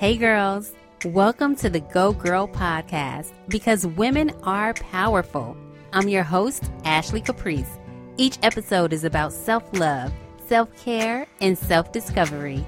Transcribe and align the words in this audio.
Hey, 0.00 0.16
girls. 0.16 0.72
Welcome 1.04 1.54
to 1.56 1.68
the 1.68 1.80
Go 1.80 2.14
Girl 2.14 2.48
podcast 2.48 3.32
because 3.48 3.86
women 3.86 4.30
are 4.44 4.72
powerful. 4.72 5.54
I'm 5.92 6.08
your 6.08 6.22
host, 6.22 6.70
Ashley 6.84 7.20
Caprice. 7.20 7.78
Each 8.16 8.38
episode 8.42 8.94
is 8.94 9.04
about 9.04 9.30
self 9.30 9.62
love, 9.78 10.10
self 10.46 10.74
care, 10.82 11.26
and 11.42 11.58
self 11.58 11.92
discovery. 11.92 12.64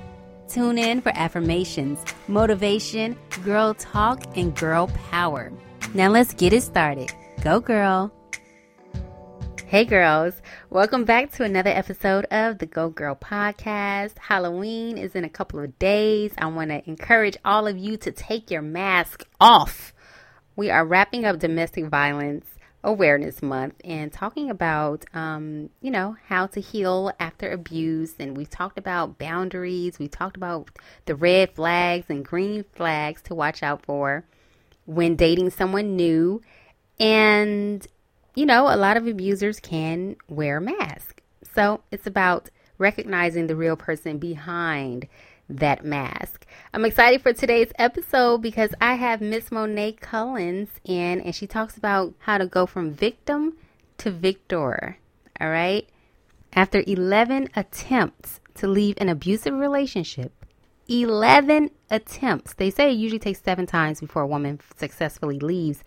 Tune 0.46 0.76
in 0.76 1.00
for 1.00 1.10
affirmations, 1.14 2.04
motivation, 2.28 3.16
girl 3.42 3.72
talk, 3.72 4.36
and 4.36 4.54
girl 4.54 4.88
power. 5.10 5.50
Now 5.94 6.10
let's 6.10 6.34
get 6.34 6.52
it 6.52 6.62
started. 6.62 7.14
Go, 7.40 7.60
girl. 7.60 8.12
Hey 9.72 9.86
girls, 9.86 10.34
welcome 10.68 11.06
back 11.06 11.32
to 11.32 11.44
another 11.44 11.70
episode 11.70 12.26
of 12.26 12.58
the 12.58 12.66
Go 12.66 12.90
Girl 12.90 13.16
podcast. 13.16 14.18
Halloween 14.18 14.98
is 14.98 15.14
in 15.14 15.24
a 15.24 15.30
couple 15.30 15.60
of 15.60 15.78
days. 15.78 16.34
I 16.36 16.44
want 16.48 16.68
to 16.68 16.86
encourage 16.86 17.38
all 17.42 17.66
of 17.66 17.78
you 17.78 17.96
to 17.96 18.12
take 18.12 18.50
your 18.50 18.60
mask 18.60 19.26
off. 19.40 19.94
We 20.56 20.68
are 20.68 20.84
wrapping 20.84 21.24
up 21.24 21.38
Domestic 21.38 21.86
Violence 21.86 22.44
Awareness 22.84 23.40
Month 23.40 23.76
and 23.82 24.12
talking 24.12 24.50
about, 24.50 25.06
um, 25.14 25.70
you 25.80 25.90
know, 25.90 26.18
how 26.26 26.48
to 26.48 26.60
heal 26.60 27.10
after 27.18 27.50
abuse. 27.50 28.16
And 28.18 28.36
we've 28.36 28.50
talked 28.50 28.76
about 28.76 29.16
boundaries, 29.18 29.98
we 29.98 30.06
talked 30.06 30.36
about 30.36 30.68
the 31.06 31.14
red 31.14 31.54
flags 31.54 32.10
and 32.10 32.22
green 32.22 32.66
flags 32.74 33.22
to 33.22 33.34
watch 33.34 33.62
out 33.62 33.86
for 33.86 34.26
when 34.84 35.16
dating 35.16 35.48
someone 35.48 35.96
new. 35.96 36.42
And 37.00 37.86
you 38.34 38.46
know, 38.46 38.72
a 38.72 38.76
lot 38.76 38.96
of 38.96 39.06
abusers 39.06 39.60
can 39.60 40.16
wear 40.28 40.58
a 40.58 40.60
mask. 40.60 41.22
So 41.54 41.82
it's 41.90 42.06
about 42.06 42.50
recognizing 42.78 43.46
the 43.46 43.56
real 43.56 43.76
person 43.76 44.18
behind 44.18 45.06
that 45.48 45.84
mask. 45.84 46.46
I'm 46.72 46.84
excited 46.84 47.20
for 47.20 47.32
today's 47.32 47.72
episode 47.78 48.38
because 48.38 48.74
I 48.80 48.94
have 48.94 49.20
Miss 49.20 49.52
Monet 49.52 49.92
Cullins 50.00 50.70
in 50.84 51.20
and 51.20 51.34
she 51.34 51.46
talks 51.46 51.76
about 51.76 52.14
how 52.20 52.38
to 52.38 52.46
go 52.46 52.66
from 52.66 52.92
victim 52.92 53.56
to 53.98 54.10
victor. 54.10 54.98
All 55.40 55.50
right. 55.50 55.86
After 56.54 56.82
11 56.86 57.50
attempts 57.56 58.40
to 58.54 58.66
leave 58.66 58.96
an 58.98 59.08
abusive 59.08 59.54
relationship, 59.54 60.32
11 60.88 61.70
attempts. 61.90 62.54
They 62.54 62.70
say 62.70 62.90
it 62.90 62.96
usually 62.96 63.18
takes 63.18 63.42
seven 63.42 63.66
times 63.66 64.00
before 64.00 64.22
a 64.22 64.26
woman 64.26 64.60
successfully 64.76 65.38
leaves, 65.38 65.82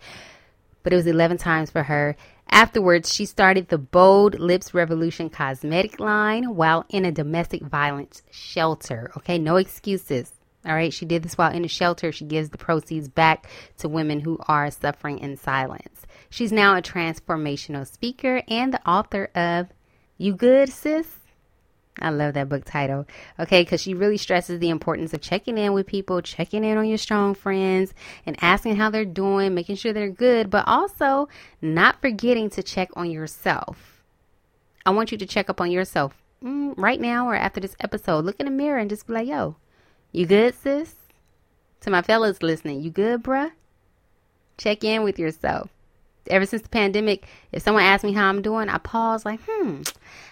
but 0.82 0.92
it 0.92 0.96
was 0.96 1.06
11 1.06 1.38
times 1.38 1.70
for 1.70 1.84
her. 1.84 2.16
Afterwards, 2.50 3.12
she 3.12 3.26
started 3.26 3.68
the 3.68 3.78
Bold 3.78 4.38
Lips 4.38 4.72
Revolution 4.72 5.28
cosmetic 5.28 6.00
line 6.00 6.54
while 6.54 6.84
in 6.88 7.04
a 7.04 7.12
domestic 7.12 7.62
violence 7.62 8.22
shelter. 8.30 9.10
Okay, 9.16 9.38
no 9.38 9.56
excuses. 9.56 10.32
All 10.64 10.74
right, 10.74 10.92
she 10.92 11.04
did 11.04 11.22
this 11.22 11.38
while 11.38 11.52
in 11.52 11.64
a 11.64 11.68
shelter. 11.68 12.10
She 12.10 12.24
gives 12.24 12.50
the 12.50 12.58
proceeds 12.58 13.08
back 13.08 13.48
to 13.78 13.88
women 13.88 14.20
who 14.20 14.38
are 14.48 14.70
suffering 14.70 15.18
in 15.18 15.36
silence. 15.36 16.06
She's 16.30 16.50
now 16.50 16.76
a 16.76 16.82
transformational 16.82 17.86
speaker 17.86 18.42
and 18.48 18.72
the 18.72 18.88
author 18.88 19.30
of 19.34 19.68
You 20.18 20.34
Good, 20.34 20.70
Sis? 20.70 21.06
I 21.98 22.10
love 22.10 22.34
that 22.34 22.48
book 22.48 22.64
title. 22.64 23.06
Okay, 23.38 23.62
because 23.62 23.80
she 23.80 23.94
really 23.94 24.18
stresses 24.18 24.60
the 24.60 24.68
importance 24.68 25.14
of 25.14 25.20
checking 25.20 25.56
in 25.56 25.72
with 25.72 25.86
people, 25.86 26.20
checking 26.20 26.64
in 26.64 26.76
on 26.76 26.86
your 26.86 26.98
strong 26.98 27.34
friends, 27.34 27.94
and 28.26 28.36
asking 28.42 28.76
how 28.76 28.90
they're 28.90 29.04
doing, 29.04 29.54
making 29.54 29.76
sure 29.76 29.92
they're 29.92 30.10
good, 30.10 30.50
but 30.50 30.64
also 30.66 31.28
not 31.62 32.00
forgetting 32.00 32.50
to 32.50 32.62
check 32.62 32.90
on 32.94 33.10
yourself. 33.10 34.02
I 34.84 34.90
want 34.90 35.10
you 35.10 35.18
to 35.18 35.26
check 35.26 35.48
up 35.48 35.60
on 35.60 35.70
yourself 35.70 36.14
mm, 36.44 36.74
right 36.76 37.00
now 37.00 37.26
or 37.26 37.34
after 37.34 37.60
this 37.60 37.76
episode. 37.80 38.24
Look 38.24 38.38
in 38.38 38.46
the 38.46 38.52
mirror 38.52 38.78
and 38.78 38.90
just 38.90 39.06
be 39.06 39.14
like, 39.14 39.26
yo, 39.26 39.56
you 40.12 40.26
good, 40.26 40.54
sis? 40.54 40.94
To 41.80 41.90
my 41.90 42.02
fellas 42.02 42.42
listening, 42.42 42.82
you 42.82 42.90
good, 42.90 43.22
bruh? 43.22 43.52
Check 44.58 44.84
in 44.84 45.02
with 45.02 45.18
yourself. 45.18 45.70
Ever 46.28 46.46
since 46.46 46.62
the 46.62 46.68
pandemic, 46.68 47.26
if 47.52 47.62
someone 47.62 47.84
asks 47.84 48.04
me 48.04 48.12
how 48.12 48.28
I'm 48.28 48.42
doing, 48.42 48.68
I 48.68 48.78
pause 48.78 49.24
like, 49.24 49.40
hmm, 49.46 49.82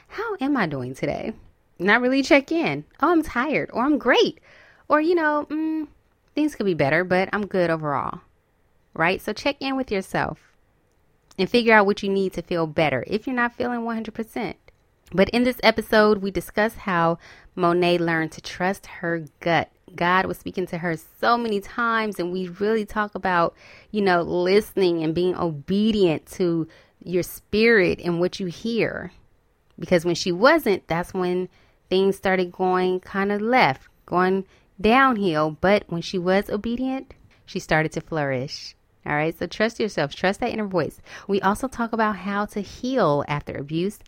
how 0.08 0.36
am 0.40 0.56
I 0.56 0.66
doing 0.66 0.94
today? 0.94 1.32
Not 1.78 2.00
really 2.00 2.22
check 2.22 2.52
in. 2.52 2.84
Oh, 3.00 3.10
I'm 3.10 3.22
tired, 3.22 3.70
or 3.72 3.84
I'm 3.84 3.98
great, 3.98 4.40
or 4.88 5.00
you 5.00 5.14
know, 5.14 5.46
mm, 5.50 5.88
things 6.34 6.54
could 6.54 6.66
be 6.66 6.74
better, 6.74 7.04
but 7.04 7.28
I'm 7.32 7.46
good 7.46 7.70
overall. 7.70 8.20
Right? 8.94 9.20
So 9.20 9.32
check 9.32 9.56
in 9.60 9.76
with 9.76 9.90
yourself 9.90 10.54
and 11.38 11.50
figure 11.50 11.74
out 11.74 11.86
what 11.86 12.02
you 12.02 12.08
need 12.08 12.32
to 12.34 12.42
feel 12.42 12.66
better 12.66 13.04
if 13.06 13.26
you're 13.26 13.34
not 13.34 13.56
feeling 13.56 13.80
100%. 13.80 14.54
But 15.12 15.28
in 15.30 15.44
this 15.44 15.60
episode, 15.62 16.18
we 16.18 16.30
discuss 16.30 16.74
how 16.74 17.18
Monet 17.54 17.98
learned 17.98 18.32
to 18.32 18.40
trust 18.40 18.86
her 18.86 19.26
gut. 19.40 19.70
God 19.94 20.26
was 20.26 20.38
speaking 20.38 20.66
to 20.68 20.78
her 20.78 20.96
so 21.20 21.38
many 21.38 21.60
times, 21.60 22.18
and 22.18 22.32
we 22.32 22.48
really 22.48 22.84
talk 22.84 23.14
about, 23.14 23.54
you 23.90 24.02
know, 24.02 24.22
listening 24.22 25.04
and 25.04 25.14
being 25.14 25.36
obedient 25.36 26.26
to 26.32 26.66
your 27.02 27.22
spirit 27.22 28.00
and 28.02 28.18
what 28.18 28.40
you 28.40 28.46
hear. 28.46 29.12
Because 29.78 30.04
when 30.04 30.14
she 30.14 30.32
wasn't, 30.32 30.86
that's 30.88 31.14
when 31.14 31.48
things 31.94 32.16
started 32.16 32.50
going 32.50 32.98
kind 32.98 33.30
of 33.30 33.40
left, 33.40 33.86
going 34.04 34.44
downhill. 34.80 35.56
But 35.60 35.84
when 35.86 36.02
she 36.02 36.18
was 36.18 36.50
obedient, 36.50 37.14
she 37.46 37.60
started 37.60 37.92
to 37.92 38.00
flourish. 38.00 38.74
All 39.06 39.14
right, 39.14 39.38
so 39.38 39.46
trust 39.46 39.78
yourself, 39.78 40.12
trust 40.12 40.40
that 40.40 40.50
inner 40.50 40.66
voice. 40.66 41.00
We 41.28 41.40
also 41.40 41.68
talk 41.68 41.92
about 41.92 42.16
how 42.16 42.46
to 42.46 42.60
heal 42.60 43.24
after 43.28 43.56
abuse 43.56 44.00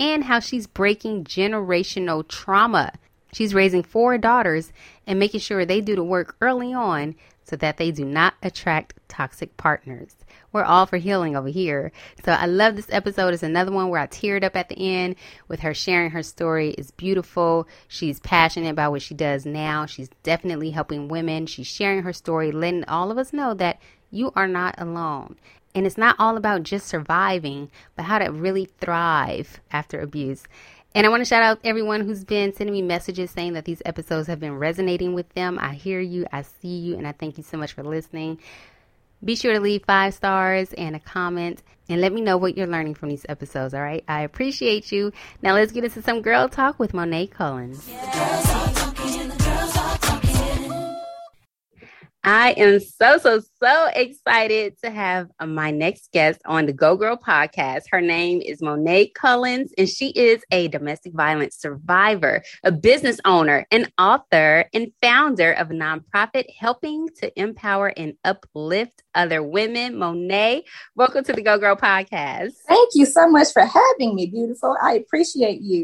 and 0.00 0.24
how 0.24 0.40
she's 0.40 0.66
breaking 0.66 1.24
generational 1.24 2.26
trauma. 2.26 2.92
She's 3.34 3.52
raising 3.52 3.82
four 3.82 4.16
daughters 4.16 4.72
and 5.06 5.18
making 5.18 5.40
sure 5.40 5.66
they 5.66 5.82
do 5.82 5.96
the 5.96 6.02
work 6.02 6.36
early 6.40 6.72
on 6.72 7.14
so 7.42 7.56
that 7.56 7.76
they 7.76 7.90
do 7.90 8.06
not 8.06 8.34
attract 8.42 8.94
toxic 9.06 9.54
partners. 9.58 10.16
We're 10.54 10.62
all 10.62 10.86
for 10.86 10.98
healing 10.98 11.34
over 11.34 11.48
here. 11.48 11.90
So 12.24 12.30
I 12.30 12.46
love 12.46 12.76
this 12.76 12.86
episode. 12.90 13.34
It's 13.34 13.42
another 13.42 13.72
one 13.72 13.88
where 13.88 14.00
I 14.00 14.06
teared 14.06 14.44
up 14.44 14.54
at 14.54 14.68
the 14.68 14.78
end 14.78 15.16
with 15.48 15.58
her 15.60 15.74
sharing 15.74 16.12
her 16.12 16.22
story. 16.22 16.70
It's 16.78 16.92
beautiful. 16.92 17.66
She's 17.88 18.20
passionate 18.20 18.70
about 18.70 18.92
what 18.92 19.02
she 19.02 19.14
does 19.14 19.44
now. 19.44 19.84
She's 19.84 20.10
definitely 20.22 20.70
helping 20.70 21.08
women. 21.08 21.46
She's 21.46 21.66
sharing 21.66 22.04
her 22.04 22.12
story, 22.12 22.52
letting 22.52 22.84
all 22.84 23.10
of 23.10 23.18
us 23.18 23.32
know 23.32 23.52
that 23.54 23.82
you 24.12 24.32
are 24.36 24.46
not 24.46 24.76
alone. 24.78 25.34
And 25.74 25.88
it's 25.88 25.98
not 25.98 26.14
all 26.20 26.36
about 26.36 26.62
just 26.62 26.86
surviving, 26.86 27.68
but 27.96 28.04
how 28.04 28.20
to 28.20 28.30
really 28.30 28.66
thrive 28.80 29.58
after 29.72 30.00
abuse. 30.00 30.44
And 30.94 31.04
I 31.04 31.10
want 31.10 31.22
to 31.22 31.24
shout 31.24 31.42
out 31.42 31.58
everyone 31.64 32.02
who's 32.02 32.22
been 32.22 32.54
sending 32.54 32.72
me 32.72 32.82
messages 32.82 33.32
saying 33.32 33.54
that 33.54 33.64
these 33.64 33.82
episodes 33.84 34.28
have 34.28 34.38
been 34.38 34.56
resonating 34.56 35.14
with 35.14 35.28
them. 35.30 35.58
I 35.60 35.74
hear 35.74 35.98
you, 35.98 36.26
I 36.30 36.42
see 36.42 36.76
you, 36.78 36.96
and 36.96 37.08
I 37.08 37.10
thank 37.10 37.38
you 37.38 37.42
so 37.42 37.58
much 37.58 37.72
for 37.72 37.82
listening. 37.82 38.38
Be 39.24 39.36
sure 39.36 39.54
to 39.54 39.60
leave 39.60 39.84
five 39.86 40.12
stars 40.14 40.72
and 40.74 40.94
a 40.94 41.00
comment 41.00 41.62
and 41.88 42.00
let 42.00 42.12
me 42.12 42.20
know 42.20 42.36
what 42.36 42.56
you're 42.56 42.66
learning 42.66 42.94
from 42.94 43.08
these 43.08 43.24
episodes, 43.28 43.74
all 43.74 43.82
right? 43.82 44.04
I 44.06 44.22
appreciate 44.22 44.92
you. 44.92 45.12
Now 45.42 45.54
let's 45.54 45.72
get 45.72 45.84
into 45.84 46.02
some 46.02 46.22
girl 46.22 46.48
talk 46.48 46.78
with 46.78 46.92
Monet 46.94 47.28
Cullins. 47.28 47.88
I 52.26 52.52
am 52.52 52.80
so, 52.80 53.18
so, 53.18 53.42
so 53.62 53.86
excited 53.94 54.78
to 54.82 54.90
have 54.90 55.28
my 55.46 55.70
next 55.70 56.10
guest 56.10 56.40
on 56.46 56.64
the 56.64 56.72
Go 56.72 56.96
Girl 56.96 57.18
podcast. 57.18 57.82
Her 57.90 58.00
name 58.00 58.40
is 58.40 58.62
Monet 58.62 59.08
Cullins, 59.08 59.74
and 59.76 59.86
she 59.86 60.08
is 60.12 60.42
a 60.50 60.68
domestic 60.68 61.12
violence 61.12 61.54
survivor, 61.56 62.42
a 62.62 62.72
business 62.72 63.20
owner, 63.26 63.66
an 63.70 63.92
author, 63.98 64.64
and 64.72 64.90
founder 65.02 65.52
of 65.52 65.70
a 65.70 65.74
nonprofit 65.74 66.46
helping 66.58 67.10
to 67.20 67.38
empower 67.38 67.88
and 67.88 68.14
uplift 68.24 69.02
other 69.14 69.42
women. 69.42 69.98
Monet, 69.98 70.64
welcome 70.94 71.24
to 71.24 71.32
the 71.34 71.42
Go 71.42 71.58
Girl 71.58 71.76
podcast. 71.76 72.52
Thank 72.66 72.94
you 72.94 73.04
so 73.04 73.28
much 73.28 73.52
for 73.52 73.66
having 73.66 74.14
me, 74.14 74.28
beautiful. 74.28 74.74
I 74.82 74.94
appreciate 74.94 75.60
you. 75.60 75.82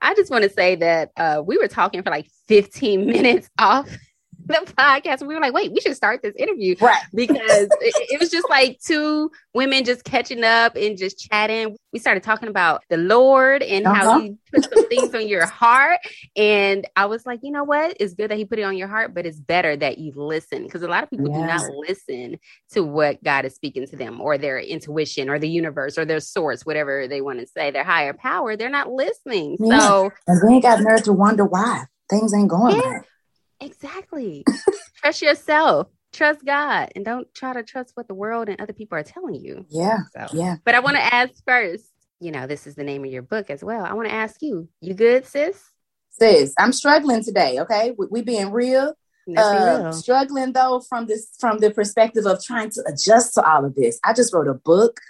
I 0.00 0.14
just 0.14 0.30
want 0.30 0.44
to 0.44 0.50
say 0.50 0.76
that 0.76 1.10
uh, 1.16 1.42
we 1.44 1.58
were 1.58 1.66
talking 1.66 2.04
for 2.04 2.10
like 2.10 2.28
15 2.46 3.04
minutes 3.04 3.50
off 3.58 3.88
the 4.66 4.72
podcast. 4.78 5.26
We 5.26 5.34
were 5.34 5.40
like, 5.40 5.52
wait, 5.52 5.72
we 5.72 5.80
should 5.80 5.94
start 5.94 6.22
this 6.22 6.34
interview. 6.36 6.74
Right. 6.80 7.02
Because 7.14 7.68
it, 7.80 8.12
it, 8.12 8.20
was 8.20 8.30
just 8.30 8.48
like 8.48 8.78
two 8.80 9.30
women 9.52 9.84
just 9.84 10.04
catching 10.04 10.44
up 10.44 10.76
and 10.76 10.96
just 10.96 11.18
chatting. 11.18 11.76
We 11.92 11.98
started 11.98 12.22
talking 12.22 12.48
about 12.48 12.82
the 12.88 12.96
Lord 12.96 13.62
and 13.62 13.86
uh-huh. 13.86 13.94
how 13.94 14.20
he 14.20 14.36
put 14.52 14.64
some 14.64 14.88
things 14.88 15.14
on 15.14 15.26
your 15.26 15.44
heart. 15.46 15.98
And 16.36 16.86
I 16.96 17.06
was 17.06 17.26
like, 17.26 17.40
you 17.42 17.50
know 17.50 17.64
what? 17.64 17.96
It's 17.98 18.14
good 18.14 18.30
that 18.30 18.38
he 18.38 18.44
put 18.44 18.58
it 18.58 18.62
on 18.62 18.76
your 18.76 18.88
heart, 18.88 19.14
but 19.14 19.26
it's 19.26 19.38
better 19.38 19.76
that 19.76 19.98
you 19.98 20.12
listen 20.14 20.62
because 20.62 20.82
a 20.82 20.88
lot 20.88 21.02
of 21.02 21.10
people 21.10 21.28
yes. 21.28 21.36
do 21.36 21.46
not 21.46 21.76
listen 21.88 22.38
to 22.72 22.82
what 22.82 23.22
God 23.22 23.44
is 23.44 23.54
speaking 23.54 23.86
to 23.86 23.96
them 23.96 24.20
or 24.20 24.38
their 24.38 24.58
intuition 24.58 25.28
or 25.28 25.38
the 25.38 25.48
universe 25.48 25.98
or 25.98 26.04
their 26.04 26.20
source, 26.20 26.64
whatever 26.64 27.08
they 27.08 27.20
want 27.20 27.40
to 27.40 27.46
say, 27.46 27.70
their 27.70 27.84
higher 27.84 28.14
power. 28.14 28.56
They're 28.56 28.70
not 28.70 28.90
listening. 28.90 29.56
Yeah. 29.60 29.80
So, 29.80 30.10
and 30.26 30.48
they 30.48 30.60
got 30.60 30.80
nerve 30.80 31.02
to 31.04 31.12
wonder 31.12 31.44
why 31.44 31.84
things 32.08 32.32
ain't 32.34 32.48
going 32.48 32.76
yeah. 32.76 32.88
right. 32.88 33.02
Exactly. 33.60 34.44
trust 34.96 35.22
yourself. 35.22 35.88
Trust 36.12 36.44
God 36.44 36.90
and 36.96 37.04
don't 37.04 37.32
try 37.34 37.52
to 37.52 37.62
trust 37.62 37.92
what 37.94 38.08
the 38.08 38.14
world 38.14 38.48
and 38.48 38.60
other 38.60 38.72
people 38.72 38.96
are 38.96 39.02
telling 39.02 39.34
you. 39.34 39.66
Yeah. 39.68 39.98
So, 40.16 40.26
yeah. 40.32 40.56
But 40.64 40.74
I 40.74 40.80
want 40.80 40.96
to 40.96 41.02
ask 41.14 41.34
first, 41.46 41.84
you 42.18 42.32
know, 42.32 42.46
this 42.46 42.66
is 42.66 42.74
the 42.74 42.84
name 42.84 43.04
of 43.04 43.10
your 43.10 43.22
book 43.22 43.50
as 43.50 43.62
well. 43.62 43.84
I 43.84 43.92
want 43.92 44.08
to 44.08 44.14
ask 44.14 44.40
you, 44.40 44.68
you 44.80 44.94
good, 44.94 45.26
sis? 45.26 45.62
Sis, 46.10 46.54
I'm 46.58 46.72
struggling 46.72 47.22
today. 47.22 47.60
Okay. 47.60 47.94
We, 47.96 48.06
we 48.10 48.22
being 48.22 48.50
real. 48.52 48.94
Uh, 49.36 49.92
struggling 49.92 50.52
though 50.54 50.80
from 50.88 51.06
this 51.06 51.28
from 51.38 51.58
the 51.58 51.70
perspective 51.70 52.24
of 52.24 52.42
trying 52.42 52.70
to 52.70 52.82
adjust 52.86 53.34
to 53.34 53.42
all 53.42 53.62
of 53.62 53.74
this. 53.74 54.00
I 54.02 54.14
just 54.14 54.32
wrote 54.32 54.48
a 54.48 54.54
book. 54.54 55.00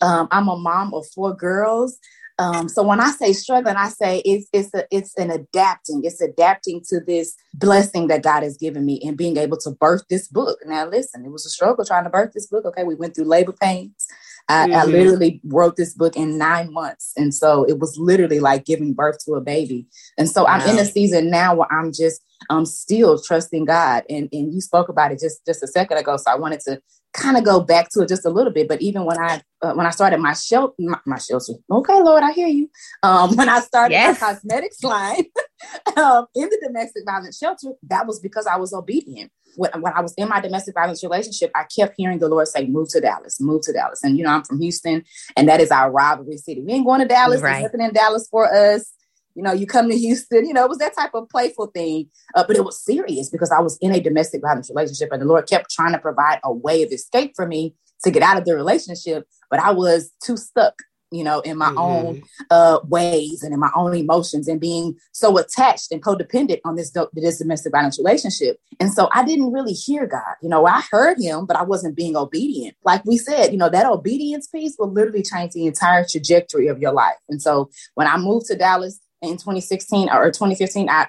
Um, 0.00 0.26
I'm 0.32 0.48
a 0.48 0.56
mom 0.56 0.92
of 0.94 1.06
four 1.14 1.32
girls. 1.34 1.98
Um, 2.38 2.68
so 2.68 2.84
when 2.84 3.00
I 3.00 3.10
say 3.10 3.32
struggling, 3.32 3.76
I 3.76 3.88
say 3.88 4.22
it's 4.24 4.48
it's 4.52 4.72
a, 4.72 4.84
it's 4.90 5.16
an 5.16 5.30
adapting. 5.30 6.02
It's 6.04 6.20
adapting 6.20 6.82
to 6.88 7.00
this 7.00 7.34
blessing 7.54 8.06
that 8.08 8.22
God 8.22 8.44
has 8.44 8.56
given 8.56 8.86
me 8.86 9.00
and 9.04 9.16
being 9.16 9.36
able 9.36 9.58
to 9.58 9.70
birth 9.72 10.04
this 10.08 10.28
book. 10.28 10.58
Now, 10.64 10.86
listen, 10.86 11.24
it 11.24 11.32
was 11.32 11.44
a 11.46 11.50
struggle 11.50 11.84
trying 11.84 12.04
to 12.04 12.10
birth 12.10 12.32
this 12.34 12.46
book. 12.46 12.64
Okay, 12.64 12.84
we 12.84 12.94
went 12.94 13.16
through 13.16 13.24
labor 13.24 13.52
pains. 13.52 14.06
I, 14.48 14.66
mm-hmm. 14.66 14.74
I, 14.76 14.84
literally 14.84 15.40
wrote 15.44 15.76
this 15.76 15.92
book 15.92 16.16
in 16.16 16.38
nine 16.38 16.72
months. 16.72 17.12
And 17.16 17.34
so 17.34 17.64
it 17.64 17.78
was 17.78 17.98
literally 17.98 18.40
like 18.40 18.64
giving 18.64 18.94
birth 18.94 19.18
to 19.26 19.34
a 19.34 19.42
baby. 19.42 19.86
And 20.16 20.28
so 20.28 20.44
wow. 20.44 20.52
I'm 20.52 20.68
in 20.70 20.78
a 20.78 20.86
season 20.86 21.30
now 21.30 21.54
where 21.54 21.70
I'm 21.70 21.92
just 21.92 22.22
I'm 22.50 22.64
still 22.64 23.20
trusting 23.20 23.66
God. 23.66 24.04
And 24.08 24.28
and 24.32 24.54
you 24.54 24.60
spoke 24.60 24.88
about 24.88 25.12
it 25.12 25.20
just 25.20 25.44
just 25.44 25.62
a 25.62 25.66
second 25.66 25.98
ago. 25.98 26.16
So 26.16 26.30
I 26.30 26.36
wanted 26.36 26.60
to 26.60 26.80
kind 27.12 27.36
of 27.36 27.44
go 27.44 27.60
back 27.60 27.88
to 27.90 28.00
it 28.00 28.08
just 28.08 28.26
a 28.26 28.30
little 28.30 28.52
bit. 28.52 28.68
But 28.68 28.80
even 28.82 29.04
when 29.04 29.18
I 29.18 29.42
uh, 29.60 29.72
when 29.74 29.86
I 29.86 29.90
started 29.90 30.20
my 30.20 30.34
shelter, 30.34 30.74
my, 30.78 30.98
my, 31.04 31.18
shelter, 31.18 31.54
okay, 31.70 32.00
Lord, 32.00 32.22
I 32.22 32.32
hear 32.32 32.46
you. 32.46 32.70
Um, 33.02 33.34
when 33.36 33.48
I 33.48 33.60
started 33.60 33.94
yes. 33.94 34.20
my 34.20 34.28
cosmetics 34.28 34.84
line 34.84 35.24
um, 35.96 36.26
in 36.34 36.48
the 36.48 36.60
domestic 36.64 37.04
violence 37.04 37.38
shelter, 37.38 37.72
that 37.88 38.06
was 38.06 38.20
because 38.20 38.46
I 38.46 38.56
was 38.56 38.72
obedient. 38.72 39.32
When, 39.56 39.70
when 39.80 39.92
I 39.94 40.00
was 40.00 40.14
in 40.16 40.28
my 40.28 40.40
domestic 40.40 40.74
violence 40.74 41.02
relationship, 41.02 41.50
I 41.56 41.64
kept 41.64 41.94
hearing 41.96 42.18
the 42.18 42.28
Lord 42.28 42.46
say, 42.46 42.66
"Move 42.66 42.88
to 42.90 43.00
Dallas, 43.00 43.40
move 43.40 43.62
to 43.62 43.72
Dallas." 43.72 44.04
And 44.04 44.16
you 44.16 44.24
know, 44.24 44.30
I'm 44.30 44.44
from 44.44 44.60
Houston, 44.60 45.04
and 45.36 45.48
that 45.48 45.60
is 45.60 45.70
our 45.70 45.90
rivalry 45.90 46.36
city. 46.36 46.62
We 46.62 46.74
ain't 46.74 46.86
going 46.86 47.00
to 47.00 47.08
Dallas. 47.08 47.40
Right. 47.40 47.60
There's 47.60 47.72
nothing 47.72 47.86
in 47.86 47.92
Dallas 47.94 48.28
for 48.30 48.52
us 48.54 48.92
you 49.38 49.44
know, 49.44 49.52
you 49.52 49.68
come 49.68 49.88
to 49.88 49.96
Houston, 49.96 50.46
you 50.48 50.52
know, 50.52 50.64
it 50.64 50.68
was 50.68 50.78
that 50.78 50.96
type 50.96 51.14
of 51.14 51.28
playful 51.28 51.68
thing, 51.68 52.10
uh, 52.34 52.44
but 52.44 52.56
it 52.56 52.64
was 52.64 52.84
serious 52.84 53.30
because 53.30 53.52
I 53.52 53.60
was 53.60 53.78
in 53.80 53.92
a 53.92 54.00
domestic 54.00 54.42
violence 54.42 54.68
relationship 54.68 55.10
and 55.12 55.22
the 55.22 55.26
Lord 55.26 55.48
kept 55.48 55.70
trying 55.70 55.92
to 55.92 55.98
provide 56.00 56.40
a 56.42 56.52
way 56.52 56.82
of 56.82 56.90
escape 56.90 57.34
for 57.36 57.46
me 57.46 57.76
to 58.02 58.10
get 58.10 58.24
out 58.24 58.36
of 58.36 58.44
the 58.44 58.56
relationship, 58.56 59.28
but 59.48 59.60
I 59.60 59.70
was 59.70 60.10
too 60.24 60.36
stuck, 60.36 60.82
you 61.12 61.22
know, 61.22 61.38
in 61.40 61.56
my 61.56 61.68
mm-hmm. 61.68 61.78
own 61.78 62.22
uh, 62.50 62.80
ways 62.88 63.44
and 63.44 63.54
in 63.54 63.60
my 63.60 63.70
own 63.76 63.94
emotions 63.94 64.48
and 64.48 64.60
being 64.60 64.96
so 65.12 65.38
attached 65.38 65.92
and 65.92 66.02
codependent 66.02 66.58
on 66.64 66.74
this, 66.74 66.92
this 67.12 67.38
domestic 67.38 67.70
violence 67.70 67.96
relationship. 67.96 68.58
And 68.80 68.92
so 68.92 69.08
I 69.12 69.24
didn't 69.24 69.52
really 69.52 69.72
hear 69.72 70.08
God. 70.08 70.34
You 70.42 70.48
know, 70.48 70.66
I 70.66 70.82
heard 70.90 71.16
him, 71.20 71.46
but 71.46 71.56
I 71.56 71.62
wasn't 71.62 71.94
being 71.94 72.16
obedient. 72.16 72.74
Like 72.84 73.04
we 73.04 73.16
said, 73.16 73.52
you 73.52 73.58
know, 73.58 73.68
that 73.68 73.86
obedience 73.86 74.48
piece 74.48 74.74
will 74.80 74.90
literally 74.92 75.22
change 75.22 75.52
the 75.52 75.66
entire 75.66 76.04
trajectory 76.04 76.66
of 76.66 76.80
your 76.80 76.92
life. 76.92 77.18
And 77.28 77.40
so 77.40 77.70
when 77.94 78.08
I 78.08 78.16
moved 78.16 78.46
to 78.46 78.56
Dallas, 78.56 78.98
in 79.22 79.32
2016 79.32 80.08
or 80.10 80.26
2015, 80.26 80.88
I 80.88 81.08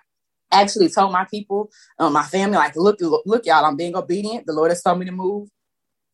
actually 0.52 0.90
told 0.90 1.12
my 1.12 1.26
people, 1.26 1.70
um, 2.00 2.14
my 2.14 2.24
family, 2.24 2.58
like, 2.58 2.76
look, 2.76 3.00
look, 3.02 3.24
look, 3.26 3.46
y'all, 3.46 3.66
I'm 3.66 3.78
being 3.78 3.96
obedient. 3.96 4.46
The 4.46 4.54
Lord 4.54 4.72
has 4.72 4.82
told 4.82 5.00
me 5.00 5.06
to 5.06 5.12
move. 5.12 5.50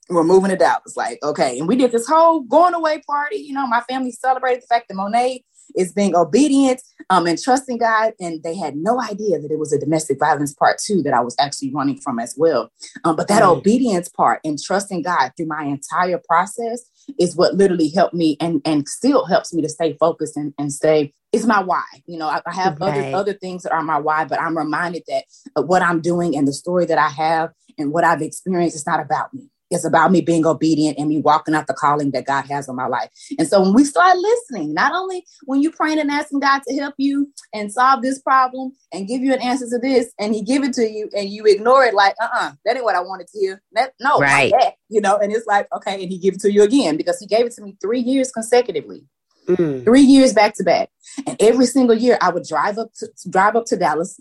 We're 0.10 0.24
moving 0.24 0.52
to 0.52 0.58
Dallas. 0.58 0.96
Like, 0.96 1.20
okay. 1.24 1.58
And 1.58 1.68
we 1.68 1.76
did 1.76 1.92
this 1.92 2.08
whole 2.08 2.42
going 2.42 2.76
away 2.76 3.02
party. 3.08 3.38
You 3.38 3.54
know, 3.54 3.66
my 3.66 3.82
family 3.82 4.12
celebrated 4.12 4.62
the 4.64 4.68
fact 4.68 4.88
that 4.88 4.96
Monet 4.96 5.44
is 5.76 5.94
being 5.94 6.16
obedient 6.16 6.82
um, 7.10 7.26
and 7.26 7.42
trusting 7.42 7.78
God. 7.78 8.14
And 8.20 8.44
they 8.44 8.56
had 8.56 8.76
no 8.76 9.02
idea 9.02 9.40
that 9.40 9.52
it 9.52 9.60
was 9.60 9.74
a 9.74 9.80
domestic 9.80 10.20
violence 10.20 10.54
part 10.54 10.78
two 10.78 11.02
that 11.04 11.14
I 11.14 11.22
was 11.22 11.36
actually 11.40 11.74
running 11.74 12.00
from 12.00 12.20
as 12.20 12.36
well. 12.38 12.70
Um, 13.04 13.16
but 13.16 13.28
that 13.30 13.44
mm. 13.44 13.58
obedience 13.58 14.10
part 14.10 14.42
and 14.44 14.60
trusting 14.62 15.02
God 15.02 15.32
through 15.36 15.48
my 15.48 15.64
entire 15.64 16.22
process 16.28 16.84
is 17.20 17.36
what 17.36 17.56
literally 17.56 17.90
helped 17.90 18.14
me 18.14 18.38
and, 18.40 18.62
and 18.66 18.88
still 18.88 19.26
helps 19.26 19.54
me 19.54 19.62
to 19.62 19.70
stay 19.70 19.96
focused 20.00 20.38
and, 20.38 20.54
and 20.58 20.72
stay 20.72 21.14
it's 21.36 21.46
my 21.46 21.62
why. 21.62 21.84
You 22.06 22.18
know, 22.18 22.28
I, 22.28 22.42
I 22.46 22.54
have 22.54 22.80
right. 22.80 22.90
other 22.90 23.16
other 23.16 23.34
things 23.34 23.64
that 23.64 23.74
are 23.74 23.84
my 23.84 24.00
why, 24.00 24.26
but 24.26 24.40
I'm 24.40 24.58
reminded 24.58 25.04
that 25.08 25.26
uh, 25.56 25.62
what 25.62 25.82
I'm 25.82 26.02
doing 26.02 26.36
and 26.36 26.48
the 26.48 26.54
story 26.54 26.86
that 26.86 26.98
I 26.98 27.10
have 27.10 27.52
and 27.78 27.92
what 27.92 28.04
I've 28.04 28.22
experienced 28.22 28.76
is 28.76 28.88
not 28.88 29.00
about 29.00 29.34
me. 29.34 29.50
It's 29.72 29.84
about 29.84 30.12
me 30.12 30.22
being 30.22 30.46
obedient 30.46 31.00
and 31.00 31.10
me 31.10 31.18
walking 31.18 31.56
out 31.56 31.66
the 31.66 31.74
calling 31.74 32.12
that 32.12 32.26
God 32.26 32.46
has 32.46 32.70
on 32.70 32.76
my 32.76 32.86
life. 32.86 33.10
And 33.40 33.48
so 33.48 33.62
when 33.62 33.74
we 33.74 33.84
start 33.84 34.16
listening, 34.16 34.76
not 34.76 34.94
only 34.94 35.26
when 35.46 35.62
you're 35.62 35.72
praying 35.72 36.00
and 36.00 36.12
asking 36.12 36.42
God 36.42 36.62
to 36.68 36.76
help 36.76 36.94
you 36.98 37.32
and 37.52 37.72
solve 37.72 38.04
this 38.04 38.22
problem 38.22 38.74
and 38.94 39.08
give 39.08 39.22
you 39.22 39.34
an 39.34 39.42
answer 39.42 39.66
to 39.68 39.80
this, 39.80 40.14
and 40.20 40.36
He 40.36 40.44
give 40.44 40.64
it 40.64 40.74
to 40.74 40.88
you, 40.88 41.10
and 41.18 41.30
you 41.30 41.46
ignore 41.46 41.84
it 41.84 41.96
like, 41.96 42.14
uh-uh, 42.22 42.52
that 42.64 42.76
ain't 42.76 42.86
what 42.86 42.96
I 42.96 43.02
wanted 43.02 43.28
to 43.28 43.40
hear. 43.40 43.62
That, 43.74 43.94
no, 44.00 44.20
right. 44.20 44.54
That, 44.58 44.76
you 44.90 45.02
know, 45.02 45.18
and 45.18 45.32
it's 45.32 45.48
like, 45.48 45.68
okay, 45.76 46.02
and 46.02 46.12
He 46.12 46.20
give 46.20 46.36
it 46.36 46.42
to 46.42 46.52
you 46.52 46.62
again 46.62 46.96
because 46.96 47.20
He 47.20 47.26
gave 47.26 47.48
it 47.48 47.54
to 47.54 47.64
me 47.64 47.76
three 47.82 48.02
years 48.02 48.32
consecutively. 48.32 49.04
Mm. 49.48 49.84
Three 49.84 50.02
years 50.02 50.34
back 50.34 50.56
to 50.56 50.64
back. 50.64 50.90
And 51.26 51.38
every 51.40 51.66
single 51.66 51.96
year 51.96 52.18
I 52.22 52.30
would 52.30 52.44
drive 52.48 52.78
up 52.78 52.94
to 53.00 53.08
drive 53.30 53.56
up 53.56 53.66
to 53.68 53.78
Dallas 53.78 54.20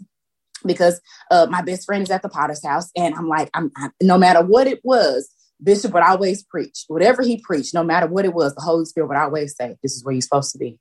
because 0.65 1.00
uh, 1.31 1.47
my 1.50 1.62
best 1.62 1.87
friend 1.87 2.03
is 2.03 2.11
at 2.11 2.23
the 2.23 2.29
Potter's 2.29 2.65
house. 2.65 2.91
And 2.97 3.15
I'm 3.15 3.29
like, 3.29 3.50
I'm, 3.55 3.71
I'm, 3.76 3.93
no 4.03 4.19
matter 4.19 4.43
what 4.43 4.67
it 4.67 4.81
was, 4.85 5.29
Bishop 5.62 5.93
would 5.94 6.03
always 6.03 6.43
preach. 6.43 6.85
Whatever 6.88 7.23
he 7.23 7.41
preached, 7.41 7.75
no 7.75 7.85
matter 7.85 8.06
what 8.06 8.25
it 8.25 8.35
was, 8.35 8.55
the 8.55 8.61
Holy 8.61 8.85
Spirit 8.85 9.09
would 9.09 9.17
always 9.17 9.56
say, 9.56 9.76
This 9.82 9.94
is 9.94 10.05
where 10.05 10.12
you're 10.12 10.23
supposed 10.23 10.53
to 10.53 10.59
be. 10.59 10.79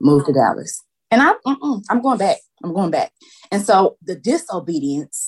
Move 0.00 0.26
to 0.26 0.32
Dallas. 0.32 0.82
And 1.10 1.22
I, 1.22 1.32
I'm 1.88 2.02
going 2.02 2.18
back. 2.18 2.38
I'm 2.62 2.74
going 2.74 2.90
back. 2.90 3.12
And 3.52 3.62
so 3.62 3.96
the 4.02 4.16
disobedience 4.16 5.23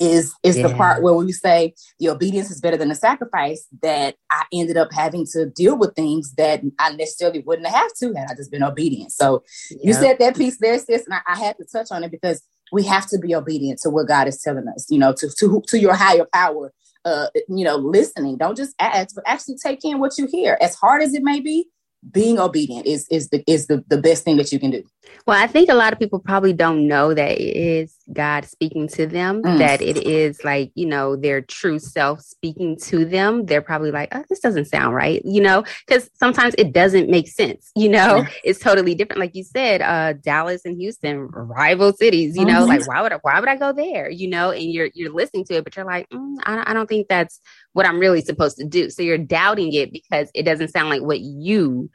is 0.00 0.34
is 0.42 0.56
yeah. 0.56 0.66
the 0.66 0.74
part 0.74 1.02
where 1.02 1.14
we 1.14 1.30
say 1.30 1.74
the 2.00 2.08
obedience 2.08 2.50
is 2.50 2.60
better 2.60 2.76
than 2.76 2.88
the 2.88 2.94
sacrifice 2.94 3.66
that 3.82 4.16
I 4.30 4.44
ended 4.52 4.76
up 4.76 4.92
having 4.92 5.26
to 5.32 5.46
deal 5.46 5.78
with 5.78 5.94
things 5.94 6.34
that 6.34 6.62
I 6.78 6.94
necessarily 6.94 7.40
wouldn't 7.40 7.68
have 7.68 7.92
to 8.00 8.12
had 8.14 8.28
I 8.30 8.34
just 8.34 8.50
been 8.50 8.64
obedient. 8.64 9.12
So 9.12 9.44
you 9.82 9.92
said 9.92 10.18
that 10.18 10.36
piece 10.36 10.58
there, 10.58 10.78
sis, 10.78 11.06
and 11.06 11.14
I, 11.14 11.20
I, 11.32 11.38
had 11.38 11.56
to 11.58 11.64
touch 11.64 11.88
on 11.92 12.02
it 12.02 12.10
because 12.10 12.42
we 12.72 12.82
have 12.84 13.06
to 13.10 13.18
be 13.18 13.34
obedient 13.34 13.80
to 13.82 13.90
what 13.90 14.08
God 14.08 14.26
is 14.26 14.40
telling 14.40 14.66
us, 14.68 14.86
you 14.90 14.98
know, 14.98 15.12
to 15.12 15.28
to, 15.38 15.62
to 15.68 15.78
your 15.78 15.94
higher 15.94 16.26
power. 16.32 16.72
Uh, 17.06 17.26
you 17.50 17.66
know, 17.66 17.76
listening. 17.76 18.38
Don't 18.38 18.56
just 18.56 18.74
ask, 18.80 19.14
but 19.14 19.24
actually 19.26 19.56
take 19.62 19.84
in 19.84 19.98
what 19.98 20.16
you 20.16 20.26
hear. 20.26 20.56
As 20.62 20.74
hard 20.74 21.02
as 21.02 21.12
it 21.12 21.22
may 21.22 21.38
be, 21.38 21.68
being 22.10 22.38
obedient 22.38 22.86
is 22.86 23.06
is 23.10 23.30
the 23.30 23.42
is 23.46 23.66
the, 23.66 23.84
the 23.88 23.98
best 23.98 24.24
thing 24.24 24.36
that 24.36 24.52
you 24.52 24.58
can 24.58 24.70
do. 24.70 24.82
Well, 25.26 25.42
I 25.42 25.46
think 25.46 25.68
a 25.68 25.74
lot 25.74 25.92
of 25.92 25.98
people 25.98 26.18
probably 26.18 26.52
don't 26.52 26.86
know 26.86 27.14
that 27.14 27.32
it 27.32 27.56
is 27.56 27.94
God 28.12 28.44
speaking 28.44 28.88
to 28.88 29.06
them, 29.06 29.42
mm. 29.42 29.58
that 29.58 29.80
it 29.80 29.96
is 30.06 30.42
like, 30.44 30.70
you 30.74 30.86
know, 30.86 31.16
their 31.16 31.40
true 31.40 31.78
self 31.78 32.20
speaking 32.20 32.76
to 32.82 33.04
them. 33.04 33.46
They're 33.46 33.62
probably 33.62 33.90
like, 33.90 34.14
oh, 34.14 34.24
this 34.28 34.40
doesn't 34.40 34.66
sound 34.66 34.94
right, 34.94 35.22
you 35.24 35.40
know, 35.40 35.64
because 35.86 36.10
sometimes 36.14 36.54
it 36.58 36.72
doesn't 36.72 37.08
make 37.08 37.28
sense, 37.28 37.70
you 37.74 37.88
know, 37.88 38.18
yeah. 38.18 38.28
it's 38.44 38.58
totally 38.58 38.94
different. 38.94 39.20
Like 39.20 39.34
you 39.34 39.44
said, 39.44 39.82
uh, 39.82 40.14
Dallas 40.14 40.62
and 40.64 40.80
Houston, 40.80 41.28
rival 41.28 41.92
cities, 41.92 42.36
you 42.36 42.44
mm-hmm. 42.44 42.54
know, 42.54 42.64
like 42.64 42.86
why 42.86 43.00
would 43.00 43.12
I, 43.12 43.18
why 43.22 43.40
would 43.40 43.48
I 43.48 43.56
go 43.56 43.72
there, 43.72 44.10
you 44.10 44.28
know, 44.28 44.50
and 44.50 44.64
you're, 44.64 44.90
you're 44.94 45.12
listening 45.12 45.44
to 45.46 45.54
it, 45.54 45.64
but 45.64 45.76
you're 45.76 45.86
like, 45.86 46.08
mm, 46.10 46.36
I, 46.44 46.70
I 46.70 46.74
don't 46.74 46.88
think 46.88 47.08
that's 47.08 47.40
what 47.72 47.86
I'm 47.86 47.98
really 47.98 48.20
supposed 48.20 48.56
to 48.58 48.64
do. 48.64 48.90
So 48.90 49.02
you're 49.02 49.18
doubting 49.18 49.72
it 49.72 49.92
because 49.92 50.28
it 50.34 50.44
doesn't 50.44 50.68
sound 50.68 50.90
like 50.90 51.02
what 51.02 51.20
you 51.20 51.90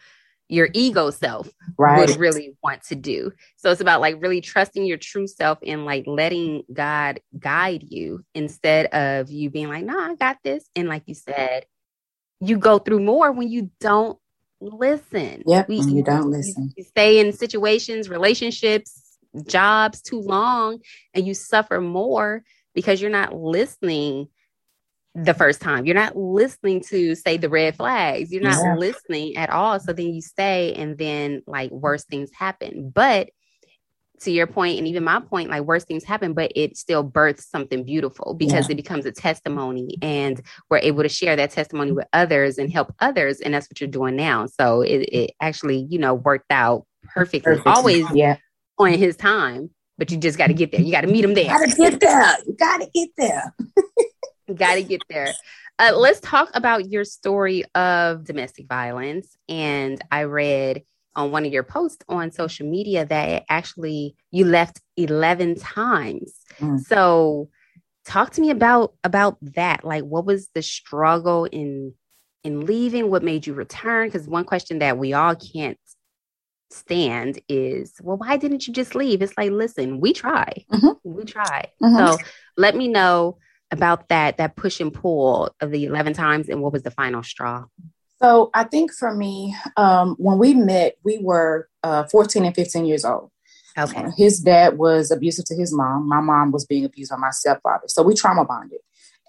your 0.50 0.68
ego 0.74 1.12
self 1.12 1.48
right. 1.78 2.00
would 2.00 2.20
really 2.20 2.58
want 2.64 2.84
to 2.84 2.96
do. 2.96 3.32
So 3.56 3.72
it's 3.72 3.82
about 3.82 4.02
like 4.02 4.22
really 4.22 4.42
trusting 4.42 4.84
your 4.84 4.98
true 4.98 5.28
self 5.28 5.60
and 5.66 5.86
like 5.86 6.06
letting 6.08 6.64
God 6.74 7.22
guide 7.38 7.84
you 7.88 8.26
instead 8.34 8.88
of 8.88 9.30
you 9.30 9.52
being 9.52 9.70
like, 9.70 9.86
nah, 9.86 10.12
I 10.12 10.16
got 10.16 10.38
this. 10.44 10.68
And 10.76 10.90
like 10.90 11.04
you 11.06 11.14
said, 11.14 11.66
you 12.42 12.58
go 12.58 12.80
through 12.80 13.02
more 13.02 13.32
when 13.32 13.50
you 13.50 13.70
don't 13.80 14.18
listen. 14.60 15.44
Yep, 15.46 15.70
we, 15.70 15.82
you 15.82 16.04
don't 16.04 16.32
listen. 16.32 16.74
You 16.76 16.84
stay 16.84 17.20
in 17.20 17.32
situations, 17.32 18.10
relationships, 18.10 19.18
jobs 19.46 20.02
too 20.02 20.20
long, 20.20 20.80
and 21.14 21.28
you 21.28 21.36
suffer 21.36 21.80
more 21.80 22.44
because 22.74 23.02
you're 23.02 23.12
not 23.12 23.36
listening 23.36 24.30
the 25.24 25.34
first 25.34 25.62
time. 25.62 25.86
You're 25.86 25.96
not 25.96 26.16
listening 26.16 26.82
to 26.90 27.16
say 27.16 27.38
the 27.38 27.50
red 27.50 27.76
flags. 27.76 28.32
You're 28.32 28.44
not 28.44 28.62
yeah. 28.64 28.76
listening 28.76 29.38
at 29.38 29.50
all. 29.50 29.80
So 29.80 29.94
then 29.94 30.14
you 30.14 30.22
stay 30.22 30.74
and 30.74 30.98
then 30.98 31.42
like 31.48 31.72
worse 31.72 32.04
things 32.06 32.30
happen. 32.32 32.92
But 32.94 33.30
to 34.22 34.32
your 34.32 34.48
point 34.48 34.78
and 34.78 34.88
even 34.88 35.04
my 35.04 35.20
point, 35.20 35.50
like 35.50 35.64
worse 35.64 35.86
things 35.86 36.04
happen, 36.04 36.34
but 36.34 36.52
it 36.56 36.78
still 36.78 37.04
births 37.04 37.50
something 37.50 37.84
beautiful 37.84 38.34
because 38.34 38.68
yeah. 38.68 38.74
it 38.74 38.76
becomes 38.76 39.06
a 39.06 39.12
testimony 39.12 39.98
and 40.02 40.42
we're 40.70 40.80
able 40.80 41.04
to 41.04 41.10
share 41.10 41.36
that 41.36 41.52
testimony 41.52 41.92
with 41.92 42.08
others 42.14 42.58
and 42.58 42.72
help 42.72 42.94
others. 43.00 43.40
And 43.40 43.54
that's 43.54 43.70
what 43.70 43.80
you're 43.80 43.90
doing 43.90 44.16
now. 44.16 44.46
So 44.46 44.82
it, 44.82 45.00
it 45.12 45.32
actually, 45.42 45.88
you 45.90 46.00
know, 46.00 46.14
worked 46.14 46.52
out 46.52 46.86
perfectly. 47.14 47.56
Perfect. 47.56 47.68
Always 47.68 48.06
yeah. 48.14 48.38
on 48.78 48.94
his 48.94 49.16
time, 49.16 49.70
but 49.98 50.12
you 50.12 50.18
just 50.18 50.38
got 50.38 50.48
to 50.48 50.54
get 50.54 50.72
there. 50.72 50.82
You 50.82 50.92
got 50.92 51.02
to 51.02 51.08
meet 51.08 51.24
him 51.24 51.34
there. 51.34 51.46
Got 51.46 51.70
to 51.70 51.76
get 51.76 52.00
there. 52.00 52.36
You 52.46 52.56
got 52.58 52.82
to 52.82 52.90
get 52.94 53.10
there. 53.18 53.56
Got 54.56 54.76
to 54.76 54.84
get 54.84 55.02
there. 55.10 55.34
Uh, 55.78 55.94
let's 55.96 56.20
talk 56.20 56.50
about 56.54 56.90
your 56.90 57.06
story 57.06 57.64
of 57.74 58.26
domestic 58.26 58.68
violence. 58.68 59.38
And 59.48 60.02
I 60.12 60.24
read 60.24 60.84
on 61.16 61.32
one 61.32 61.46
of 61.46 61.52
your 61.52 61.64
posts 61.64 62.04
on 62.08 62.32
social 62.32 62.68
media 62.68 63.06
that 63.06 63.46
actually 63.50 64.16
you 64.32 64.46
left 64.46 64.82
11 64.98 65.56
times. 65.56 66.34
Mm. 66.60 66.80
So 66.80 67.50
talk 68.06 68.32
to 68.32 68.42
me 68.42 68.50
about 68.50 68.94
about 69.04 69.38
that. 69.42 69.84
Like 69.84 70.04
what 70.04 70.26
was 70.26 70.50
the 70.54 70.62
struggle 70.62 71.46
in 71.46 71.94
in 72.44 72.66
leaving? 72.66 73.10
What 73.10 73.24
made 73.24 73.48
you 73.48 73.54
return? 73.54 74.08
Because 74.08 74.28
one 74.28 74.46
question 74.46 74.80
that 74.80 74.98
we 74.98 75.14
all 75.14 75.36
can't 75.36 75.78
stand 76.72 77.40
is, 77.48 77.94
well, 78.02 78.18
why 78.18 78.38
didn't 78.38 78.68
you 78.68 78.74
just 78.74 78.96
leave? 78.96 79.22
It's 79.22 79.38
like, 79.38 79.52
listen, 79.52 80.00
we 80.00 80.14
try. 80.14 80.66
Mm-hmm. 80.72 80.92
We 81.04 81.26
try. 81.26 81.66
Mm-hmm. 81.82 81.98
So 81.98 82.18
let 82.58 82.76
me 82.76 82.88
know 82.88 83.38
about 83.72 84.10
that 84.10 84.38
that 84.38 84.56
push 84.56 84.80
and 84.80 84.94
pull 84.94 85.54
of 85.60 85.72
the 85.72 85.86
11 85.86 86.14
times 86.14 86.50
and 86.50 86.62
what 86.62 86.74
was 86.74 86.84
the 86.84 86.92
final 86.92 87.24
straw? 87.24 87.66
So 88.22 88.50
i 88.54 88.64
think 88.64 88.92
for 88.94 89.14
me 89.16 89.56
um, 89.78 90.16
when 90.18 90.38
we 90.38 90.54
met 90.54 90.96
we 91.04 91.20
were 91.20 91.70
uh, 91.84 92.04
14 92.06 92.46
and 92.46 92.56
15 92.56 92.86
years 92.86 93.06
old. 93.06 93.32
Okay. 93.78 94.04
Uh, 94.04 94.12
his 94.18 94.40
dad 94.40 94.78
was 94.78 95.12
abusive 95.12 95.46
to 95.46 95.56
his 95.56 95.74
mom. 95.74 96.08
My 96.08 96.20
mom 96.20 96.52
was 96.52 96.66
being 96.66 96.86
abused 96.86 97.12
by 97.12 97.18
my 97.18 97.30
stepfather. 97.30 97.88
So 97.88 98.04
we 98.04 98.14
trauma 98.16 98.46
bonded. 98.46 98.80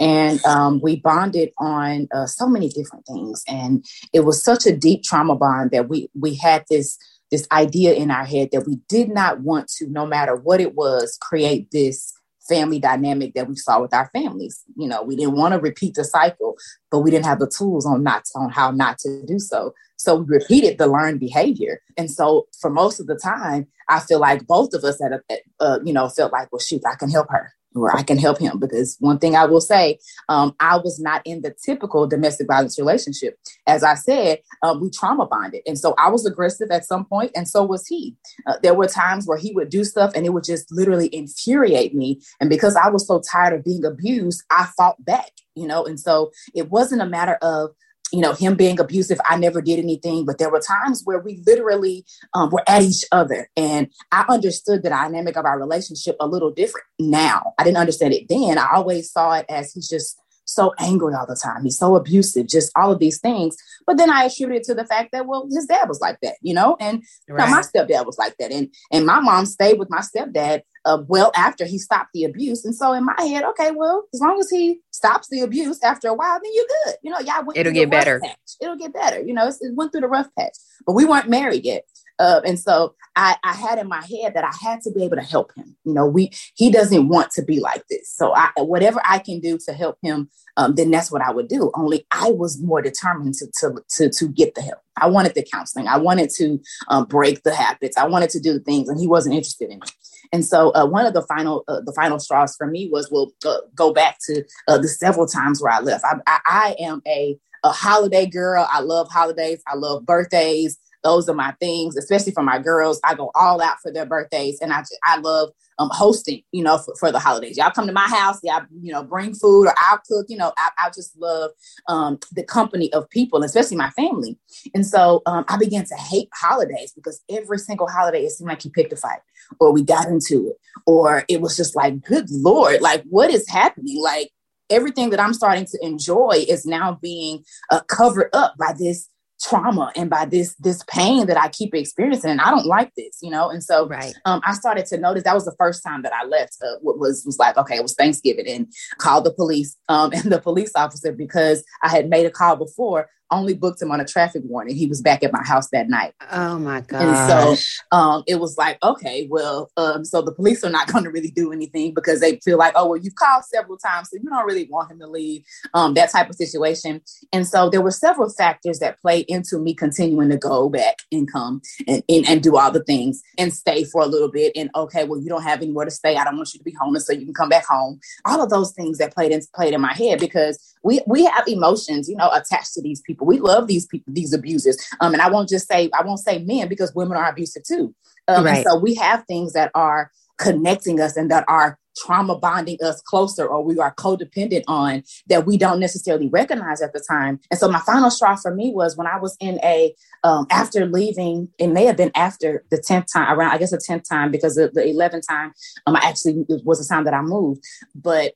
And 0.00 0.42
um, 0.46 0.80
we 0.82 0.96
bonded 0.96 1.50
on 1.58 2.08
uh, 2.14 2.26
so 2.26 2.48
many 2.48 2.70
different 2.70 3.06
things. 3.06 3.44
And 3.46 3.84
it 4.14 4.20
was 4.20 4.42
such 4.42 4.66
a 4.66 4.74
deep 4.74 5.02
trauma 5.02 5.36
bond 5.36 5.72
that 5.72 5.88
we 5.88 6.08
we 6.18 6.34
had 6.36 6.64
this 6.70 6.98
this 7.30 7.46
idea 7.52 7.92
in 7.92 8.10
our 8.10 8.24
head 8.24 8.48
that 8.52 8.66
we 8.66 8.76
did 8.88 9.08
not 9.10 9.40
want 9.40 9.68
to 9.68 9.86
no 9.88 10.06
matter 10.06 10.34
what 10.34 10.60
it 10.60 10.74
was 10.74 11.16
create 11.20 11.70
this 11.70 12.12
family 12.50 12.80
dynamic 12.80 13.34
that 13.34 13.48
we 13.48 13.56
saw 13.56 13.80
with 13.80 13.94
our 13.94 14.10
families. 14.12 14.62
You 14.76 14.88
know, 14.88 15.02
we 15.02 15.16
didn't 15.16 15.36
want 15.36 15.54
to 15.54 15.60
repeat 15.60 15.94
the 15.94 16.04
cycle, 16.04 16.56
but 16.90 17.00
we 17.00 17.10
didn't 17.10 17.26
have 17.26 17.38
the 17.38 17.48
tools 17.48 17.86
on 17.86 18.02
not 18.02 18.24
on 18.34 18.50
how 18.50 18.70
not 18.72 18.98
to 18.98 19.24
do 19.26 19.38
so. 19.38 19.72
So 19.96 20.16
we 20.16 20.36
repeated 20.38 20.78
the 20.78 20.86
learned 20.86 21.20
behavior. 21.20 21.80
And 21.96 22.10
so 22.10 22.46
for 22.60 22.70
most 22.70 23.00
of 23.00 23.06
the 23.06 23.16
time, 23.16 23.66
I 23.88 24.00
feel 24.00 24.18
like 24.18 24.46
both 24.46 24.72
of 24.74 24.82
us 24.82 24.98
at 25.02 25.12
a, 25.60 25.78
you 25.84 25.92
know, 25.92 26.08
felt 26.08 26.32
like, 26.32 26.50
well, 26.50 26.58
shoot, 26.58 26.82
I 26.90 26.96
can 26.96 27.10
help 27.10 27.28
her 27.30 27.52
where 27.72 27.94
I 27.94 28.02
can 28.02 28.18
help 28.18 28.38
him. 28.38 28.58
Because 28.58 28.96
one 29.00 29.18
thing 29.18 29.36
I 29.36 29.44
will 29.46 29.60
say, 29.60 29.98
um, 30.28 30.54
I 30.60 30.76
was 30.76 31.00
not 31.00 31.22
in 31.24 31.42
the 31.42 31.54
typical 31.64 32.06
domestic 32.06 32.46
violence 32.46 32.78
relationship. 32.78 33.38
As 33.66 33.82
I 33.82 33.94
said, 33.94 34.40
um, 34.62 34.80
we 34.80 34.90
trauma 34.90 35.26
bonded. 35.26 35.62
And 35.66 35.78
so 35.78 35.94
I 35.98 36.10
was 36.10 36.26
aggressive 36.26 36.70
at 36.70 36.84
some 36.84 37.04
point, 37.04 37.32
and 37.34 37.48
so 37.48 37.64
was 37.64 37.86
he. 37.86 38.16
Uh, 38.46 38.56
there 38.62 38.74
were 38.74 38.86
times 38.86 39.26
where 39.26 39.38
he 39.38 39.52
would 39.52 39.70
do 39.70 39.84
stuff 39.84 40.12
and 40.14 40.26
it 40.26 40.30
would 40.30 40.44
just 40.44 40.70
literally 40.72 41.14
infuriate 41.14 41.94
me. 41.94 42.20
And 42.40 42.50
because 42.50 42.76
I 42.76 42.88
was 42.88 43.06
so 43.06 43.20
tired 43.20 43.54
of 43.54 43.64
being 43.64 43.84
abused, 43.84 44.42
I 44.50 44.68
fought 44.76 45.02
back, 45.04 45.30
you 45.54 45.66
know? 45.66 45.84
And 45.84 45.98
so 45.98 46.30
it 46.54 46.70
wasn't 46.70 47.02
a 47.02 47.06
matter 47.06 47.38
of, 47.42 47.70
you 48.12 48.20
know, 48.20 48.32
him 48.32 48.56
being 48.56 48.80
abusive, 48.80 49.20
I 49.28 49.36
never 49.36 49.62
did 49.62 49.78
anything, 49.78 50.24
but 50.24 50.38
there 50.38 50.50
were 50.50 50.60
times 50.60 51.02
where 51.04 51.20
we 51.20 51.42
literally 51.46 52.04
um, 52.34 52.50
were 52.50 52.62
at 52.68 52.82
each 52.82 53.04
other. 53.12 53.48
And 53.56 53.88
I 54.12 54.24
understood 54.28 54.82
the 54.82 54.90
dynamic 54.90 55.36
of 55.36 55.44
our 55.44 55.58
relationship 55.58 56.16
a 56.20 56.26
little 56.26 56.50
different 56.50 56.86
now. 56.98 57.54
I 57.58 57.64
didn't 57.64 57.78
understand 57.78 58.14
it 58.14 58.28
then. 58.28 58.58
I 58.58 58.68
always 58.74 59.10
saw 59.10 59.34
it 59.34 59.46
as 59.48 59.72
he's 59.72 59.88
just 59.88 60.18
so 60.44 60.74
angry 60.78 61.14
all 61.14 61.26
the 61.26 61.36
time. 61.36 61.64
He's 61.64 61.78
so 61.78 61.96
abusive, 61.96 62.46
just 62.46 62.72
all 62.76 62.92
of 62.92 62.98
these 62.98 63.18
things. 63.18 63.56
But 63.86 63.96
then 63.96 64.10
I 64.10 64.24
attributed 64.24 64.64
to 64.64 64.74
the 64.74 64.84
fact 64.84 65.10
that, 65.12 65.26
well, 65.26 65.48
his 65.50 65.66
dad 65.66 65.88
was 65.88 66.00
like 66.00 66.18
that, 66.22 66.36
you 66.42 66.54
know, 66.54 66.76
and 66.80 67.02
right. 67.28 67.50
my 67.50 67.62
stepdad 67.62 68.06
was 68.06 68.18
like 68.18 68.36
that. 68.38 68.52
And 68.52 68.72
and 68.92 69.06
my 69.06 69.20
mom 69.20 69.46
stayed 69.46 69.78
with 69.78 69.90
my 69.90 70.00
stepdad 70.00 70.62
uh, 70.84 71.02
well 71.06 71.30
after 71.36 71.64
he 71.64 71.78
stopped 71.78 72.10
the 72.14 72.24
abuse. 72.24 72.64
And 72.64 72.74
so 72.74 72.92
in 72.92 73.04
my 73.04 73.22
head, 73.22 73.44
okay, 73.44 73.70
well, 73.70 74.04
as 74.12 74.20
long 74.20 74.38
as 74.40 74.50
he 74.50 74.80
stops 74.90 75.28
the 75.28 75.40
abuse 75.40 75.82
after 75.82 76.08
a 76.08 76.14
while, 76.14 76.38
then 76.42 76.52
you're 76.54 76.66
good. 76.84 76.94
You 77.02 77.10
know, 77.10 77.20
y'all 77.20 77.44
went 77.44 77.58
it'll 77.58 77.72
get 77.72 77.90
better. 77.90 78.20
Patch. 78.20 78.36
It'll 78.60 78.76
get 78.76 78.92
better. 78.92 79.20
You 79.20 79.34
know, 79.34 79.46
it 79.48 79.56
went 79.74 79.92
through 79.92 80.02
the 80.02 80.08
rough 80.08 80.28
patch, 80.38 80.56
but 80.86 80.92
we 80.92 81.04
weren't 81.04 81.28
married 81.28 81.64
yet. 81.64 81.84
Uh, 82.20 82.42
and 82.44 82.60
so 82.60 82.94
I, 83.16 83.36
I, 83.42 83.54
had 83.54 83.78
in 83.78 83.88
my 83.88 84.02
head 84.02 84.34
that 84.34 84.44
I 84.44 84.52
had 84.62 84.82
to 84.82 84.90
be 84.92 85.04
able 85.04 85.16
to 85.16 85.22
help 85.22 85.52
him. 85.56 85.74
You 85.84 85.94
know, 85.94 86.06
we 86.06 86.30
he 86.54 86.70
doesn't 86.70 87.08
want 87.08 87.30
to 87.32 87.42
be 87.42 87.60
like 87.60 87.82
this. 87.88 88.12
So 88.14 88.34
I, 88.34 88.50
whatever 88.58 89.00
I 89.06 89.18
can 89.20 89.40
do 89.40 89.58
to 89.66 89.72
help 89.72 89.96
him, 90.02 90.28
um, 90.58 90.74
then 90.74 90.90
that's 90.90 91.10
what 91.10 91.22
I 91.22 91.32
would 91.32 91.48
do. 91.48 91.70
Only 91.74 92.06
I 92.12 92.30
was 92.30 92.60
more 92.62 92.82
determined 92.82 93.34
to 93.34 93.46
to 93.60 93.74
to, 93.96 94.10
to 94.10 94.28
get 94.28 94.54
the 94.54 94.60
help. 94.60 94.80
I 94.98 95.08
wanted 95.08 95.34
the 95.34 95.46
counseling. 95.50 95.88
I 95.88 95.96
wanted 95.96 96.28
to 96.36 96.60
um, 96.88 97.06
break 97.06 97.42
the 97.42 97.54
habits. 97.54 97.96
I 97.96 98.06
wanted 98.06 98.28
to 98.30 98.40
do 98.40 98.52
the 98.52 98.60
things, 98.60 98.90
and 98.90 99.00
he 99.00 99.06
wasn't 99.06 99.34
interested 99.34 99.70
in 99.70 99.78
it. 99.78 99.92
And 100.30 100.44
so 100.44 100.70
uh, 100.74 100.86
one 100.86 101.06
of 101.06 101.14
the 101.14 101.22
final 101.22 101.64
uh, 101.68 101.80
the 101.80 101.94
final 101.94 102.18
straws 102.18 102.54
for 102.54 102.66
me 102.66 102.90
was 102.92 103.10
we'll 103.10 103.32
uh, 103.46 103.62
go 103.74 103.94
back 103.94 104.18
to 104.26 104.44
uh, 104.68 104.76
the 104.76 104.88
several 104.88 105.26
times 105.26 105.62
where 105.62 105.72
I 105.72 105.80
left. 105.80 106.04
I, 106.04 106.16
I, 106.26 106.40
I 106.46 106.76
am 106.80 107.00
a 107.06 107.38
a 107.64 107.70
holiday 107.70 108.26
girl. 108.26 108.66
I 108.70 108.80
love 108.80 109.08
holidays. 109.10 109.62
I 109.66 109.76
love 109.76 110.04
birthdays 110.04 110.78
those 111.02 111.28
are 111.28 111.34
my 111.34 111.52
things, 111.60 111.96
especially 111.96 112.32
for 112.32 112.42
my 112.42 112.58
girls. 112.58 113.00
I 113.04 113.14
go 113.14 113.30
all 113.34 113.60
out 113.60 113.78
for 113.82 113.92
their 113.92 114.06
birthdays, 114.06 114.58
and 114.60 114.72
I 114.72 114.82
I 115.04 115.18
love 115.18 115.50
um, 115.78 115.90
hosting. 115.92 116.42
You 116.52 116.64
know, 116.64 116.78
for, 116.78 116.94
for 116.96 117.12
the 117.12 117.18
holidays. 117.18 117.56
Y'all 117.56 117.70
come 117.70 117.86
to 117.86 117.92
my 117.92 118.08
house. 118.08 118.38
Y'all 118.42 118.62
you 118.82 118.92
know 118.92 119.02
bring 119.02 119.34
food 119.34 119.66
or 119.66 119.74
I'll 119.78 120.00
cook. 120.06 120.26
You 120.28 120.36
know, 120.36 120.52
I, 120.56 120.70
I 120.78 120.88
just 120.88 121.16
love 121.18 121.50
um, 121.88 122.18
the 122.32 122.44
company 122.44 122.92
of 122.92 123.08
people, 123.10 123.42
especially 123.42 123.76
my 123.76 123.90
family. 123.90 124.38
And 124.74 124.86
so 124.86 125.22
um, 125.26 125.44
I 125.48 125.56
began 125.56 125.84
to 125.86 125.94
hate 125.94 126.28
holidays 126.34 126.92
because 126.92 127.22
every 127.30 127.58
single 127.58 127.88
holiday 127.88 128.24
it 128.24 128.30
seemed 128.30 128.48
like 128.48 128.64
you 128.64 128.70
picked 128.70 128.92
a 128.92 128.96
fight, 128.96 129.20
or 129.58 129.72
we 129.72 129.82
got 129.82 130.08
into 130.08 130.48
it, 130.48 130.56
or 130.86 131.24
it 131.28 131.40
was 131.40 131.56
just 131.56 131.74
like, 131.76 132.02
good 132.02 132.30
lord, 132.30 132.80
like 132.80 133.04
what 133.08 133.30
is 133.30 133.48
happening? 133.48 134.00
Like 134.02 134.30
everything 134.70 135.10
that 135.10 135.20
I'm 135.20 135.34
starting 135.34 135.66
to 135.66 135.78
enjoy 135.82 136.44
is 136.48 136.64
now 136.64 136.98
being 137.02 137.44
uh, 137.70 137.80
covered 137.80 138.30
up 138.32 138.56
by 138.56 138.72
this 138.78 139.08
trauma 139.40 139.90
and 139.96 140.10
by 140.10 140.24
this 140.24 140.54
this 140.56 140.82
pain 140.86 141.26
that 141.26 141.38
I 141.38 141.48
keep 141.48 141.74
experiencing 141.74 142.30
and 142.30 142.40
I 142.40 142.50
don't 142.50 142.66
like 142.66 142.92
this 142.94 143.18
you 143.22 143.30
know 143.30 143.48
and 143.48 143.62
so 143.62 143.88
right. 143.88 144.14
um, 144.26 144.40
I 144.44 144.52
started 144.52 144.86
to 144.86 144.98
notice 144.98 145.24
that 145.24 145.34
was 145.34 145.46
the 145.46 145.56
first 145.58 145.82
time 145.82 146.02
that 146.02 146.12
I 146.12 146.26
left 146.26 146.56
uh, 146.62 146.76
was 146.82 147.24
was 147.24 147.38
like 147.38 147.56
okay 147.56 147.76
it 147.76 147.82
was 147.82 147.94
Thanksgiving 147.94 148.46
and 148.46 148.66
called 148.98 149.24
the 149.24 149.32
police 149.32 149.76
um, 149.88 150.12
and 150.14 150.30
the 150.30 150.40
police 150.40 150.72
officer 150.76 151.12
because 151.12 151.64
I 151.82 151.88
had 151.88 152.08
made 152.08 152.26
a 152.26 152.30
call 152.30 152.56
before 152.56 153.08
only 153.30 153.54
booked 153.54 153.80
him 153.82 153.90
on 153.90 154.00
a 154.00 154.04
traffic 154.04 154.42
warning. 154.44 154.76
He 154.76 154.86
was 154.86 155.00
back 155.00 155.22
at 155.22 155.32
my 155.32 155.42
house 155.42 155.68
that 155.70 155.88
night. 155.88 156.14
Oh 156.32 156.58
my 156.58 156.80
god! 156.80 157.02
And 157.02 157.28
so 157.28 157.96
um, 157.96 158.22
it 158.26 158.40
was 158.40 158.56
like, 158.56 158.78
okay, 158.82 159.26
well, 159.30 159.70
um, 159.76 160.04
so 160.04 160.22
the 160.22 160.32
police 160.32 160.64
are 160.64 160.70
not 160.70 160.88
going 160.92 161.04
to 161.04 161.10
really 161.10 161.30
do 161.30 161.52
anything 161.52 161.94
because 161.94 162.20
they 162.20 162.36
feel 162.44 162.58
like, 162.58 162.72
oh, 162.76 162.88
well, 162.88 162.98
you've 162.98 163.14
called 163.14 163.44
several 163.44 163.78
times, 163.78 164.10
so 164.10 164.18
you 164.22 164.28
don't 164.28 164.46
really 164.46 164.68
want 164.70 164.90
him 164.90 164.98
to 165.00 165.06
leave. 165.06 165.44
Um, 165.74 165.94
that 165.94 166.10
type 166.10 166.28
of 166.28 166.36
situation. 166.36 167.00
And 167.32 167.46
so 167.46 167.70
there 167.70 167.82
were 167.82 167.90
several 167.90 168.30
factors 168.30 168.78
that 168.80 169.00
played 169.00 169.26
into 169.28 169.58
me 169.58 169.74
continuing 169.74 170.30
to 170.30 170.36
go 170.36 170.68
back 170.68 170.96
and 171.12 171.30
come 171.30 171.60
and, 171.86 172.02
and, 172.08 172.28
and 172.28 172.42
do 172.42 172.56
all 172.56 172.70
the 172.70 172.82
things 172.84 173.22
and 173.38 173.52
stay 173.52 173.84
for 173.84 174.02
a 174.02 174.06
little 174.06 174.30
bit. 174.30 174.52
And 174.56 174.70
okay, 174.74 175.04
well, 175.04 175.20
you 175.20 175.28
don't 175.28 175.42
have 175.42 175.62
anywhere 175.62 175.84
to 175.84 175.90
stay. 175.90 176.16
I 176.16 176.24
don't 176.24 176.36
want 176.36 176.52
you 176.54 176.58
to 176.58 176.64
be 176.64 176.74
homeless, 176.80 177.06
so 177.06 177.12
you 177.12 177.24
can 177.24 177.34
come 177.34 177.48
back 177.48 177.66
home. 177.66 178.00
All 178.24 178.42
of 178.42 178.50
those 178.50 178.72
things 178.72 178.98
that 178.98 179.14
played 179.14 179.32
in 179.32 179.40
played 179.54 179.74
in 179.74 179.80
my 179.80 179.94
head 179.94 180.18
because 180.18 180.58
we 180.82 181.00
we 181.06 181.24
have 181.24 181.46
emotions, 181.46 182.08
you 182.08 182.16
know, 182.16 182.30
attached 182.30 182.74
to 182.74 182.82
these 182.82 183.00
people. 183.02 183.19
We 183.20 183.38
love 183.38 183.66
these 183.66 183.86
people, 183.86 184.12
these 184.12 184.32
abusers. 184.32 184.76
Um, 185.00 185.12
and 185.12 185.22
I 185.22 185.30
won't 185.30 185.48
just 185.48 185.68
say 185.68 185.90
I 185.98 186.02
won't 186.02 186.20
say 186.20 186.38
men 186.38 186.68
because 186.68 186.94
women 186.94 187.16
are 187.16 187.30
abusive 187.30 187.62
too. 187.64 187.94
Um, 188.28 188.44
right. 188.44 188.64
so 188.66 188.78
we 188.78 188.94
have 188.94 189.24
things 189.26 189.52
that 189.54 189.70
are 189.74 190.10
connecting 190.38 191.00
us 191.00 191.16
and 191.16 191.30
that 191.30 191.44
are 191.48 191.78
trauma 191.96 192.38
bonding 192.38 192.78
us 192.82 193.02
closer 193.02 193.46
or 193.46 193.62
we 193.62 193.78
are 193.78 193.94
codependent 193.94 194.62
on 194.68 195.02
that 195.26 195.46
we 195.46 195.56
don't 195.56 195.80
necessarily 195.80 196.28
recognize 196.28 196.80
at 196.80 196.92
the 196.92 197.04
time. 197.10 197.40
And 197.50 197.58
so 197.58 197.68
my 197.68 197.80
final 197.80 198.10
straw 198.10 198.36
for 198.36 198.54
me 198.54 198.72
was 198.74 198.96
when 198.96 199.06
I 199.06 199.18
was 199.18 199.36
in 199.40 199.58
a, 199.62 199.94
um, 200.24 200.46
after 200.50 200.86
leaving, 200.86 201.48
it 201.58 201.68
may 201.68 201.84
have 201.84 201.96
been 201.96 202.12
after 202.14 202.64
the 202.70 202.78
10th 202.78 203.12
time, 203.12 203.36
around, 203.36 203.50
I 203.50 203.58
guess 203.58 203.70
the 203.70 203.78
10th 203.78 204.08
time, 204.08 204.30
because 204.30 204.54
the, 204.54 204.70
the 204.72 204.82
11th 204.82 205.26
time, 205.28 205.52
um, 205.86 205.96
I 205.96 206.00
actually, 206.04 206.44
was 206.64 206.78
the 206.78 206.92
time 206.92 207.04
that 207.04 207.14
I 207.14 207.22
moved. 207.22 207.62
But 207.94 208.34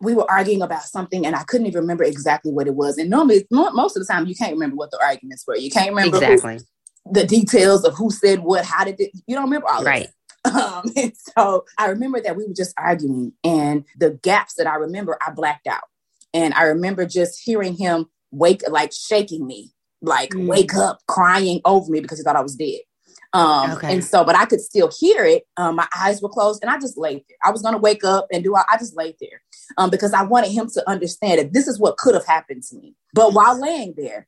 we 0.00 0.14
were 0.14 0.30
arguing 0.30 0.62
about 0.62 0.82
something 0.82 1.26
and 1.26 1.34
I 1.34 1.42
couldn't 1.44 1.66
even 1.66 1.82
remember 1.82 2.04
exactly 2.04 2.52
what 2.52 2.66
it 2.66 2.74
was. 2.74 2.98
And 2.98 3.10
normally, 3.10 3.46
most 3.50 3.96
of 3.96 4.06
the 4.06 4.12
time, 4.12 4.26
you 4.26 4.34
can't 4.34 4.52
remember 4.52 4.76
what 4.76 4.90
the 4.90 5.00
arguments 5.02 5.44
were. 5.46 5.56
You 5.56 5.70
can't 5.70 5.90
remember 5.90 6.16
exactly 6.16 6.58
who, 7.04 7.12
the 7.12 7.26
details 7.26 7.84
of 7.84 7.94
who 7.94 8.10
said 8.10 8.40
what, 8.40 8.64
how 8.64 8.84
did 8.84 9.00
it, 9.00 9.10
you 9.26 9.34
don't 9.34 9.44
remember 9.44 9.68
all 9.68 9.84
right. 9.84 10.08
Um, 10.46 10.84
and 10.94 11.12
so 11.36 11.64
I 11.76 11.88
remember 11.88 12.20
that 12.20 12.36
we 12.36 12.46
were 12.46 12.54
just 12.54 12.72
arguing, 12.78 13.32
and 13.42 13.84
the 13.98 14.10
gaps 14.22 14.54
that 14.58 14.68
I 14.68 14.76
remember, 14.76 15.18
I 15.26 15.32
blacked 15.32 15.66
out. 15.66 15.82
And 16.32 16.54
I 16.54 16.64
remember 16.64 17.04
just 17.04 17.42
hearing 17.42 17.76
him 17.76 18.06
wake, 18.30 18.62
like 18.68 18.92
shaking 18.92 19.44
me, 19.44 19.72
like 20.02 20.30
mm. 20.30 20.46
wake 20.46 20.74
up, 20.74 21.00
crying 21.08 21.60
over 21.64 21.90
me 21.90 21.98
because 21.98 22.18
he 22.18 22.22
thought 22.22 22.36
I 22.36 22.42
was 22.42 22.54
dead. 22.54 22.78
Um, 23.36 23.72
okay. 23.72 23.92
And 23.92 24.04
so, 24.04 24.24
but 24.24 24.34
I 24.34 24.46
could 24.46 24.62
still 24.62 24.90
hear 24.98 25.24
it. 25.24 25.44
Um, 25.58 25.76
my 25.76 25.86
eyes 25.94 26.22
were 26.22 26.28
closed 26.30 26.62
and 26.62 26.70
I 26.70 26.78
just 26.78 26.96
laid 26.96 27.22
there. 27.28 27.36
I 27.44 27.50
was 27.50 27.60
going 27.60 27.74
to 27.74 27.80
wake 27.80 28.02
up 28.02 28.26
and 28.32 28.42
do, 28.42 28.56
I, 28.56 28.62
I 28.70 28.78
just 28.78 28.96
laid 28.96 29.16
there 29.20 29.42
um, 29.76 29.90
because 29.90 30.14
I 30.14 30.22
wanted 30.22 30.52
him 30.52 30.70
to 30.72 30.88
understand 30.88 31.38
that 31.38 31.52
this 31.52 31.68
is 31.68 31.78
what 31.78 31.98
could 31.98 32.14
have 32.14 32.24
happened 32.24 32.62
to 32.70 32.76
me. 32.76 32.94
But 33.12 33.34
while 33.34 33.60
laying 33.60 33.92
there, 33.94 34.26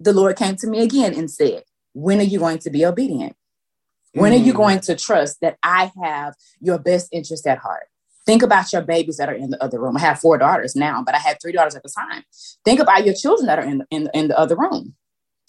the 0.00 0.14
Lord 0.14 0.36
came 0.36 0.56
to 0.56 0.66
me 0.66 0.80
again 0.80 1.14
and 1.14 1.30
said, 1.30 1.64
When 1.92 2.20
are 2.20 2.24
you 2.24 2.38
going 2.38 2.58
to 2.60 2.70
be 2.70 2.86
obedient? 2.86 3.36
When 4.14 4.32
mm. 4.32 4.36
are 4.36 4.44
you 4.44 4.54
mm. 4.54 4.56
going 4.56 4.80
to 4.80 4.96
trust 4.96 5.38
that 5.42 5.58
I 5.62 5.90
have 6.02 6.34
your 6.58 6.78
best 6.78 7.08
interest 7.12 7.46
at 7.46 7.58
heart? 7.58 7.88
Think 8.24 8.42
about 8.42 8.72
your 8.72 8.82
babies 8.82 9.18
that 9.18 9.28
are 9.28 9.34
in 9.34 9.50
the 9.50 9.62
other 9.62 9.80
room. 9.80 9.96
I 9.96 10.00
have 10.00 10.20
four 10.20 10.38
daughters 10.38 10.74
now, 10.74 11.02
but 11.04 11.14
I 11.14 11.18
had 11.18 11.38
three 11.42 11.52
daughters 11.52 11.74
at 11.74 11.82
the 11.82 11.90
time. 11.90 12.22
Think 12.64 12.80
about 12.80 13.04
your 13.04 13.14
children 13.14 13.46
that 13.46 13.58
are 13.58 13.64
in, 13.64 13.82
in, 13.90 14.08
in 14.14 14.28
the 14.28 14.38
other 14.38 14.56
room. 14.56 14.94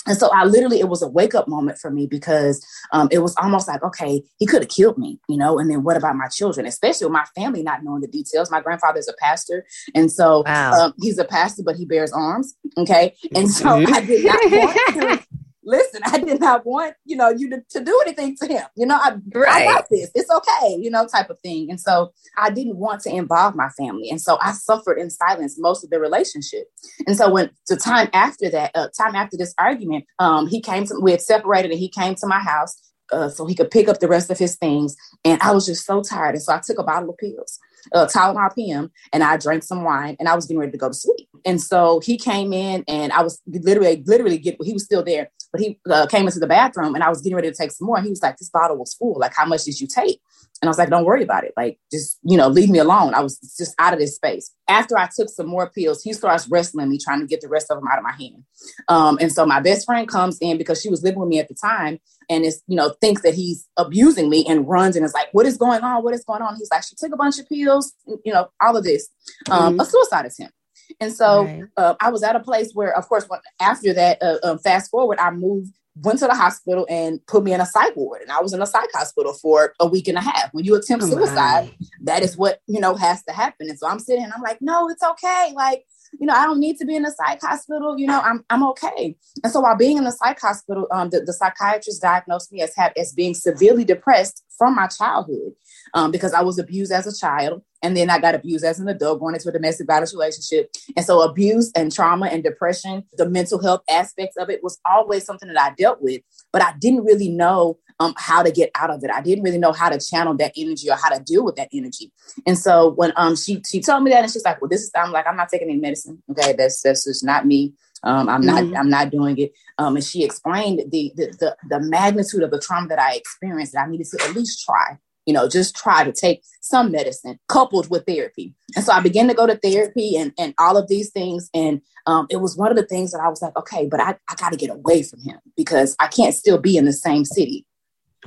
And 0.07 0.17
so 0.17 0.29
I 0.33 0.43
literally, 0.45 0.79
it 0.79 0.89
was 0.89 1.01
a 1.01 1.07
wake 1.07 1.35
up 1.35 1.47
moment 1.47 1.77
for 1.77 1.89
me 1.89 2.07
because 2.07 2.65
um, 2.91 3.07
it 3.11 3.19
was 3.19 3.35
almost 3.37 3.67
like, 3.67 3.83
okay, 3.83 4.23
he 4.37 4.45
could 4.45 4.61
have 4.61 4.69
killed 4.69 4.97
me, 4.97 5.19
you 5.29 5.37
know? 5.37 5.59
And 5.59 5.69
then 5.69 5.83
what 5.83 5.97
about 5.97 6.15
my 6.15 6.27
children, 6.27 6.65
especially 6.65 7.05
with 7.05 7.13
my 7.13 7.25
family 7.35 7.63
not 7.63 7.83
knowing 7.83 8.01
the 8.01 8.07
details? 8.07 8.51
My 8.51 8.61
grandfather 8.61 8.99
is 8.99 9.07
a 9.07 9.13
pastor. 9.19 9.65
And 9.95 10.11
so 10.11 10.43
wow. 10.45 10.73
um, 10.73 10.93
he's 11.01 11.17
a 11.17 11.25
pastor, 11.25 11.63
but 11.65 11.75
he 11.75 11.85
bears 11.85 12.11
arms. 12.11 12.55
Okay. 12.77 13.15
And 13.35 13.49
so 13.49 13.69
I 13.69 14.01
did 14.01 14.25
not 14.25 14.51
want 14.51 15.21
to 15.21 15.27
listen, 15.63 16.01
I 16.05 16.19
did 16.19 16.39
not 16.39 16.65
want, 16.65 16.95
you 17.05 17.15
know, 17.15 17.29
you 17.29 17.49
to, 17.49 17.63
to 17.71 17.83
do 17.83 18.01
anything 18.05 18.35
to 18.37 18.47
him. 18.47 18.63
You 18.75 18.85
know, 18.85 18.99
I, 19.01 19.15
right. 19.33 19.63
I 19.63 19.65
got 19.65 19.85
this. 19.89 20.11
It's 20.15 20.29
okay, 20.29 20.77
you 20.79 20.89
know, 20.89 21.07
type 21.07 21.29
of 21.29 21.39
thing. 21.41 21.69
And 21.69 21.79
so 21.79 22.11
I 22.37 22.49
didn't 22.49 22.77
want 22.77 23.01
to 23.01 23.09
involve 23.09 23.55
my 23.55 23.69
family. 23.69 24.09
And 24.09 24.21
so 24.21 24.37
I 24.41 24.51
suffered 24.51 24.97
in 24.97 25.09
silence 25.09 25.59
most 25.59 25.83
of 25.83 25.89
the 25.89 25.99
relationship. 25.99 26.67
And 27.07 27.17
so 27.17 27.31
when 27.31 27.49
the 27.67 27.77
time 27.77 28.09
after 28.13 28.49
that, 28.49 28.71
uh, 28.75 28.89
time 28.97 29.15
after 29.15 29.37
this 29.37 29.53
argument, 29.57 30.05
um, 30.19 30.47
he 30.47 30.61
came 30.61 30.85
to, 30.85 30.95
we 31.01 31.11
had 31.11 31.21
separated 31.21 31.71
and 31.71 31.79
he 31.79 31.89
came 31.89 32.15
to 32.15 32.27
my 32.27 32.39
house 32.39 32.75
uh, 33.11 33.29
so 33.29 33.45
he 33.45 33.55
could 33.55 33.71
pick 33.71 33.87
up 33.87 33.99
the 33.99 34.07
rest 34.07 34.31
of 34.31 34.37
his 34.37 34.55
things. 34.55 34.95
And 35.23 35.41
I 35.41 35.51
was 35.51 35.65
just 35.65 35.85
so 35.85 36.01
tired. 36.01 36.35
And 36.35 36.43
so 36.43 36.53
I 36.53 36.61
took 36.65 36.79
a 36.79 36.83
bottle 36.83 37.09
of 37.09 37.17
pills, 37.17 37.59
uh, 37.93 38.07
Tylenol 38.07 38.53
PM, 38.55 38.91
and 39.11 39.23
I 39.23 39.37
drank 39.37 39.63
some 39.63 39.83
wine 39.83 40.15
and 40.19 40.27
I 40.27 40.35
was 40.35 40.45
getting 40.45 40.59
ready 40.59 40.71
to 40.71 40.77
go 40.77 40.89
to 40.89 40.93
sleep. 40.93 41.29
And 41.45 41.61
so 41.61 41.99
he 41.99 42.17
came 42.17 42.53
in 42.53 42.83
and 42.87 43.11
I 43.11 43.21
was 43.21 43.41
literally, 43.45 44.03
literally 44.05 44.37
get, 44.37 44.57
he 44.63 44.73
was 44.73 44.83
still 44.83 45.03
there, 45.03 45.29
but 45.53 45.61
he 45.61 45.79
uh, 45.89 46.07
came 46.07 46.25
into 46.25 46.39
the 46.39 46.47
bathroom 46.47 46.95
and 46.95 47.03
I 47.03 47.09
was 47.09 47.21
getting 47.21 47.35
ready 47.35 47.49
to 47.49 47.55
take 47.55 47.71
some 47.71 47.85
more. 47.85 47.95
And 47.95 48.05
he 48.05 48.09
was 48.09 48.23
like, 48.23 48.37
this 48.37 48.49
bottle 48.49 48.75
was 48.75 48.95
full. 48.95 49.19
Like, 49.19 49.35
how 49.35 49.45
much 49.45 49.63
did 49.65 49.79
you 49.79 49.87
take? 49.87 50.19
And 50.61 50.67
I 50.67 50.71
was 50.71 50.79
like, 50.79 50.89
don't 50.89 51.05
worry 51.05 51.21
about 51.21 51.43
it. 51.43 51.53
Like, 51.55 51.77
just, 51.91 52.17
you 52.23 52.37
know, 52.37 52.47
leave 52.47 52.69
me 52.69 52.79
alone. 52.79 53.13
I 53.13 53.21
was 53.21 53.37
just 53.55 53.75
out 53.77 53.93
of 53.93 53.99
this 53.99 54.15
space. 54.15 54.51
After 54.67 54.97
I 54.97 55.07
took 55.15 55.29
some 55.29 55.45
more 55.45 55.69
pills, 55.69 56.01
he 56.01 56.11
starts 56.13 56.47
wrestling 56.47 56.89
me, 56.89 56.97
trying 56.97 57.19
to 57.19 57.27
get 57.27 57.41
the 57.41 57.49
rest 57.49 57.69
of 57.69 57.77
them 57.77 57.87
out 57.87 57.99
of 57.99 58.03
my 58.03 58.13
hand. 58.13 58.43
Um, 58.87 59.19
and 59.21 59.31
so 59.31 59.45
my 59.45 59.59
best 59.59 59.85
friend 59.85 60.07
comes 60.07 60.39
in 60.41 60.57
because 60.57 60.81
she 60.81 60.89
was 60.89 61.03
living 61.03 61.19
with 61.19 61.29
me 61.29 61.39
at 61.39 61.49
the 61.49 61.53
time 61.53 61.99
and 62.29 62.45
is, 62.45 62.63
you 62.67 62.75
know, 62.75 62.95
thinks 62.99 63.21
that 63.21 63.35
he's 63.35 63.67
abusing 63.77 64.29
me 64.29 64.45
and 64.49 64.67
runs 64.67 64.95
and 64.95 65.05
is 65.05 65.13
like, 65.13 65.27
what 65.33 65.45
is 65.45 65.57
going 65.57 65.81
on? 65.81 66.03
What 66.03 66.15
is 66.15 66.23
going 66.23 66.41
on? 66.41 66.55
He's 66.55 66.71
like, 66.71 66.83
she 66.83 66.95
took 66.95 67.13
a 67.13 67.17
bunch 67.17 67.37
of 67.37 67.47
pills, 67.47 67.93
you 68.25 68.33
know, 68.33 68.49
all 68.59 68.75
of 68.75 68.83
this, 68.83 69.07
um, 69.51 69.73
mm-hmm. 69.73 69.81
a 69.81 69.85
suicide 69.85 70.25
attempt. 70.25 70.55
And 70.99 71.13
so 71.13 71.45
right. 71.45 71.63
uh, 71.77 71.95
I 71.99 72.09
was 72.09 72.23
at 72.23 72.35
a 72.35 72.39
place 72.39 72.71
where, 72.73 72.95
of 72.95 73.07
course, 73.07 73.25
when, 73.27 73.39
after 73.59 73.93
that, 73.93 74.21
uh, 74.21 74.37
um, 74.43 74.59
fast 74.59 74.91
forward, 74.91 75.19
I 75.19 75.31
moved 75.31 75.73
went 75.95 76.19
to 76.19 76.25
the 76.25 76.33
hospital 76.33 76.87
and 76.89 77.25
put 77.27 77.43
me 77.43 77.53
in 77.53 77.61
a 77.61 77.65
psych 77.65 77.95
ward. 77.95 78.21
And 78.21 78.31
I 78.31 78.41
was 78.41 78.53
in 78.53 78.61
a 78.61 78.65
psych 78.65 78.89
hospital 78.93 79.33
for 79.33 79.73
a 79.79 79.85
week 79.85 80.07
and 80.07 80.17
a 80.17 80.21
half. 80.21 80.49
When 80.51 80.65
you 80.65 80.75
attempt 80.75 81.05
oh 81.05 81.09
suicide, 81.09 81.71
that 82.01 82.23
is 82.23 82.35
what, 82.35 82.59
you 82.67 82.79
know, 82.79 82.95
has 82.95 83.23
to 83.25 83.33
happen. 83.33 83.69
And 83.69 83.77
so 83.77 83.87
I'm 83.87 83.99
sitting 83.99 84.23
and 84.23 84.33
I'm 84.33 84.41
like, 84.41 84.57
no, 84.61 84.89
it's 84.89 85.03
okay. 85.03 85.51
Like, 85.53 85.85
you 86.19 86.27
know, 86.27 86.33
I 86.33 86.45
don't 86.45 86.59
need 86.59 86.77
to 86.77 86.85
be 86.85 86.95
in 86.95 87.05
a 87.05 87.11
psych 87.11 87.41
hospital. 87.41 87.97
You 87.97 88.07
know, 88.07 88.19
I'm 88.19 88.43
I'm 88.49 88.63
okay. 88.69 89.15
And 89.43 89.51
so 89.51 89.59
while 89.59 89.75
being 89.75 89.97
in 89.97 90.03
the 90.03 90.11
psych 90.11 90.39
hospital, 90.39 90.87
um, 90.91 91.09
the, 91.09 91.21
the 91.21 91.33
psychiatrist 91.33 92.01
diagnosed 92.01 92.51
me 92.51 92.61
as 92.61 92.75
have 92.75 92.93
as 92.97 93.13
being 93.13 93.33
severely 93.33 93.83
depressed 93.83 94.43
from 94.57 94.75
my 94.75 94.87
childhood, 94.87 95.53
um, 95.93 96.11
because 96.11 96.33
I 96.33 96.41
was 96.41 96.59
abused 96.59 96.91
as 96.91 97.07
a 97.07 97.17
child, 97.17 97.63
and 97.83 97.95
then 97.95 98.09
I 98.09 98.17
got 98.17 98.33
abused 98.33 98.63
as 98.63 98.79
an 98.79 98.87
adult, 98.87 99.19
going 99.19 99.35
into 99.35 99.49
a 99.49 99.51
domestic 99.51 99.87
violence 99.87 100.13
relationship. 100.13 100.71
And 100.95 101.05
so 101.05 101.21
abuse 101.21 101.71
and 101.75 101.91
trauma 101.91 102.27
and 102.27 102.41
depression, 102.41 103.03
the 103.17 103.29
mental 103.29 103.61
health 103.61 103.81
aspects 103.89 104.37
of 104.37 104.49
it 104.49 104.63
was 104.63 104.79
always 104.89 105.25
something 105.25 105.49
that 105.49 105.61
I 105.61 105.75
dealt 105.75 106.01
with, 106.01 106.21
but 106.53 106.61
I 106.61 106.73
didn't 106.79 107.03
really 107.03 107.29
know 107.29 107.77
um, 107.99 108.13
how 108.17 108.41
to 108.41 108.51
get 108.51 108.71
out 108.75 108.89
of 108.89 109.03
it. 109.03 109.11
I 109.11 109.21
didn't 109.21 109.43
really 109.43 109.57
know 109.57 109.73
how 109.73 109.89
to 109.89 109.99
channel 109.99 110.35
that 110.37 110.53
energy 110.57 110.89
or 110.89 110.95
how 110.95 111.09
to 111.09 111.21
deal 111.21 111.43
with 111.43 111.57
that 111.57 111.69
energy. 111.73 112.11
And 112.47 112.57
so 112.57 112.91
when 112.91 113.11
um 113.15 113.35
she 113.35 113.61
she 113.69 113.81
told 113.81 114.03
me 114.03 114.11
that, 114.11 114.23
and 114.23 114.31
she's 114.31 114.45
like, 114.45 114.61
"Well, 114.61 114.69
this 114.69 114.81
is," 114.81 114.91
I'm 114.95 115.11
like, 115.11 115.27
"I'm 115.27 115.37
not 115.37 115.49
taking 115.49 115.69
any 115.69 115.79
medicine. 115.79 116.23
Okay, 116.31 116.53
that's 116.53 116.81
that's 116.81 117.03
just 117.03 117.23
not 117.23 117.45
me. 117.45 117.73
Um, 118.03 118.27
I'm 118.29 118.45
not 118.45 118.63
mm-hmm. 118.63 118.75
I'm 118.75 118.89
not 118.89 119.11
doing 119.11 119.37
it." 119.37 119.51
Um, 119.77 119.95
and 119.95 120.03
she 120.03 120.23
explained 120.23 120.81
the, 120.89 121.11
the 121.15 121.27
the 121.39 121.57
the 121.69 121.79
magnitude 121.79 122.43
of 122.43 122.51
the 122.51 122.59
trauma 122.59 122.87
that 122.87 122.99
I 122.99 123.15
experienced. 123.15 123.73
That 123.73 123.87
I 123.87 123.91
needed 123.91 124.07
to 124.11 124.23
at 124.23 124.35
least 124.35 124.65
try 124.65 124.97
you 125.25 125.33
know, 125.33 125.47
just 125.47 125.75
try 125.75 126.03
to 126.03 126.11
take 126.11 126.43
some 126.61 126.91
medicine 126.91 127.39
coupled 127.47 127.89
with 127.89 128.05
therapy. 128.05 128.53
And 128.75 128.83
so 128.83 128.93
I 128.93 129.01
began 129.01 129.27
to 129.27 129.33
go 129.33 129.47
to 129.47 129.57
therapy 129.57 130.15
and, 130.17 130.33
and 130.37 130.53
all 130.57 130.77
of 130.77 130.87
these 130.87 131.11
things. 131.11 131.49
And 131.53 131.81
um, 132.05 132.27
it 132.29 132.37
was 132.37 132.57
one 132.57 132.71
of 132.71 132.77
the 132.77 132.85
things 132.85 133.11
that 133.11 133.21
I 133.21 133.29
was 133.29 133.41
like, 133.41 133.55
okay, 133.57 133.87
but 133.87 133.99
I, 133.99 134.15
I 134.29 134.35
got 134.35 134.51
to 134.51 134.57
get 134.57 134.69
away 134.69 135.03
from 135.03 135.21
him 135.21 135.39
because 135.55 135.95
I 135.99 136.07
can't 136.07 136.35
still 136.35 136.57
be 136.57 136.77
in 136.77 136.85
the 136.85 136.93
same 136.93 137.25
city. 137.25 137.65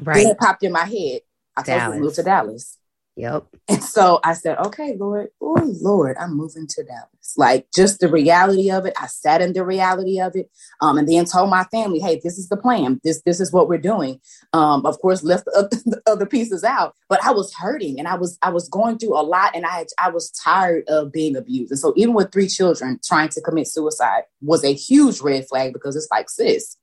Right. 0.01 0.17
Then 0.17 0.33
it 0.33 0.39
popped 0.39 0.63
in 0.63 0.73
my 0.73 0.85
head. 0.85 1.21
I 1.57 1.63
told 1.63 1.79
Dallas. 1.79 1.87
you 1.87 2.01
to 2.01 2.05
move 2.05 2.15
to 2.15 2.23
Dallas. 2.23 2.79
Yep. 3.17 3.47
And 3.69 3.83
so 3.83 4.21
I 4.25 4.35
said, 4.35 4.59
okay, 4.59 4.95
Lord, 4.99 5.29
oh 5.41 5.75
Lord, 5.81 6.17
I'm 6.21 6.37
moving 6.37 6.67
to 6.67 6.85
Dallas. 6.85 7.35
Like 7.39 7.67
just 7.75 7.99
the 7.99 8.09
reality 8.09 8.71
of 8.71 8.85
it. 8.85 8.93
I 9.01 9.07
sat 9.07 9.41
in 9.41 9.55
the 9.55 9.65
reality 9.65 10.21
of 10.21 10.37
it. 10.37 10.51
Um, 10.83 10.99
and 10.99 11.09
then 11.09 11.25
told 11.25 11.49
my 11.49 11.65
family, 11.65 11.99
hey, 11.99 12.21
this 12.23 12.37
is 12.37 12.51
the 12.51 12.59
plan. 12.59 13.01
This 13.05 13.23
this 13.23 13.41
is 13.41 13.53
what 13.53 13.69
we're 13.69 13.79
doing. 13.79 14.21
Um, 14.53 14.85
of 14.85 15.01
course, 15.01 15.25
left 15.25 15.47
the 15.47 16.03
other 16.07 16.27
pieces 16.27 16.63
out. 16.63 16.95
But 17.09 17.25
I 17.25 17.33
was 17.33 17.55
hurting 17.55 17.99
and 17.99 18.07
I 18.07 18.17
was 18.17 18.39
I 18.43 18.51
was 18.51 18.69
going 18.69 18.99
through 18.99 19.19
a 19.19 19.23
lot 19.23 19.57
and 19.57 19.65
I 19.65 19.71
had, 19.71 19.87
I 19.99 20.11
was 20.11 20.31
tired 20.31 20.85
of 20.89 21.11
being 21.11 21.37
abused. 21.37 21.73
And 21.73 21.81
so 21.81 21.95
even 21.97 22.13
with 22.13 22.33
three 22.33 22.49
children, 22.49 23.01
trying 23.03 23.31
to 23.31 23.41
commit 23.41 23.67
suicide 23.67 24.25
was 24.43 24.63
a 24.63 24.75
huge 24.75 25.23
red 25.23 25.49
flag 25.49 25.73
because 25.73 25.97
it's 25.97 26.09
like, 26.11 26.29
sis, 26.29 26.77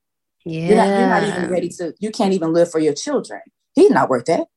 yeah. 0.46 0.68
You're 0.68 0.78
not, 0.78 0.88
you're 0.88 1.08
not 1.08 1.24
even 1.24 1.52
ready 1.52 1.70
to, 1.70 1.94
you 2.00 2.12
can't 2.12 2.34
even 2.34 2.54
live 2.54 2.70
for 2.70 2.80
your 2.80 2.94
children. 2.94 3.42
He's 3.76 3.92
not 3.92 4.10
worth 4.10 4.26
that. 4.26 4.48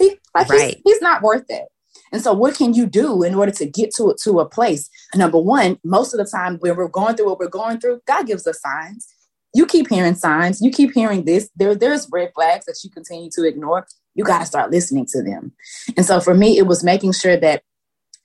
He, 0.00 0.16
like 0.34 0.48
right. 0.48 0.74
he's, 0.74 0.82
he's 0.84 1.02
not 1.02 1.22
worth 1.22 1.44
it. 1.48 1.66
And 2.12 2.22
so, 2.22 2.32
what 2.32 2.56
can 2.56 2.74
you 2.74 2.86
do 2.86 3.22
in 3.22 3.34
order 3.34 3.52
to 3.52 3.66
get 3.66 3.94
to 3.96 4.14
to 4.22 4.40
a 4.40 4.48
place? 4.48 4.88
Number 5.14 5.38
one, 5.38 5.78
most 5.84 6.12
of 6.12 6.18
the 6.18 6.24
time 6.24 6.56
when 6.60 6.74
we're 6.74 6.88
going 6.88 7.16
through 7.16 7.26
what 7.26 7.38
we're 7.38 7.48
going 7.48 7.78
through, 7.78 8.00
God 8.06 8.26
gives 8.26 8.46
us 8.46 8.60
signs. 8.60 9.06
You 9.54 9.66
keep 9.66 9.88
hearing 9.88 10.14
signs. 10.14 10.60
You 10.60 10.70
keep 10.70 10.92
hearing 10.92 11.24
this. 11.24 11.50
There, 11.56 11.74
there's 11.74 12.08
red 12.10 12.30
flags 12.34 12.66
that 12.66 12.78
you 12.82 12.90
continue 12.90 13.30
to 13.32 13.44
ignore. 13.44 13.86
You 14.14 14.24
got 14.24 14.40
to 14.40 14.46
start 14.46 14.70
listening 14.70 15.06
to 15.10 15.22
them. 15.22 15.52
And 15.96 16.06
so, 16.06 16.20
for 16.20 16.34
me, 16.34 16.58
it 16.58 16.66
was 16.66 16.82
making 16.82 17.12
sure 17.12 17.36
that 17.36 17.62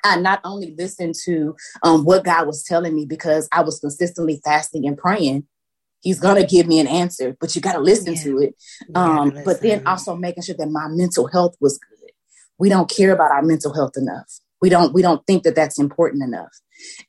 I 0.03 0.17
not 0.17 0.39
only 0.43 0.75
listened 0.77 1.15
to 1.25 1.55
um, 1.83 2.05
what 2.05 2.23
God 2.23 2.47
was 2.47 2.63
telling 2.63 2.95
me 2.95 3.05
because 3.05 3.47
I 3.51 3.61
was 3.61 3.79
consistently 3.79 4.39
fasting 4.43 4.88
and 4.88 4.97
praying, 4.97 5.45
he's 6.05 6.19
gonna 6.19 6.45
give 6.45 6.67
me 6.67 6.79
an 6.79 6.87
answer, 6.87 7.35
but 7.39 7.55
you 7.55 7.61
gotta 7.61 7.79
listen 7.79 8.13
yeah. 8.13 8.23
to 8.23 8.37
it. 8.39 8.55
Um, 8.93 9.29
listen. 9.29 9.43
but 9.43 9.61
then 9.61 9.85
also 9.85 10.15
making 10.15 10.43
sure 10.43 10.55
that 10.57 10.69
my 10.69 10.87
mental 10.87 11.27
health 11.27 11.55
was 11.59 11.77
good. 11.77 12.11
We 12.57 12.69
don't 12.69 12.89
care 12.89 13.11
about 13.11 13.31
our 13.31 13.41
mental 13.41 13.73
health 13.73 13.93
enough. 13.97 14.31
We 14.61 14.69
don't 14.69 14.93
we 14.93 15.01
don't 15.01 15.25
think 15.27 15.43
that 15.43 15.55
that's 15.55 15.79
important 15.79 16.23
enough. 16.23 16.53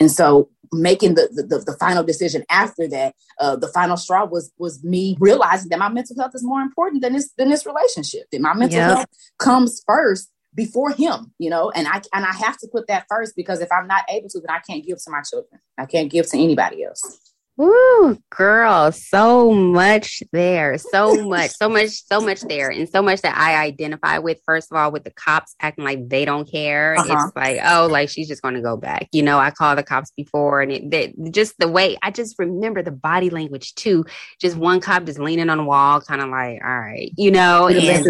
And 0.00 0.11
so 0.11 0.50
making 0.72 1.14
the 1.14 1.28
the, 1.32 1.59
the 1.59 1.76
final 1.78 2.02
decision 2.02 2.42
after 2.50 2.88
that, 2.88 3.14
uh, 3.38 3.56
the 3.56 3.68
final 3.68 3.96
straw 3.96 4.24
was 4.24 4.52
was 4.59 4.82
me 4.82 5.16
realizing 5.20 5.68
that 5.68 5.78
my 5.78 5.88
mental 5.88 6.16
health 6.18 6.32
is 6.35 6.42
more 6.42 6.61
important 6.61 7.02
than 7.02 7.12
this 7.12 7.30
than 7.37 7.50
this 7.50 7.66
relationship. 7.66 8.22
That 8.32 8.40
my 8.40 8.54
mental 8.54 8.78
yep. 8.78 8.90
health 8.96 9.06
comes 9.38 9.82
first 9.87 10.30
before 10.54 10.90
him, 10.90 11.32
you 11.38 11.50
know, 11.50 11.70
and 11.70 11.87
I 11.87 12.00
and 12.14 12.24
I 12.24 12.32
have 12.32 12.56
to 12.59 12.68
put 12.72 12.88
that 12.88 13.04
first 13.09 13.37
because 13.37 13.61
if 13.61 13.70
I'm 13.70 13.87
not 13.87 14.04
able 14.09 14.30
to, 14.30 14.40
then 14.40 14.50
I 14.50 14.61
can't 14.61 14.85
give 14.85 15.02
to 15.04 15.11
my 15.11 15.20
children. 15.22 15.61
I 15.78 15.85
can't 15.85 16.11
give 16.11 16.26
to 16.30 16.38
anybody 16.38 16.82
else. 16.82 17.35
Woo, 17.59 18.19
girl, 18.29 18.92
so 18.92 19.51
much 19.51 20.23
there, 20.31 20.77
so 20.77 21.25
much, 21.27 21.53
so 21.53 21.71
much, 21.71 21.88
so 21.88 22.21
much 22.21 22.42
there, 22.42 22.69
and 22.71 22.87
so 22.87 23.01
much 23.01 23.23
that 23.23 23.35
I 23.35 23.64
identify 23.64 24.19
with. 24.19 24.40
First 24.45 24.71
of 24.71 24.77
all, 24.77 24.92
with 24.92 25.05
the 25.05 25.11
cops 25.11 25.55
acting 25.59 25.85
like 25.85 26.07
they 26.07 26.27
don't 26.27 26.51
care. 26.51 26.97
Uh-huh. 26.99 27.29
It's 27.29 27.35
like, 27.35 27.61
oh, 27.64 27.88
like 27.90 28.11
she's 28.11 28.29
just 28.29 28.42
going 28.42 28.57
to 28.57 28.61
go 28.61 28.77
back. 28.77 29.09
You 29.12 29.23
know, 29.23 29.38
I 29.38 29.51
called 29.53 29.79
the 29.79 29.83
cops 29.83 30.12
before, 30.14 30.61
and 30.61 30.71
it, 30.71 30.90
they, 30.90 31.14
just 31.31 31.55
the 31.59 31.69
way 31.69 31.97
I 32.03 32.11
just 32.11 32.38
remember 32.38 32.83
the 32.83 32.90
body 32.90 33.31
language 33.31 33.75
too. 33.75 34.05
Just 34.38 34.59
one 34.59 34.81
cop 34.81 35.05
just 35.05 35.19
leaning 35.19 35.49
on 35.49 35.57
the 35.57 35.64
wall, 35.64 36.03
kind 36.03 36.21
of 36.21 36.29
like, 36.29 36.61
all 36.62 36.79
right, 36.79 37.11
you 37.16 37.31
know, 37.31 37.69
and, 37.69 38.05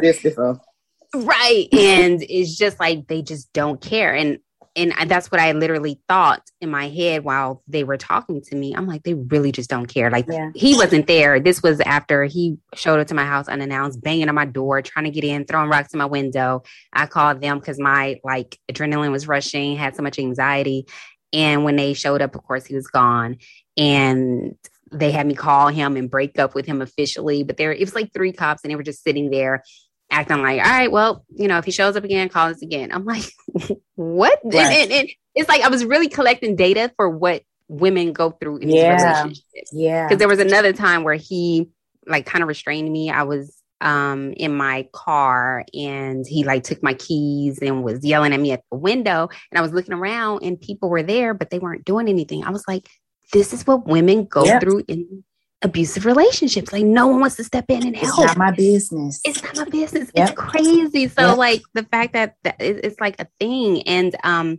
right, 1.14 1.68
and 1.72 2.20
it's 2.28 2.56
just 2.56 2.80
like 2.80 3.06
they 3.06 3.22
just 3.22 3.52
don't 3.52 3.80
care, 3.80 4.12
and 4.12 4.38
and 4.76 5.10
that's 5.10 5.30
what 5.30 5.40
I 5.40 5.52
literally 5.52 5.98
thought 6.06 6.42
in 6.60 6.70
my 6.70 6.88
head 6.88 7.24
while 7.24 7.62
they 7.66 7.82
were 7.82 7.96
talking 7.96 8.42
to 8.42 8.54
me. 8.54 8.74
I'm 8.74 8.86
like, 8.86 9.04
they 9.04 9.14
really 9.14 9.50
just 9.50 9.70
don't 9.70 9.86
care. 9.86 10.10
Like 10.10 10.26
yeah. 10.28 10.50
he 10.54 10.76
wasn't 10.76 11.06
there. 11.06 11.40
This 11.40 11.62
was 11.62 11.80
after 11.80 12.24
he 12.24 12.58
showed 12.74 13.00
up 13.00 13.06
to 13.06 13.14
my 13.14 13.24
house 13.24 13.48
unannounced, 13.48 14.02
banging 14.02 14.28
on 14.28 14.34
my 14.34 14.44
door, 14.44 14.82
trying 14.82 15.06
to 15.06 15.10
get 15.10 15.24
in, 15.24 15.46
throwing 15.46 15.70
rocks 15.70 15.94
in 15.94 15.98
my 15.98 16.04
window. 16.04 16.62
I 16.92 17.06
called 17.06 17.40
them 17.40 17.58
because 17.58 17.80
my 17.80 18.20
like 18.22 18.58
adrenaline 18.70 19.12
was 19.12 19.26
rushing, 19.26 19.76
had 19.76 19.96
so 19.96 20.02
much 20.02 20.18
anxiety. 20.18 20.86
And 21.32 21.64
when 21.64 21.76
they 21.76 21.94
showed 21.94 22.20
up, 22.20 22.34
of 22.34 22.42
course, 22.42 22.66
he 22.66 22.74
was 22.74 22.86
gone. 22.86 23.38
And 23.78 24.56
they 24.92 25.10
had 25.10 25.26
me 25.26 25.34
call 25.34 25.68
him 25.68 25.96
and 25.96 26.10
break 26.10 26.38
up 26.38 26.54
with 26.54 26.66
him 26.66 26.82
officially. 26.82 27.42
But 27.42 27.56
there, 27.56 27.72
it 27.72 27.80
was 27.80 27.94
like 27.94 28.12
three 28.12 28.32
cops, 28.32 28.62
and 28.62 28.70
they 28.70 28.76
were 28.76 28.82
just 28.82 29.02
sitting 29.02 29.30
there 29.30 29.62
acting 30.10 30.42
like, 30.42 30.60
all 30.60 30.70
right, 30.70 30.90
well, 30.90 31.24
you 31.34 31.48
know, 31.48 31.58
if 31.58 31.64
he 31.64 31.70
shows 31.70 31.96
up 31.96 32.04
again, 32.04 32.28
call 32.28 32.48
us 32.48 32.62
again. 32.62 32.92
I'm 32.92 33.04
like, 33.04 33.24
what? 33.94 34.40
Right. 34.44 34.54
And, 34.54 34.74
and, 34.74 34.92
and, 34.92 35.08
it's 35.34 35.48
like 35.50 35.60
I 35.60 35.68
was 35.68 35.84
really 35.84 36.08
collecting 36.08 36.56
data 36.56 36.90
for 36.96 37.10
what 37.10 37.42
women 37.68 38.12
go 38.12 38.30
through 38.30 38.58
in 38.58 38.70
yeah. 38.70 38.96
these 38.96 39.04
relationships. 39.04 39.70
Yeah. 39.72 40.06
Because 40.06 40.18
there 40.18 40.28
was 40.28 40.38
another 40.38 40.72
time 40.72 41.04
where 41.04 41.14
he 41.14 41.68
like 42.06 42.24
kind 42.24 42.42
of 42.42 42.48
restrained 42.48 42.90
me. 42.90 43.10
I 43.10 43.24
was 43.24 43.54
um 43.82 44.32
in 44.38 44.56
my 44.56 44.88
car 44.94 45.66
and 45.74 46.24
he 46.26 46.44
like 46.44 46.64
took 46.64 46.82
my 46.82 46.94
keys 46.94 47.58
and 47.60 47.84
was 47.84 48.02
yelling 48.02 48.32
at 48.32 48.40
me 48.40 48.52
at 48.52 48.62
the 48.72 48.78
window 48.78 49.28
and 49.50 49.58
I 49.58 49.60
was 49.60 49.72
looking 49.72 49.92
around 49.92 50.42
and 50.42 50.58
people 50.58 50.88
were 50.88 51.02
there 51.02 51.34
but 51.34 51.50
they 51.50 51.58
weren't 51.58 51.84
doing 51.84 52.08
anything. 52.08 52.42
I 52.42 52.50
was 52.50 52.64
like 52.66 52.88
this 53.34 53.52
is 53.52 53.66
what 53.66 53.86
women 53.86 54.24
go 54.24 54.46
yep. 54.46 54.62
through 54.62 54.84
in 54.88 55.24
abusive 55.62 56.04
relationships. 56.04 56.72
Like 56.72 56.84
no 56.84 57.06
one 57.06 57.20
wants 57.20 57.36
to 57.36 57.44
step 57.44 57.66
in 57.68 57.86
and 57.86 57.96
help. 57.96 58.18
It's 58.18 58.26
not 58.26 58.36
my 58.36 58.50
business. 58.50 59.20
It's 59.24 59.42
not 59.42 59.56
my 59.56 59.64
business. 59.64 60.10
Yep. 60.14 60.30
It's 60.30 60.38
crazy. 60.38 61.08
So 61.08 61.28
yep. 61.28 61.38
like 61.38 61.62
the 61.74 61.84
fact 61.84 62.12
that, 62.12 62.36
that 62.44 62.56
it's 62.58 63.00
like 63.00 63.20
a 63.20 63.26
thing. 63.40 63.82
And 63.82 64.14
um, 64.22 64.58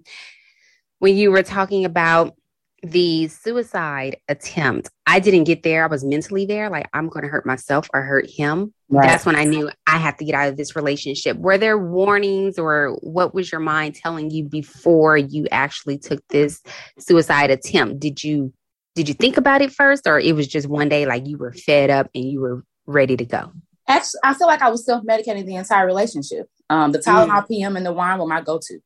when 1.00 1.16
you 1.16 1.32
were 1.32 1.44
talking 1.44 1.86
about 1.86 2.36
the 2.84 3.28
suicide 3.28 4.18
attempt, 4.28 4.90
I 5.06 5.20
didn't 5.20 5.46
get 5.46 5.64
there. 5.64 5.84
I 5.84 5.88
was 5.88 6.04
mentally 6.04 6.46
there, 6.46 6.70
like 6.70 6.88
I'm 6.94 7.10
going 7.10 7.24
to 7.24 7.30
hurt 7.30 7.46
myself 7.46 7.90
or 7.94 8.02
hurt 8.02 8.30
him. 8.30 8.74
Right. 8.90 9.08
That's 9.08 9.26
when 9.26 9.36
I 9.36 9.44
knew 9.44 9.70
I 9.86 9.98
had 9.98 10.18
to 10.20 10.26
get 10.26 10.36
out 10.36 10.50
of 10.50 10.58
this 10.58 10.76
relationship. 10.76 11.38
Were 11.38 11.58
there 11.58 11.78
warnings 11.78 12.58
or 12.58 12.98
what 13.02 13.34
was 13.34 13.52
your 13.52 13.62
mind 13.62 13.96
telling 13.96 14.32
you 14.32 14.46
before 14.46 15.18
you 15.18 15.48
actually 15.52 15.98
took 15.98 16.26
this 16.30 16.62
suicide 17.00 17.50
attempt? 17.50 18.00
Did 18.00 18.24
you 18.24 18.54
did 18.98 19.08
you 19.08 19.14
think 19.14 19.38
about 19.38 19.62
it 19.62 19.72
first 19.72 20.08
or 20.08 20.20
it 20.20 20.36
was 20.36 20.48
just 20.48 20.68
one 20.68 20.90
day 20.90 21.06
like 21.06 21.28
you 21.28 21.38
were 21.38 21.54
fed 21.54 21.92
up 21.92 22.10
and 22.16 22.26
you 22.26 22.42
were 22.42 22.64
ready 22.88 23.16
to 23.16 23.26
go? 23.26 23.52
Actually, 23.88 24.20
I 24.24 24.34
feel 24.34 24.48
like 24.48 24.64
I 24.64 24.72
was 24.72 24.84
self-medicating 24.86 25.46
the 25.46 25.56
entire 25.56 25.86
relationship. 25.86 26.50
Um, 26.72 26.94
the 26.94 26.98
Tylenol 26.98 27.44
mm. 27.44 27.48
PM 27.48 27.78
and 27.78 27.86
the 27.86 27.94
wine 27.94 28.18
were 28.18 28.26
my 28.26 28.42
go-to. 28.42 28.80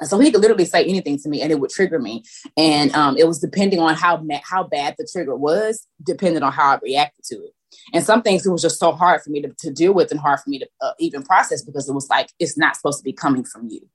So 0.00 0.18
he 0.18 0.32
could 0.32 0.40
literally 0.40 0.64
say 0.64 0.84
anything 0.86 1.18
to 1.18 1.28
me 1.28 1.42
and 1.42 1.52
it 1.52 1.60
would 1.60 1.68
trigger 1.68 1.98
me. 1.98 2.24
And 2.56 2.94
um, 2.94 3.18
it 3.18 3.28
was 3.28 3.40
depending 3.40 3.78
on 3.78 3.94
how 3.94 4.16
ma- 4.22 4.40
how 4.42 4.62
bad 4.64 4.94
the 4.96 5.06
trigger 5.12 5.36
was, 5.36 5.86
depending 6.02 6.42
on 6.42 6.50
how 6.50 6.76
I 6.76 6.78
reacted 6.82 7.22
to 7.26 7.44
it. 7.44 7.52
And 7.92 8.02
some 8.02 8.22
things 8.22 8.46
it 8.46 8.50
was 8.50 8.62
just 8.62 8.80
so 8.80 8.92
hard 8.92 9.20
for 9.20 9.28
me 9.28 9.42
to, 9.42 9.52
to 9.58 9.70
deal 9.70 9.92
with 9.92 10.10
and 10.10 10.18
hard 10.18 10.40
for 10.40 10.48
me 10.48 10.60
to 10.60 10.68
uh, 10.80 10.92
even 10.98 11.22
process 11.22 11.62
because 11.62 11.90
it 11.90 11.92
was 11.92 12.08
like, 12.08 12.30
it's 12.38 12.56
not 12.56 12.74
supposed 12.74 13.00
to 13.00 13.04
be 13.04 13.12
coming 13.12 13.44
from 13.44 13.68
you. 13.68 13.86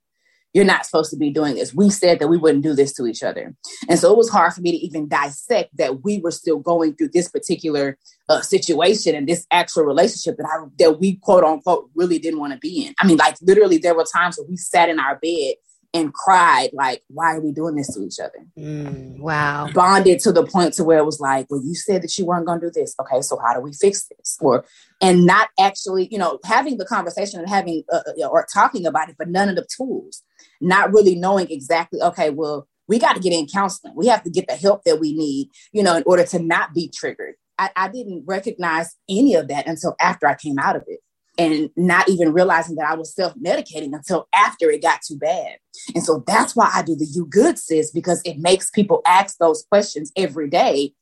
You're 0.58 0.66
not 0.66 0.88
supposed 0.88 1.12
to 1.12 1.18
be 1.18 1.30
doing 1.30 1.54
this. 1.54 1.72
We 1.72 1.92
said 1.92 2.18
that 2.18 2.30
we 2.30 2.38
wouldn't 2.38 2.64
do 2.64 2.74
this 2.74 2.92
to 2.94 3.06
each 3.06 3.22
other. 3.22 3.54
And 3.88 4.00
so 4.00 4.12
it 4.12 4.18
was 4.18 4.28
hard 4.28 4.54
for 4.54 4.62
me 4.62 4.72
to 4.72 4.78
even 4.78 5.08
dissect 5.08 5.78
that 5.78 6.04
we 6.04 6.18
were 6.18 6.32
still 6.32 6.58
going 6.58 6.96
through 6.96 7.10
this 7.10 7.30
particular 7.30 7.96
uh, 8.28 8.42
situation 8.42 9.14
and 9.14 9.30
this 9.30 9.46
actual 9.52 9.84
relationship 9.84 10.36
that 10.38 10.48
I 10.48 10.66
that 10.80 11.00
we 11.00 11.18
quote 11.18 11.44
unquote 11.44 11.92
really 11.94 12.18
didn't 12.18 12.40
want 12.40 12.54
to 12.54 12.58
be 12.58 12.88
in. 12.88 12.96
I 13.00 13.06
mean, 13.06 13.18
like 13.18 13.36
literally 13.40 13.78
there 13.78 13.96
were 13.96 14.04
times 14.12 14.40
where 14.40 14.48
we 14.50 14.58
sat 14.58 14.90
in 14.90 15.00
our 15.00 15.20
bed 15.20 15.58
and 15.94 16.12
cried 16.12 16.70
like 16.74 17.04
why 17.08 17.36
are 17.36 17.40
we 17.40 17.52
doing 17.52 17.76
this 17.76 17.94
to 17.94 18.04
each 18.04 18.20
other 18.20 18.46
mm, 18.58 19.18
wow 19.20 19.70
bonded 19.74 20.20
to 20.20 20.32
the 20.32 20.46
point 20.46 20.74
to 20.74 20.84
where 20.84 20.98
it 20.98 21.06
was 21.06 21.20
like 21.20 21.48
well 21.50 21.62
you 21.64 21.74
said 21.74 22.02
that 22.02 22.18
you 22.18 22.26
weren't 22.26 22.46
going 22.46 22.60
to 22.60 22.68
do 22.68 22.72
this 22.72 22.94
okay 23.00 23.22
so 23.22 23.40
how 23.40 23.54
do 23.54 23.62
we 23.62 23.72
fix 23.72 24.06
this 24.10 24.38
or 24.42 24.66
and 25.02 25.26
not 25.26 25.48
actually 25.60 26.08
you 26.12 26.18
know 26.18 26.40
having 26.44 26.78
the 26.78 26.86
conversation 26.86 27.40
and 27.40 27.50
having 27.50 27.84
uh, 27.92 28.02
uh 28.22 28.28
or 28.28 28.46
talking 28.54 28.86
about 28.86 29.10
it 29.10 29.16
but 29.18 29.30
none 29.30 29.48
of 29.48 29.56
the 29.56 29.66
tools 29.76 30.24
not 30.62 30.92
really 30.94 31.16
knowing 31.16 31.50
exactly 31.50 32.02
okay 32.02 32.30
well 32.30 32.68
we 32.88 33.00
got 33.00 33.14
to 33.14 33.22
get 33.22 33.34
in 33.34 33.48
counseling 33.48 33.94
we 33.96 34.08
have 34.08 34.24
to 34.24 34.30
get 34.30 34.48
the 34.48 34.56
help 34.56 34.84
that 34.84 35.00
we 35.00 35.14
need 35.14 35.50
you 35.72 35.84
know 35.84 35.96
in 35.96 36.04
order 36.06 36.24
to 36.24 36.40
not 36.40 36.74
be 36.74 36.90
triggered 36.90 37.36
I, 37.60 37.70
I 37.76 37.88
didn't 37.88 38.24
recognize 38.26 38.96
any 39.10 39.36
of 39.36 39.48
that 39.48 39.68
until 39.68 39.96
after 40.00 40.28
i 40.28 40.36
came 40.36 40.60
out 40.60 40.76
of 40.76 40.84
it 40.88 41.00
and 41.38 41.70
not 41.76 42.10
even 42.10 42.34
realizing 42.34 42.76
that 42.78 42.90
I 42.90 42.96
was 42.96 43.14
self 43.14 43.34
medicating 43.36 43.94
until 43.94 44.28
after 44.34 44.70
it 44.72 44.82
got 44.82 45.02
too 45.02 45.18
bad. 45.18 45.58
And 45.94 46.04
so 46.04 46.24
that's 46.26 46.56
why 46.56 46.70
I 46.74 46.82
do 46.82 46.96
the 46.96 47.06
You 47.06 47.26
Good 47.26 47.60
Sis 47.60 47.92
because 47.92 48.22
it 48.26 48.40
makes 48.40 48.70
people 48.70 49.02
ask 49.06 49.38
those 49.38 49.64
questions 49.70 50.12
every 50.16 50.50
day. 50.50 50.94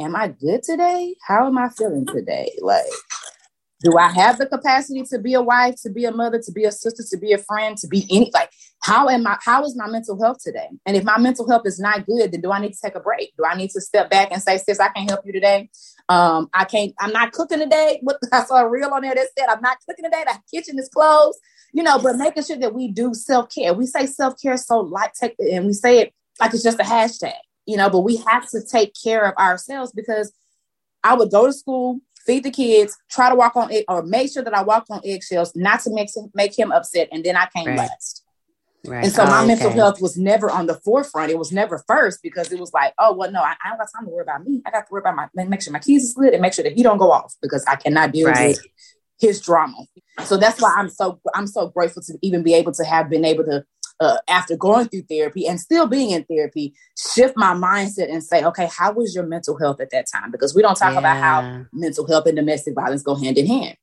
Am 0.00 0.16
I 0.16 0.28
good 0.28 0.62
today? 0.62 1.14
How 1.26 1.46
am 1.46 1.58
I 1.58 1.68
feeling 1.68 2.06
today? 2.06 2.50
Like, 2.62 2.86
do 3.82 3.98
I 3.98 4.08
have 4.08 4.38
the 4.38 4.46
capacity 4.46 5.02
to 5.02 5.18
be 5.18 5.34
a 5.34 5.42
wife, 5.42 5.74
to 5.82 5.90
be 5.90 6.06
a 6.06 6.12
mother, 6.12 6.40
to 6.40 6.52
be 6.52 6.64
a 6.64 6.72
sister, 6.72 7.04
to 7.10 7.18
be 7.18 7.32
a 7.32 7.38
friend, 7.38 7.76
to 7.78 7.86
be 7.86 8.06
any 8.10 8.30
like 8.32 8.50
how 8.86 9.08
am 9.08 9.26
I 9.26 9.36
how 9.44 9.64
is 9.64 9.76
my 9.76 9.88
mental 9.88 10.20
health 10.20 10.38
today? 10.40 10.68
And 10.86 10.96
if 10.96 11.02
my 11.02 11.18
mental 11.18 11.48
health 11.48 11.62
is 11.64 11.80
not 11.80 12.06
good, 12.06 12.30
then 12.30 12.40
do 12.40 12.52
I 12.52 12.60
need 12.60 12.72
to 12.72 12.78
take 12.80 12.94
a 12.94 13.00
break? 13.00 13.32
Do 13.36 13.44
I 13.44 13.56
need 13.56 13.70
to 13.70 13.80
step 13.80 14.10
back 14.10 14.28
and 14.30 14.40
say, 14.40 14.58
sis, 14.58 14.78
I 14.78 14.88
can't 14.90 15.10
help 15.10 15.26
you 15.26 15.32
today? 15.32 15.70
Um, 16.08 16.48
I 16.54 16.64
can't, 16.64 16.94
I'm 17.00 17.12
not 17.12 17.32
cooking 17.32 17.58
today. 17.58 17.98
What 18.06 18.18
I 18.32 18.44
saw 18.44 18.58
a 18.58 18.68
reel 18.68 18.90
on 18.94 19.02
there 19.02 19.14
that 19.14 19.26
said, 19.36 19.48
I'm 19.48 19.60
not 19.60 19.78
cooking 19.88 20.04
today. 20.04 20.22
The 20.24 20.38
kitchen 20.54 20.78
is 20.78 20.88
closed, 20.88 21.36
you 21.72 21.82
know, 21.82 21.98
but 21.98 22.16
making 22.16 22.44
sure 22.44 22.58
that 22.58 22.74
we 22.74 22.92
do 22.92 23.12
self-care. 23.12 23.74
We 23.74 23.86
say 23.86 24.06
self-care 24.06 24.56
so 24.56 24.78
light 24.78 25.10
take 25.20 25.34
and 25.40 25.66
we 25.66 25.72
say 25.72 25.98
it 25.98 26.14
like 26.38 26.54
it's 26.54 26.62
just 26.62 26.78
a 26.78 26.84
hashtag, 26.84 27.34
you 27.66 27.76
know, 27.76 27.90
but 27.90 28.00
we 28.00 28.22
have 28.28 28.48
to 28.50 28.60
take 28.64 28.92
care 29.02 29.24
of 29.24 29.36
ourselves 29.36 29.90
because 29.90 30.32
I 31.02 31.14
would 31.14 31.32
go 31.32 31.46
to 31.46 31.52
school, 31.52 31.98
feed 32.24 32.44
the 32.44 32.52
kids, 32.52 32.96
try 33.10 33.30
to 33.30 33.34
walk 33.34 33.56
on 33.56 33.72
it, 33.72 33.84
or 33.88 34.04
make 34.04 34.32
sure 34.32 34.44
that 34.44 34.54
I 34.54 34.62
walk 34.62 34.86
on 34.90 35.00
eggshells, 35.04 35.56
not 35.56 35.80
to 35.80 35.90
make 35.92 36.14
him, 36.16 36.30
make 36.34 36.56
him 36.56 36.70
upset, 36.70 37.08
and 37.10 37.24
then 37.24 37.36
I 37.36 37.48
came 37.52 37.66
right. 37.66 37.78
last. 37.78 38.22
Right. 38.84 39.04
And 39.04 39.12
so 39.12 39.22
oh, 39.22 39.26
my 39.26 39.38
okay. 39.38 39.46
mental 39.48 39.70
health 39.70 40.00
was 40.00 40.16
never 40.16 40.50
on 40.50 40.66
the 40.66 40.74
forefront. 40.74 41.30
It 41.30 41.38
was 41.38 41.52
never 41.52 41.82
first 41.86 42.22
because 42.22 42.52
it 42.52 42.60
was 42.60 42.72
like, 42.72 42.94
oh 42.98 43.14
well, 43.14 43.30
no, 43.30 43.40
I, 43.40 43.54
I 43.64 43.70
don't 43.70 43.78
got 43.78 43.88
time 43.94 44.06
to 44.06 44.10
worry 44.10 44.22
about 44.22 44.44
me. 44.44 44.62
I 44.66 44.70
got 44.70 44.86
to 44.86 44.92
worry 44.92 45.00
about 45.00 45.16
my 45.34 45.44
make 45.44 45.62
sure 45.62 45.72
my 45.72 45.78
keys 45.78 46.04
is 46.04 46.16
lit 46.16 46.34
and 46.34 46.42
make 46.42 46.52
sure 46.52 46.62
that 46.62 46.74
he 46.74 46.82
don't 46.82 46.98
go 46.98 47.10
off 47.10 47.34
because 47.42 47.64
I 47.66 47.76
cannot 47.76 48.12
deal 48.12 48.28
right. 48.28 48.48
with 48.48 48.64
his 49.18 49.40
drama. 49.40 49.86
So 50.24 50.36
that's 50.36 50.60
why 50.60 50.74
I'm 50.76 50.88
so 50.88 51.20
I'm 51.34 51.46
so 51.46 51.68
grateful 51.68 52.02
to 52.02 52.18
even 52.22 52.42
be 52.42 52.54
able 52.54 52.72
to 52.72 52.84
have 52.84 53.10
been 53.10 53.24
able 53.24 53.44
to 53.44 53.64
uh, 54.00 54.18
after 54.28 54.56
going 54.56 54.88
through 54.88 55.02
therapy 55.02 55.46
and 55.46 55.60
still 55.60 55.86
being 55.86 56.10
in 56.10 56.24
therapy, 56.24 56.74
shift 56.98 57.36
my 57.36 57.54
mindset 57.54 58.12
and 58.12 58.22
say, 58.22 58.44
okay, 58.44 58.68
how 58.70 58.92
was 58.92 59.14
your 59.14 59.26
mental 59.26 59.58
health 59.58 59.80
at 59.80 59.90
that 59.90 60.06
time? 60.12 60.30
Because 60.30 60.54
we 60.54 60.62
don't 60.62 60.76
talk 60.76 60.92
yeah. 60.92 60.98
about 60.98 61.16
how 61.16 61.64
mental 61.72 62.06
health 62.06 62.26
and 62.26 62.36
domestic 62.36 62.74
violence 62.74 63.02
go 63.02 63.14
hand 63.14 63.38
in 63.38 63.46
hand. 63.46 63.76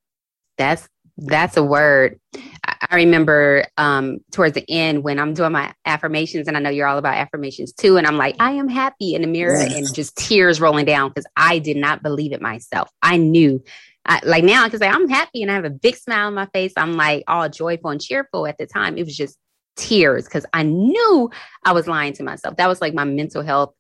That's 0.58 0.88
that's 1.18 1.58
a 1.58 1.64
word. 1.64 2.20
I 2.66 2.96
remember 2.96 3.66
um, 3.78 4.20
towards 4.32 4.56
the 4.56 4.66
end 4.70 5.04
when 5.04 5.20
I'm 5.20 5.34
doing 5.34 5.52
my 5.52 5.74
affirmations, 5.86 6.48
and 6.48 6.58
I 6.58 6.60
know 6.60 6.70
you're 6.70 6.88
all 6.88 6.98
about 6.98 7.16
affirmations 7.16 7.72
too. 7.72 7.98
And 7.98 8.08
I'm 8.08 8.18
like, 8.18 8.36
I 8.40 8.52
am 8.52 8.68
happy 8.68 9.14
in 9.14 9.22
the 9.22 9.28
mirror, 9.28 9.56
and 9.56 9.94
just 9.94 10.16
tears 10.18 10.60
rolling 10.60 10.86
down 10.86 11.10
because 11.10 11.26
I 11.38 11.60
did 11.60 11.78
not 11.78 12.04
believe 12.04 12.34
it 12.34 12.42
myself. 12.42 12.90
I 13.02 13.18
knew, 13.18 13.64
I, 14.06 14.22
like 14.24 14.44
now, 14.44 14.64
I 14.64 14.70
can 14.70 14.80
say 14.80 14.88
I'm 14.88 15.08
happy 15.08 15.42
and 15.42 15.52
I 15.52 15.56
have 15.56 15.66
a 15.66 15.70
big 15.70 15.96
smile 15.96 16.28
on 16.28 16.34
my 16.34 16.48
face. 16.48 16.74
I'm 16.76 16.94
like 16.94 17.24
all 17.28 17.48
joyful 17.48 17.92
and 17.92 18.02
cheerful. 18.02 18.48
At 18.48 18.58
the 18.58 18.66
time, 18.66 18.98
it 18.98 19.06
was 19.06 19.16
just 19.16 19.38
tears 19.76 20.26
because 20.26 20.46
I 20.54 20.64
knew 20.64 21.30
I 21.64 21.74
was 21.74 21.88
lying 21.88 22.14
to 22.14 22.24
myself. 22.24 22.58
That 22.58 22.68
was 22.68 22.82
like 22.82 22.94
my 22.94 23.06
mental 23.06 23.44
health 23.44 23.74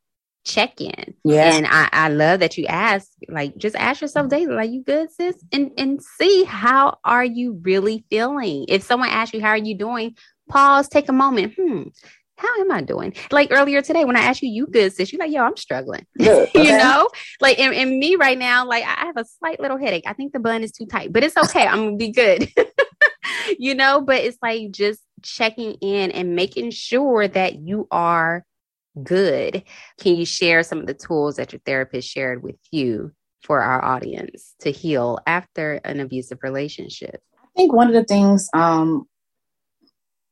check 0.44 0.80
in. 0.82 1.14
Yeah. 1.24 1.54
And 1.54 1.66
I, 1.68 1.90
I 1.92 2.10
love 2.10 2.42
that 2.42 2.58
you 2.58 2.66
ask, 2.68 3.08
like, 3.30 3.58
just 3.58 3.76
ask 3.76 4.02
yourself 4.02 4.30
daily, 4.30 4.54
like, 4.54 4.72
you 4.72 4.84
good, 4.84 5.12
sis? 5.12 5.36
And 5.52 5.72
and 5.78 6.02
see 6.02 6.44
how 6.44 6.98
are 7.04 7.26
you 7.26 7.60
really 7.64 8.06
feeling? 8.10 8.66
If 8.68 8.84
someone 8.84 9.10
asks 9.10 9.34
you, 9.34 9.42
how 9.42 9.50
are 9.50 9.58
you 9.58 9.78
doing? 9.78 10.16
Pause, 10.50 10.90
take 10.90 11.10
a 11.10 11.14
moment. 11.14 11.54
Hmm. 11.58 11.84
How 12.36 12.60
am 12.60 12.72
I 12.72 12.82
doing? 12.82 13.14
Like 13.32 13.50
earlier 13.52 13.82
today, 13.82 14.06
when 14.06 14.18
I 14.18 14.22
asked 14.22 14.42
you, 14.42 14.50
you 14.50 14.68
good, 14.68 14.92
sis? 14.94 15.14
You're 15.14 15.20
like, 15.20 15.32
yo, 15.32 15.44
I'm 15.44 15.56
struggling. 15.56 16.06
Okay. 16.20 16.66
you 16.68 16.78
know, 16.78 17.08
like, 17.40 17.60
and, 17.60 17.74
and 17.74 18.00
me 18.00 18.16
right 18.16 18.38
now, 18.38 18.66
like, 18.66 18.84
I 18.84 19.06
have 19.06 19.18
a 19.18 19.26
slight 19.40 19.60
little 19.60 19.78
headache. 19.78 20.04
I 20.08 20.14
think 20.14 20.34
the 20.34 20.40
bun 20.40 20.64
is 20.64 20.72
too 20.72 20.86
tight, 20.86 21.14
but 21.14 21.24
it's 21.24 21.38
okay. 21.38 21.66
I'm 21.66 21.86
gonna 21.86 21.96
be 21.96 22.12
good. 22.12 22.50
you 23.60 23.76
know, 23.76 24.02
but 24.02 24.18
it's 24.18 24.38
like 24.42 24.72
just 24.72 25.02
checking 25.22 25.74
in 25.76 26.12
and 26.12 26.36
making 26.36 26.72
sure 26.72 27.28
that 27.28 27.60
you 27.60 27.88
are 27.92 28.44
good. 29.02 29.64
Can 30.00 30.16
you 30.16 30.26
share 30.26 30.64
some 30.64 30.80
of 30.80 30.88
the 30.88 30.94
tools 30.94 31.38
that 31.38 31.52
your 31.52 31.62
therapist 31.66 32.08
shared 32.08 32.44
with 32.44 32.58
you 32.72 33.12
for 33.42 33.62
our 33.62 33.84
audience 33.84 34.56
to 34.60 34.72
heal 34.72 35.20
after 35.26 35.76
an 35.84 36.00
abusive 36.00 36.40
relationship? 36.44 37.22
I 37.42 37.48
think 37.56 37.74
one 37.74 37.88
of 37.88 37.94
the 37.94 38.04
things 38.04 38.50
um, 38.54 39.08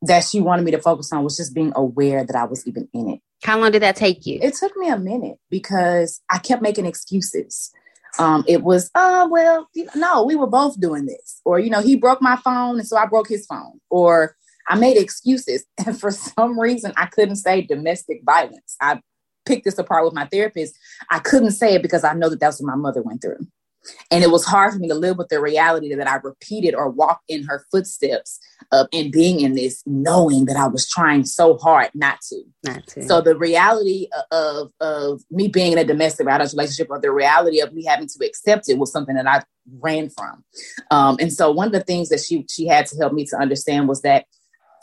that 0.02 0.24
she 0.24 0.40
wanted 0.40 0.64
me 0.64 0.72
to 0.72 0.80
focus 0.80 1.12
on 1.12 1.24
was 1.24 1.36
just 1.36 1.54
being 1.54 1.72
aware 1.76 2.24
that 2.24 2.36
I 2.36 2.44
was 2.44 2.66
even 2.66 2.88
in 2.92 3.10
it. 3.10 3.20
How 3.44 3.58
long 3.58 3.72
did 3.72 3.82
that 3.82 3.96
take 3.96 4.24
you? 4.26 4.38
It 4.40 4.54
took 4.54 4.76
me 4.76 4.88
a 4.88 4.98
minute 4.98 5.38
because 5.50 6.20
I 6.30 6.38
kept 6.38 6.62
making 6.62 6.86
excuses. 6.86 7.72
Um, 8.18 8.44
it 8.46 8.62
was, 8.62 8.90
oh, 8.94 9.28
well, 9.28 9.68
no, 9.94 10.22
we 10.24 10.36
were 10.36 10.46
both 10.46 10.78
doing 10.78 11.06
this. 11.06 11.40
Or, 11.44 11.58
you 11.58 11.70
know, 11.70 11.80
he 11.80 11.96
broke 11.96 12.20
my 12.20 12.36
phone 12.36 12.78
and 12.78 12.86
so 12.86 12.96
I 12.96 13.06
broke 13.06 13.28
his 13.28 13.46
phone. 13.46 13.80
Or, 13.90 14.36
I 14.68 14.76
made 14.76 14.96
excuses. 14.96 15.64
And 15.84 15.98
for 15.98 16.10
some 16.10 16.58
reason, 16.58 16.92
I 16.96 17.06
couldn't 17.06 17.36
say 17.36 17.62
domestic 17.62 18.22
violence. 18.24 18.76
I 18.80 19.00
picked 19.44 19.64
this 19.64 19.78
apart 19.78 20.04
with 20.04 20.14
my 20.14 20.26
therapist. 20.26 20.78
I 21.10 21.18
couldn't 21.18 21.52
say 21.52 21.74
it 21.74 21.82
because 21.82 22.04
I 22.04 22.14
know 22.14 22.28
that 22.28 22.40
that's 22.40 22.60
what 22.60 22.68
my 22.68 22.76
mother 22.76 23.02
went 23.02 23.22
through. 23.22 23.46
And 24.10 24.22
it 24.22 24.30
was 24.30 24.44
hard 24.44 24.72
for 24.72 24.78
me 24.78 24.88
to 24.88 24.94
live 24.94 25.18
with 25.18 25.28
the 25.28 25.40
reality 25.40 25.94
that 25.94 26.08
I 26.08 26.16
repeated 26.16 26.74
or 26.74 26.88
walked 26.88 27.24
in 27.28 27.44
her 27.44 27.64
footsteps 27.70 28.38
of 28.70 28.86
and 28.92 29.10
being 29.10 29.40
in 29.40 29.54
this, 29.54 29.82
knowing 29.86 30.44
that 30.46 30.56
I 30.56 30.68
was 30.68 30.88
trying 30.88 31.24
so 31.24 31.56
hard 31.58 31.90
not 31.94 32.20
to. 32.28 32.42
Not 32.64 32.86
to. 32.88 33.02
So 33.02 33.20
the 33.20 33.36
reality 33.36 34.08
of 34.30 34.70
of 34.80 35.22
me 35.30 35.48
being 35.48 35.72
in 35.72 35.78
a 35.78 35.84
domestic 35.84 36.26
violence 36.26 36.54
relationship, 36.54 36.88
or 36.90 37.00
the 37.00 37.10
reality 37.10 37.60
of 37.60 37.72
me 37.72 37.84
having 37.84 38.06
to 38.06 38.24
accept 38.24 38.68
it, 38.68 38.78
was 38.78 38.92
something 38.92 39.16
that 39.16 39.26
I 39.26 39.42
ran 39.80 40.10
from. 40.10 40.44
Um, 40.90 41.16
and 41.18 41.32
so 41.32 41.50
one 41.50 41.66
of 41.66 41.72
the 41.72 41.80
things 41.80 42.08
that 42.10 42.20
she 42.20 42.46
she 42.48 42.66
had 42.66 42.86
to 42.86 42.96
help 42.98 43.12
me 43.12 43.26
to 43.26 43.36
understand 43.36 43.88
was 43.88 44.02
that 44.02 44.26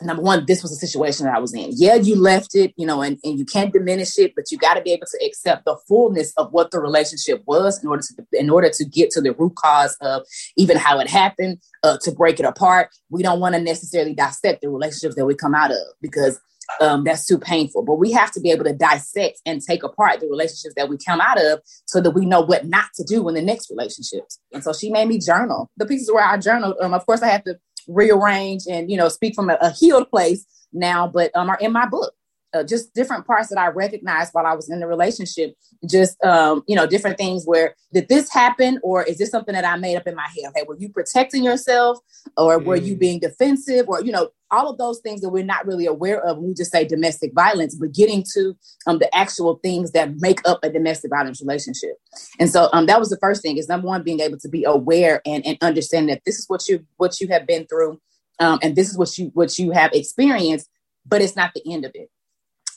number 0.01 0.23
one, 0.23 0.45
this 0.45 0.61
was 0.61 0.71
a 0.71 0.75
situation 0.75 1.25
that 1.25 1.35
I 1.35 1.39
was 1.39 1.53
in. 1.53 1.71
Yeah, 1.73 1.95
you 1.95 2.15
left 2.15 2.55
it, 2.55 2.73
you 2.77 2.85
know, 2.85 3.01
and, 3.01 3.17
and 3.23 3.37
you 3.37 3.45
can't 3.45 3.73
diminish 3.73 4.17
it, 4.17 4.33
but 4.35 4.51
you 4.51 4.57
got 4.57 4.75
to 4.75 4.81
be 4.81 4.91
able 4.91 5.07
to 5.07 5.25
accept 5.25 5.65
the 5.65 5.77
fullness 5.87 6.33
of 6.37 6.51
what 6.51 6.71
the 6.71 6.79
relationship 6.79 7.43
was 7.45 7.81
in 7.83 7.89
order 7.89 8.03
to 8.03 8.25
in 8.39 8.49
order 8.49 8.69
to 8.69 8.85
get 8.85 9.11
to 9.11 9.21
the 9.21 9.33
root 9.33 9.55
cause 9.55 9.95
of 10.01 10.23
even 10.57 10.77
how 10.77 10.99
it 10.99 11.09
happened, 11.09 11.59
uh, 11.83 11.97
to 12.03 12.11
break 12.11 12.39
it 12.39 12.45
apart. 12.45 12.89
We 13.09 13.23
don't 13.23 13.39
want 13.39 13.55
to 13.55 13.61
necessarily 13.61 14.13
dissect 14.13 14.61
the 14.61 14.69
relationships 14.69 15.15
that 15.15 15.25
we 15.25 15.35
come 15.35 15.55
out 15.55 15.71
of 15.71 15.77
because 16.01 16.39
um, 16.79 17.03
that's 17.03 17.25
too 17.25 17.37
painful. 17.37 17.83
But 17.83 17.95
we 17.95 18.11
have 18.11 18.31
to 18.31 18.41
be 18.41 18.51
able 18.51 18.65
to 18.65 18.73
dissect 18.73 19.41
and 19.45 19.61
take 19.61 19.83
apart 19.83 20.19
the 20.19 20.27
relationships 20.27 20.75
that 20.75 20.89
we 20.89 20.97
come 20.97 21.21
out 21.21 21.41
of 21.41 21.61
so 21.85 22.01
that 22.01 22.11
we 22.11 22.25
know 22.25 22.41
what 22.41 22.65
not 22.65 22.85
to 22.95 23.03
do 23.03 23.27
in 23.27 23.35
the 23.35 23.41
next 23.41 23.69
relationships. 23.69 24.39
And 24.53 24.63
so 24.63 24.73
she 24.73 24.91
made 24.91 25.07
me 25.07 25.19
journal. 25.19 25.69
The 25.77 25.85
pieces 25.85 26.11
where 26.11 26.25
I 26.25 26.37
journaled, 26.37 26.75
um, 26.81 26.93
of 26.93 27.05
course, 27.05 27.21
I 27.21 27.27
had 27.27 27.45
to 27.45 27.57
rearrange 27.89 28.63
and 28.69 28.89
you 28.89 28.97
know 28.97 29.09
speak 29.09 29.35
from 29.35 29.49
a, 29.49 29.57
a 29.61 29.71
healed 29.71 30.09
place 30.09 30.45
now, 30.71 31.07
but 31.07 31.35
um, 31.35 31.49
are 31.49 31.57
in 31.59 31.71
my 31.71 31.87
book. 31.87 32.13
Uh, 32.53 32.63
just 32.63 32.93
different 32.93 33.25
parts 33.27 33.49
that 33.49 33.57
I 33.57 33.67
recognized 33.67 34.33
while 34.33 34.45
I 34.45 34.53
was 34.53 34.69
in 34.69 34.79
the 34.79 34.87
relationship. 34.87 35.53
Just 35.89 36.21
um, 36.23 36.63
you 36.67 36.75
know, 36.75 36.87
different 36.87 37.17
things 37.17 37.45
where 37.45 37.75
did 37.93 38.09
this 38.09 38.31
happen, 38.31 38.79
or 38.83 39.03
is 39.03 39.17
this 39.17 39.31
something 39.31 39.53
that 39.53 39.65
I 39.65 39.77
made 39.77 39.95
up 39.95 40.07
in 40.07 40.15
my 40.15 40.27
head? 40.35 40.49
Okay, 40.49 40.65
were 40.67 40.77
you 40.77 40.89
protecting 40.89 41.43
yourself, 41.43 41.99
or 42.37 42.59
mm. 42.59 42.65
were 42.65 42.75
you 42.75 42.95
mm. 42.95 42.99
being 42.99 43.19
defensive, 43.19 43.87
or 43.87 44.01
you 44.01 44.11
know, 44.11 44.29
all 44.51 44.69
of 44.69 44.77
those 44.77 44.99
things 44.99 45.21
that 45.21 45.29
we're 45.29 45.43
not 45.43 45.65
really 45.65 45.85
aware 45.85 46.21
of 46.21 46.37
when 46.37 46.47
we 46.47 46.53
just 46.53 46.71
say 46.71 46.85
domestic 46.85 47.33
violence, 47.33 47.75
but 47.75 47.93
getting 47.93 48.23
to 48.33 48.55
um, 48.87 48.99
the 48.99 49.15
actual 49.15 49.59
things 49.63 49.91
that 49.91 50.15
make 50.17 50.45
up 50.47 50.59
a 50.63 50.69
domestic 50.69 51.11
violence 51.11 51.41
relationship. 51.41 51.95
And 52.39 52.49
so 52.49 52.69
um, 52.73 52.85
that 52.87 52.99
was 52.99 53.09
the 53.09 53.17
first 53.17 53.41
thing 53.41 53.57
is 53.57 53.69
number 53.69 53.87
one, 53.87 54.03
being 54.03 54.19
able 54.19 54.39
to 54.39 54.49
be 54.49 54.63
aware 54.63 55.21
and, 55.25 55.45
and 55.45 55.57
understand 55.61 56.09
that 56.09 56.21
this 56.25 56.39
is 56.39 56.45
what 56.47 56.67
you 56.67 56.85
what 56.97 57.19
you 57.21 57.27
have 57.29 57.45
been 57.45 57.67
through, 57.67 57.99
um, 58.39 58.59
and 58.61 58.75
this 58.75 58.89
is 58.89 58.97
what 58.97 59.17
you 59.17 59.31
what 59.33 59.57
you 59.59 59.71
have 59.71 59.91
experienced, 59.93 60.69
but 61.05 61.21
it's 61.21 61.35
not 61.35 61.51
the 61.53 61.71
end 61.71 61.85
of 61.85 61.91
it. 61.93 62.09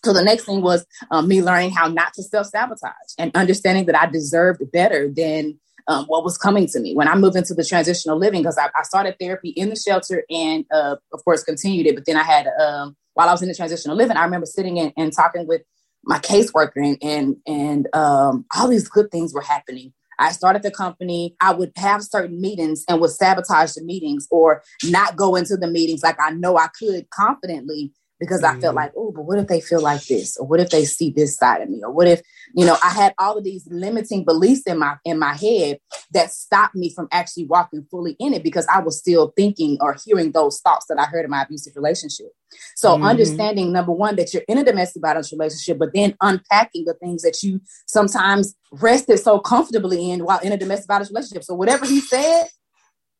So 0.04 0.12
the 0.12 0.22
next 0.22 0.44
thing 0.44 0.62
was 0.62 0.84
um, 1.10 1.28
me 1.28 1.42
learning 1.42 1.70
how 1.70 1.88
not 1.88 2.14
to 2.14 2.22
self 2.22 2.48
sabotage 2.48 2.92
and 3.18 3.34
understanding 3.36 3.86
that 3.86 4.00
I 4.00 4.06
deserved 4.06 4.62
better 4.72 5.08
than 5.08 5.58
um, 5.88 6.06
what 6.06 6.24
was 6.24 6.38
coming 6.38 6.66
to 6.68 6.80
me 6.80 6.94
when 6.94 7.08
I 7.08 7.14
moved 7.14 7.36
into 7.36 7.54
the 7.54 7.64
transitional 7.64 8.18
living 8.18 8.42
because 8.42 8.58
I, 8.58 8.68
I, 8.76 8.82
started 8.82 9.16
therapy 9.18 9.50
in 9.50 9.68
the 9.68 9.76
shelter 9.76 10.22
and 10.30 10.64
uh, 10.72 10.96
of 11.12 11.24
course 11.24 11.42
continued 11.42 11.86
it. 11.86 11.94
But 11.94 12.06
then 12.06 12.16
I 12.16 12.22
had 12.22 12.46
um, 12.60 12.96
while 13.14 13.28
I 13.28 13.32
was 13.32 13.42
in 13.42 13.48
the 13.48 13.54
transitional 13.54 13.96
living, 13.96 14.16
I 14.16 14.24
remember 14.24 14.46
sitting 14.46 14.76
in, 14.76 14.92
and 14.96 15.12
talking 15.12 15.46
with 15.46 15.62
my 16.04 16.18
caseworker 16.18 16.76
and 16.76 16.98
and, 17.02 17.36
and 17.46 17.94
um, 17.94 18.44
all 18.56 18.68
these 18.68 18.88
good 18.88 19.10
things 19.10 19.34
were 19.34 19.42
happening. 19.42 19.92
I 20.18 20.30
started 20.30 20.62
the 20.62 20.70
company. 20.70 21.34
I 21.40 21.52
would 21.52 21.72
have 21.76 22.02
certain 22.02 22.40
meetings 22.40 22.84
and 22.88 23.00
would 23.00 23.10
sabotage 23.10 23.72
the 23.72 23.82
meetings 23.82 24.28
or 24.30 24.62
not 24.84 25.16
go 25.16 25.34
into 25.34 25.56
the 25.56 25.66
meetings 25.66 26.02
like 26.02 26.16
I 26.20 26.30
know 26.30 26.56
I 26.56 26.68
could 26.78 27.10
confidently 27.10 27.92
because 28.22 28.42
mm-hmm. 28.42 28.56
I 28.56 28.60
felt 28.60 28.76
mm-hmm. 28.76 28.84
like, 28.84 28.92
oh, 28.96 29.10
but 29.10 29.24
what 29.24 29.40
if 29.40 29.48
they 29.48 29.60
feel 29.60 29.82
like 29.82 30.04
this? 30.06 30.36
Or 30.36 30.46
what 30.46 30.60
if 30.60 30.70
they 30.70 30.84
see 30.84 31.10
this 31.10 31.36
side 31.36 31.60
of 31.60 31.68
me? 31.68 31.82
Or 31.82 31.90
what 31.90 32.06
if, 32.06 32.22
you 32.54 32.64
know, 32.64 32.76
I 32.80 32.90
had 32.90 33.14
all 33.18 33.36
of 33.36 33.42
these 33.42 33.66
limiting 33.68 34.24
beliefs 34.24 34.62
in 34.64 34.78
my 34.78 34.94
in 35.04 35.18
my 35.18 35.34
head 35.34 35.80
that 36.12 36.30
stopped 36.30 36.76
me 36.76 36.94
from 36.94 37.08
actually 37.10 37.46
walking 37.46 37.84
fully 37.90 38.14
in 38.20 38.32
it 38.32 38.44
because 38.44 38.64
I 38.72 38.78
was 38.78 38.96
still 38.96 39.32
thinking 39.36 39.76
or 39.80 39.96
hearing 40.04 40.30
those 40.30 40.60
thoughts 40.60 40.86
that 40.88 41.00
I 41.00 41.06
heard 41.06 41.24
in 41.24 41.32
my 41.32 41.42
abusive 41.42 41.74
relationship. 41.74 42.28
So 42.76 42.94
mm-hmm. 42.94 43.06
understanding 43.06 43.72
number 43.72 43.90
one 43.90 44.14
that 44.14 44.32
you're 44.32 44.44
in 44.46 44.58
a 44.58 44.64
domestic 44.64 45.02
violence 45.02 45.32
relationship, 45.32 45.80
but 45.80 45.92
then 45.92 46.14
unpacking 46.20 46.84
the 46.84 46.94
things 46.94 47.22
that 47.22 47.42
you 47.42 47.60
sometimes 47.86 48.54
rested 48.70 49.18
so 49.18 49.40
comfortably 49.40 50.12
in 50.12 50.24
while 50.24 50.38
in 50.38 50.52
a 50.52 50.56
domestic 50.56 50.86
violence 50.86 51.10
relationship. 51.10 51.42
So 51.42 51.54
whatever 51.54 51.86
he 51.86 52.00
said, 52.00 52.44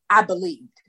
I 0.09 0.23
believed 0.23 0.82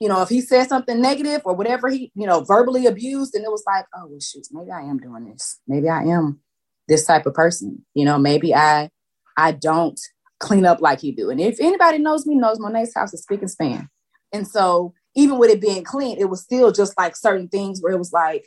you 0.00 0.08
know, 0.08 0.22
if 0.22 0.28
he 0.28 0.40
said 0.40 0.68
something 0.68 1.00
negative 1.00 1.42
or 1.44 1.54
whatever 1.54 1.88
he, 1.88 2.12
you 2.14 2.26
know, 2.26 2.44
verbally 2.44 2.86
abused, 2.86 3.34
and 3.34 3.44
it 3.44 3.50
was 3.50 3.64
like, 3.66 3.86
oh 3.94 4.06
well, 4.08 4.20
shoot, 4.20 4.46
maybe 4.52 4.70
I 4.70 4.82
am 4.82 4.98
doing 4.98 5.30
this. 5.30 5.58
Maybe 5.66 5.88
I 5.88 6.02
am 6.04 6.40
this 6.88 7.04
type 7.04 7.26
of 7.26 7.34
person. 7.34 7.84
You 7.94 8.04
know, 8.04 8.18
maybe 8.18 8.54
I 8.54 8.90
I 9.36 9.52
don't 9.52 9.98
clean 10.38 10.66
up 10.66 10.80
like 10.80 11.00
he 11.00 11.12
do. 11.12 11.30
And 11.30 11.40
if 11.40 11.58
anybody 11.60 11.98
knows 11.98 12.26
me, 12.26 12.34
knows 12.34 12.60
Monet's 12.60 12.94
house 12.94 13.14
is 13.14 13.22
speak 13.22 13.40
and 13.40 13.50
span. 13.50 13.88
And 14.32 14.46
so 14.46 14.92
even 15.14 15.38
with 15.38 15.50
it 15.50 15.60
being 15.60 15.82
clean, 15.82 16.18
it 16.18 16.28
was 16.28 16.42
still 16.42 16.72
just 16.72 16.96
like 16.98 17.16
certain 17.16 17.48
things 17.48 17.80
where 17.80 17.92
it 17.92 17.98
was 17.98 18.12
like, 18.12 18.46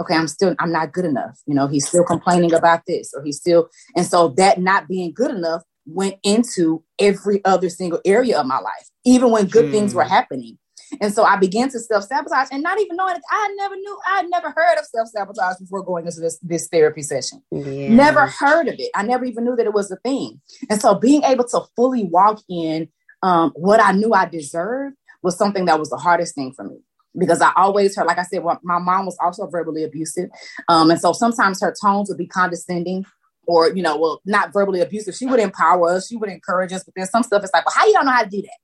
okay, 0.00 0.14
I'm 0.14 0.28
still 0.28 0.54
I'm 0.60 0.72
not 0.72 0.92
good 0.92 1.04
enough. 1.04 1.40
You 1.46 1.54
know, 1.54 1.66
he's 1.66 1.88
still 1.88 2.04
complaining 2.04 2.54
about 2.54 2.82
this, 2.86 3.12
or 3.14 3.24
he's 3.24 3.38
still, 3.38 3.68
and 3.96 4.06
so 4.06 4.28
that 4.36 4.60
not 4.60 4.86
being 4.86 5.12
good 5.12 5.32
enough 5.32 5.62
went 5.86 6.16
into 6.22 6.84
every 6.98 7.44
other 7.44 7.68
single 7.68 8.00
area 8.04 8.38
of 8.38 8.46
my 8.46 8.58
life, 8.58 8.88
even 9.04 9.30
when 9.30 9.46
good 9.46 9.66
mm. 9.66 9.70
things 9.72 9.94
were 9.94 10.04
hmm. 10.04 10.10
happening. 10.10 10.58
And 11.00 11.12
so 11.12 11.24
I 11.24 11.36
began 11.36 11.68
to 11.70 11.78
self 11.78 12.04
sabotage 12.04 12.48
and 12.50 12.62
not 12.62 12.80
even 12.80 12.96
knowing 12.96 13.16
it. 13.16 13.22
I 13.30 13.54
never 13.56 13.76
knew, 13.76 13.98
I 14.10 14.16
had 14.18 14.30
never 14.30 14.50
heard 14.50 14.78
of 14.78 14.86
self 14.86 15.08
sabotage 15.08 15.58
before 15.58 15.82
going 15.82 16.06
into 16.06 16.20
this, 16.20 16.38
this 16.42 16.68
therapy 16.68 17.02
session. 17.02 17.42
Yeah. 17.50 17.88
Never 17.88 18.26
heard 18.26 18.68
of 18.68 18.74
it. 18.78 18.90
I 18.94 19.02
never 19.02 19.24
even 19.24 19.44
knew 19.44 19.56
that 19.56 19.66
it 19.66 19.74
was 19.74 19.90
a 19.90 19.96
thing. 19.96 20.40
And 20.70 20.80
so 20.80 20.94
being 20.94 21.22
able 21.24 21.44
to 21.48 21.62
fully 21.76 22.04
walk 22.04 22.40
in 22.48 22.88
um, 23.22 23.52
what 23.54 23.82
I 23.82 23.92
knew 23.92 24.12
I 24.12 24.26
deserved 24.26 24.96
was 25.22 25.36
something 25.36 25.64
that 25.64 25.78
was 25.78 25.90
the 25.90 25.96
hardest 25.96 26.34
thing 26.34 26.52
for 26.52 26.64
me 26.64 26.78
because 27.18 27.40
I 27.40 27.52
always 27.56 27.96
heard, 27.96 28.06
like 28.06 28.18
I 28.18 28.22
said, 28.22 28.44
well, 28.44 28.60
my 28.62 28.78
mom 28.78 29.06
was 29.06 29.16
also 29.20 29.46
verbally 29.46 29.84
abusive. 29.84 30.30
Um, 30.68 30.90
and 30.90 31.00
so 31.00 31.12
sometimes 31.12 31.60
her 31.60 31.74
tones 31.82 32.08
would 32.08 32.18
be 32.18 32.26
condescending 32.26 33.04
or, 33.46 33.70
you 33.70 33.82
know, 33.82 33.96
well, 33.96 34.20
not 34.24 34.52
verbally 34.52 34.80
abusive. 34.80 35.14
She 35.14 35.26
would 35.26 35.40
empower 35.40 35.90
us, 35.90 36.08
she 36.08 36.16
would 36.16 36.28
encourage 36.28 36.72
us, 36.72 36.84
but 36.84 36.94
then 36.94 37.06
some 37.06 37.22
stuff 37.22 37.42
is 37.42 37.50
like, 37.52 37.66
well, 37.66 37.74
how 37.76 37.86
you 37.86 37.94
don't 37.94 38.06
know 38.06 38.12
how 38.12 38.22
to 38.22 38.30
do 38.30 38.42
that? 38.42 38.58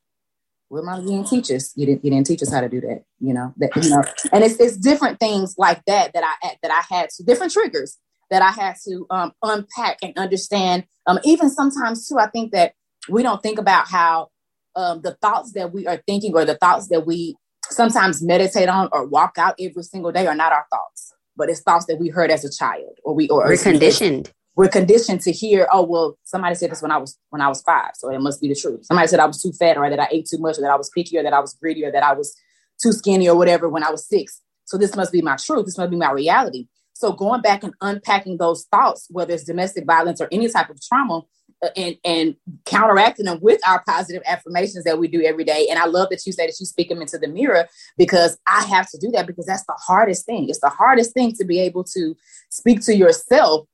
Well, 0.75 0.83
mom, 0.83 1.05
you 1.05 1.13
didn't 1.13 1.29
teach 1.29 1.53
us. 1.53 1.73
You 1.77 1.87
didn't. 1.87 2.05
You 2.05 2.11
didn't 2.11 2.27
teach 2.27 2.43
us 2.43 2.53
how 2.53 2.61
to 2.61 2.69
do 2.69 2.81
that. 2.81 3.05
You 3.21 3.33
know 3.33 3.55
that. 3.59 3.71
You 3.77 3.91
know, 3.91 4.03
and 4.33 4.43
it's 4.43 4.59
it's 4.59 4.77
different 4.77 5.21
things 5.21 5.55
like 5.57 5.85
that 5.87 6.13
that 6.15 6.25
I 6.25 6.57
that 6.63 6.73
I 6.73 6.95
had 6.95 7.11
to 7.11 7.23
different 7.23 7.53
triggers 7.53 7.97
that 8.31 8.43
I 8.43 8.51
had 8.51 8.75
to 8.89 9.07
um, 9.11 9.33
unpack 9.43 9.99
and 10.03 10.17
understand. 10.17 10.85
Um, 11.07 11.21
even 11.25 11.49
sometimes 11.49 12.09
too, 12.09 12.19
I 12.19 12.27
think 12.27 12.53
that 12.53 12.73
we 13.09 13.23
don't 13.23 13.41
think 13.41 13.61
about 13.61 13.87
how 13.87 14.31
um, 14.75 15.01
the 15.03 15.13
thoughts 15.23 15.53
that 15.53 15.73
we 15.73 15.87
are 15.87 16.03
thinking 16.09 16.35
or 16.35 16.45
the 16.45 16.57
thoughts 16.57 16.89
that 16.89 17.07
we 17.07 17.37
sometimes 17.71 18.21
meditate 18.21 18.69
on 18.69 18.89
or 18.91 19.07
walk 19.07 19.35
out 19.39 19.55
every 19.61 19.85
single 19.85 20.11
day 20.11 20.27
are 20.27 20.35
not 20.35 20.53
our 20.53 20.67
thoughts, 20.71 21.15
but 21.37 21.49
it's 21.49 21.61
thoughts 21.61 21.87
that 21.87 22.01
we 22.01 22.09
heard 22.09 22.33
as 22.33 22.45
a 22.45 22.51
child 22.51 22.99
or 23.05 23.15
we 23.15 23.29
or 23.29 23.45
we're 23.45 23.57
conditioned 23.57 24.33
we're 24.57 24.69
conditioned 24.69 25.21
to 25.23 25.33
hear, 25.33 25.67
oh 25.73 25.83
well, 25.83 26.19
somebody 26.25 26.55
said 26.55 26.71
this 26.71 26.83
when 26.83 26.93
I 26.93 26.99
was 26.99 27.19
when 27.31 27.43
I 27.43 27.49
was 27.49 27.62
five, 27.62 27.90
so 27.95 28.11
it 28.11 28.21
must 28.21 28.40
be 28.40 28.49
the 28.49 28.55
truth. 28.55 28.85
Somebody 28.87 29.09
said 29.09 29.21
I 29.21 29.27
was 29.27 29.43
too 29.43 29.53
fat, 29.53 29.77
or 29.77 29.88
that 29.88 30.01
I 30.01 30.09
ate 30.11 30.27
too 30.27 30.38
much, 30.38 30.59
or 30.59 30.62
that 30.62 30.71
I 30.71 30.77
was 30.77 30.90
picky, 30.90 31.19
or 31.19 31.23
that 31.23 31.33
I 31.33 31.40
was 31.40 31.55
greedy, 31.55 31.85
or 31.85 31.93
that 31.93 32.03
I 32.03 32.12
was 32.12 32.35
too 32.81 32.93
skinny, 32.93 33.29
or 33.29 33.37
whatever 33.37 33.69
when 33.69 33.83
I 33.83 33.90
was 33.90 34.07
six. 34.07 34.40
So 34.64 34.79
this 34.79 34.97
must 34.97 35.12
be 35.12 35.23
my 35.23 35.37
truth. 35.37 35.67
This 35.67 35.77
must 35.77 35.90
be 35.90 35.97
my 35.97 36.12
reality. 36.12 36.69
So 36.95 37.12
going 37.12 37.43
back 37.43 37.64
and 37.64 37.75
unpacking 37.81 38.38
those 38.38 38.64
thoughts, 38.71 39.09
whether 39.11 39.35
it's 39.35 39.45
domestic 39.45 39.85
violence 39.85 40.21
or 40.21 40.29
any 40.31 40.49
type 40.49 40.71
of 40.71 40.81
trauma, 40.81 41.23
uh, 41.64 41.69
and 41.77 41.97
and 42.05 42.37
counteracting 42.64 43.27
them 43.27 43.40
with 43.40 43.61
our 43.67 43.83
positive 43.87 44.23
affirmations 44.27 44.85
that 44.85 44.99
we 44.99 45.09
do 45.09 45.23
every 45.23 45.45
day. 45.45 45.67
And 45.69 45.79
I 45.79 45.87
love 45.87 46.11
that 46.11 46.25
you 46.27 46.33
say 46.33 46.47
that 46.47 46.61
you 46.61 46.67
speak 46.67 46.88
them 46.90 47.01
into 47.01 47.19
the 47.19 47.29
mirror 47.29 47.67
because 47.99 48.38
I 48.47 48.64
have 48.64 48.88
to 48.90 48.99
do 48.99 49.11
that 49.12 49.27
because 49.27 49.47
that's 49.47 49.64
the 49.64 49.79
hardest 49.85 50.27
thing. 50.27 50.49
It's 50.49 50.61
the 50.61 50.69
hardest 50.69 51.12
thing 51.12 51.33
to 51.33 51.45
be 51.45 51.61
able 51.61 51.83
to 51.85 52.17
speak 52.51 52.83
to 52.83 52.95
yourself 52.95 53.67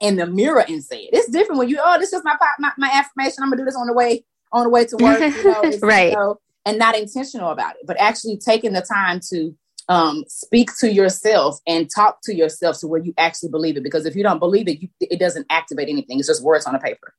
in 0.00 0.16
the 0.16 0.26
mirror 0.26 0.64
and 0.68 0.82
say 0.82 1.02
it. 1.02 1.10
It's 1.12 1.30
different 1.30 1.58
when 1.58 1.68
you, 1.68 1.78
oh, 1.82 1.98
this 1.98 2.12
is 2.12 2.22
my 2.24 2.36
my, 2.58 2.72
my 2.76 2.90
affirmation. 2.92 3.42
I'm 3.42 3.50
gonna 3.50 3.62
do 3.62 3.64
this 3.64 3.76
on 3.76 3.86
the 3.86 3.92
way 3.92 4.24
on 4.52 4.64
the 4.64 4.70
way 4.70 4.86
to 4.86 4.96
work, 4.96 5.20
you 5.20 5.44
know, 5.44 5.62
right? 5.82 6.10
You 6.10 6.16
know, 6.16 6.40
and 6.64 6.78
not 6.78 6.96
intentional 6.96 7.50
about 7.50 7.76
it, 7.76 7.86
but 7.86 7.98
actually 7.98 8.36
taking 8.36 8.72
the 8.72 8.82
time 8.82 9.20
to 9.30 9.56
um, 9.88 10.24
speak 10.26 10.70
to 10.80 10.92
yourself 10.92 11.60
and 11.66 11.88
talk 11.94 12.18
to 12.24 12.34
yourself 12.34 12.80
to 12.80 12.88
where 12.88 13.00
you 13.00 13.14
actually 13.18 13.50
believe 13.50 13.76
it. 13.76 13.84
Because 13.84 14.04
if 14.04 14.16
you 14.16 14.22
don't 14.22 14.40
believe 14.40 14.68
it, 14.68 14.82
you, 14.82 14.88
it 15.00 15.20
doesn't 15.20 15.46
activate 15.50 15.88
anything. 15.88 16.18
It's 16.18 16.28
just 16.28 16.42
words 16.42 16.66
on 16.66 16.74
a 16.74 16.80
paper. 16.80 17.14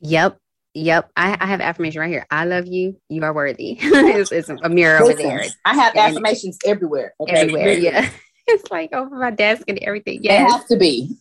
Yep. 0.00 0.38
Yep. 0.74 1.10
I, 1.16 1.36
I 1.40 1.46
have 1.46 1.60
affirmation 1.60 2.00
right 2.00 2.10
here. 2.10 2.26
I 2.30 2.44
love 2.44 2.66
you. 2.66 2.96
You 3.08 3.22
are 3.24 3.32
worthy. 3.32 3.78
it's, 3.80 4.32
it's, 4.32 4.48
a 4.48 4.68
mirror 4.68 5.04
Listen, 5.04 5.26
over 5.26 5.38
there. 5.38 5.50
I 5.64 5.74
have 5.74 5.94
and 5.94 6.10
affirmations 6.10 6.58
everywhere. 6.66 7.14
Okay? 7.20 7.32
Everywhere. 7.32 7.72
Yeah. 7.72 8.10
it's 8.46 8.70
like 8.70 8.92
over 8.92 9.16
my 9.16 9.30
desk 9.30 9.62
and 9.68 9.78
everything. 9.78 10.20
Yeah, 10.22 10.44
it 10.44 10.50
has 10.50 10.64
to 10.66 10.76
be. 10.76 11.16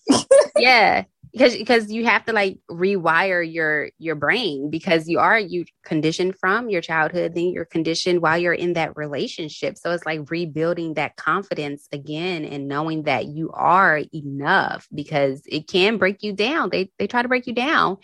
Yeah, 0.57 1.03
because 1.31 1.55
because 1.55 1.91
you 1.91 2.05
have 2.05 2.25
to 2.25 2.33
like 2.33 2.59
rewire 2.69 3.41
your 3.49 3.89
your 3.97 4.15
brain 4.15 4.69
because 4.69 5.07
you 5.07 5.19
are 5.19 5.39
you 5.39 5.65
conditioned 5.85 6.35
from 6.37 6.69
your 6.69 6.81
childhood, 6.81 7.33
then 7.35 7.49
you're 7.49 7.65
conditioned 7.65 8.21
while 8.21 8.37
you're 8.37 8.53
in 8.53 8.73
that 8.73 8.97
relationship. 8.97 9.77
So 9.77 9.91
it's 9.91 10.05
like 10.05 10.29
rebuilding 10.29 10.95
that 10.95 11.15
confidence 11.15 11.87
again 11.91 12.43
and 12.45 12.67
knowing 12.67 13.03
that 13.03 13.27
you 13.27 13.51
are 13.51 14.01
enough 14.13 14.87
because 14.93 15.41
it 15.45 15.67
can 15.67 15.97
break 15.97 16.21
you 16.21 16.33
down. 16.33 16.69
They 16.69 16.91
they 16.99 17.07
try 17.07 17.21
to 17.21 17.29
break 17.29 17.47
you 17.47 17.53
down 17.53 17.97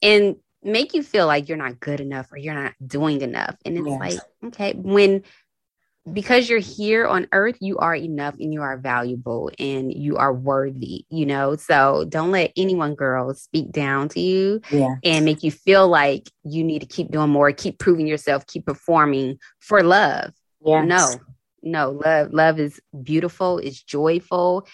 and 0.00 0.36
make 0.62 0.94
you 0.94 1.02
feel 1.02 1.26
like 1.26 1.48
you're 1.48 1.58
not 1.58 1.80
good 1.80 2.00
enough 2.00 2.30
or 2.32 2.38
you're 2.38 2.54
not 2.54 2.74
doing 2.86 3.22
enough. 3.22 3.56
And 3.64 3.76
it's 3.76 3.88
yes. 3.88 4.00
like, 4.00 4.18
okay, 4.46 4.72
when 4.76 5.22
because 6.10 6.48
you're 6.48 6.58
here 6.58 7.06
on 7.06 7.28
earth, 7.32 7.56
you 7.60 7.78
are 7.78 7.94
enough 7.94 8.34
and 8.40 8.52
you 8.52 8.62
are 8.62 8.76
valuable 8.76 9.50
and 9.58 9.92
you 9.92 10.16
are 10.16 10.32
worthy, 10.32 11.04
you 11.10 11.26
know? 11.26 11.54
So 11.54 12.04
don't 12.08 12.32
let 12.32 12.52
anyone, 12.56 12.94
girls, 12.94 13.42
speak 13.42 13.70
down 13.70 14.08
to 14.10 14.20
you 14.20 14.60
yeah. 14.70 14.96
and 15.04 15.24
make 15.24 15.44
you 15.44 15.52
feel 15.52 15.86
like 15.86 16.28
you 16.42 16.64
need 16.64 16.80
to 16.80 16.86
keep 16.86 17.10
doing 17.10 17.30
more, 17.30 17.52
keep 17.52 17.78
proving 17.78 18.08
yourself, 18.08 18.46
keep 18.46 18.66
performing 18.66 19.38
for 19.60 19.82
love. 19.82 20.32
Yeah. 20.64 20.84
No, 20.84 21.14
no, 21.62 21.90
love, 21.90 22.32
love 22.32 22.58
is 22.58 22.80
beautiful, 23.02 23.58
it's 23.58 23.80
joyful, 23.80 24.66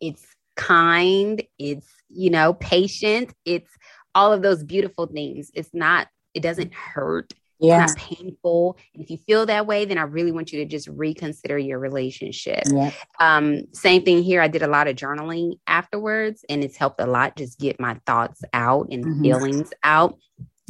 it's 0.00 0.26
kind, 0.56 1.42
it's, 1.58 1.86
you 2.08 2.30
know, 2.30 2.54
patient, 2.54 3.32
it's 3.44 3.70
all 4.14 4.32
of 4.32 4.42
those 4.42 4.64
beautiful 4.64 5.06
things. 5.06 5.50
It's 5.54 5.70
not, 5.72 6.08
it 6.34 6.42
doesn't 6.42 6.74
hurt 6.74 7.32
yeah. 7.62 7.84
It's 7.84 7.94
painful. 7.96 8.76
And 8.92 9.02
if 9.02 9.10
you 9.10 9.18
feel 9.18 9.46
that 9.46 9.66
way, 9.66 9.84
then 9.84 9.96
I 9.96 10.02
really 10.02 10.32
want 10.32 10.52
you 10.52 10.58
to 10.60 10.66
just 10.66 10.88
reconsider 10.88 11.56
your 11.56 11.78
relationship. 11.78 12.64
Yeah. 12.66 12.90
Um, 13.20 13.72
same 13.72 14.02
thing 14.02 14.22
here. 14.22 14.42
I 14.42 14.48
did 14.48 14.62
a 14.62 14.66
lot 14.66 14.88
of 14.88 14.96
journaling 14.96 15.58
afterwards, 15.66 16.44
and 16.48 16.64
it's 16.64 16.76
helped 16.76 17.00
a 17.00 17.06
lot 17.06 17.36
just 17.36 17.58
get 17.60 17.78
my 17.78 17.98
thoughts 18.04 18.42
out 18.52 18.88
and 18.90 19.04
mm-hmm. 19.04 19.22
feelings 19.22 19.72
out. 19.84 20.18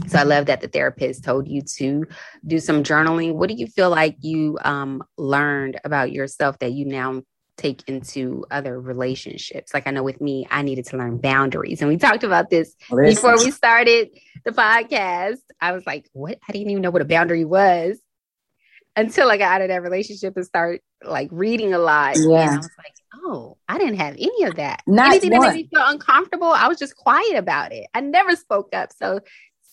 So 0.09 0.19
I 0.19 0.23
love 0.23 0.47
that 0.47 0.61
the 0.61 0.69
therapist 0.69 1.25
told 1.25 1.47
you 1.47 1.63
to 1.77 2.07
do 2.47 2.59
some 2.59 2.83
journaling. 2.83 3.35
What 3.35 3.49
do 3.49 3.55
you 3.55 3.67
feel 3.67 3.91
like 3.91 4.17
you 4.21 4.59
um, 4.63 5.03
learned 5.17 5.81
about 5.85 6.13
yourself 6.13 6.59
that 6.59 6.73
you 6.73 6.87
now 6.87 7.23
take 7.63 7.89
into 7.89 8.45
other 8.51 8.81
relationships. 8.81 9.73
Like 9.73 9.87
I 9.87 9.91
know 9.91 10.03
with 10.03 10.21
me, 10.21 10.47
I 10.51 10.63
needed 10.63 10.87
to 10.87 10.97
learn 10.97 11.19
boundaries. 11.19 11.81
And 11.81 11.89
we 11.89 11.97
talked 11.97 12.25
about 12.25 12.51
this 12.51 12.75
Listen. 12.91 13.15
before 13.15 13.45
we 13.45 13.51
started 13.51 14.11
the 14.45 14.51
podcast. 14.51 15.39
I 15.61 15.73
was 15.73 15.87
like, 15.87 16.09
what? 16.13 16.39
I 16.49 16.53
didn't 16.53 16.71
even 16.71 16.83
know 16.83 16.91
what 16.91 17.03
a 17.03 17.07
boundary 17.07 17.45
was 17.45 17.99
until 18.97 19.31
I 19.31 19.37
got 19.37 19.53
out 19.53 19.63
of 19.63 19.69
that 19.69 19.83
relationship 19.83 20.37
and 20.37 20.45
start 20.45 20.83
like 21.05 21.29
reading 21.31 21.73
a 21.73 21.79
lot. 21.79 22.17
Yeah. 22.17 22.43
And 22.43 22.51
I 22.51 22.57
was 22.57 22.71
like, 22.79 22.95
oh, 23.25 23.57
I 23.69 23.79
didn't 23.79 23.97
have 23.97 24.15
any 24.15 24.45
of 24.45 24.57
that. 24.57 24.83
Not 24.87 25.11
Anything 25.11 25.31
one. 25.31 25.41
that 25.41 25.55
made 25.55 25.65
me 25.65 25.69
feel 25.73 25.87
uncomfortable, 25.87 26.49
I 26.49 26.69
was 26.69 26.79
just 26.79 26.97
quiet 26.97 27.37
about 27.37 27.73
it. 27.73 27.87
I 27.95 28.01
never 28.01 28.37
spoke 28.37 28.75
up. 28.75 28.91
So 28.93 29.21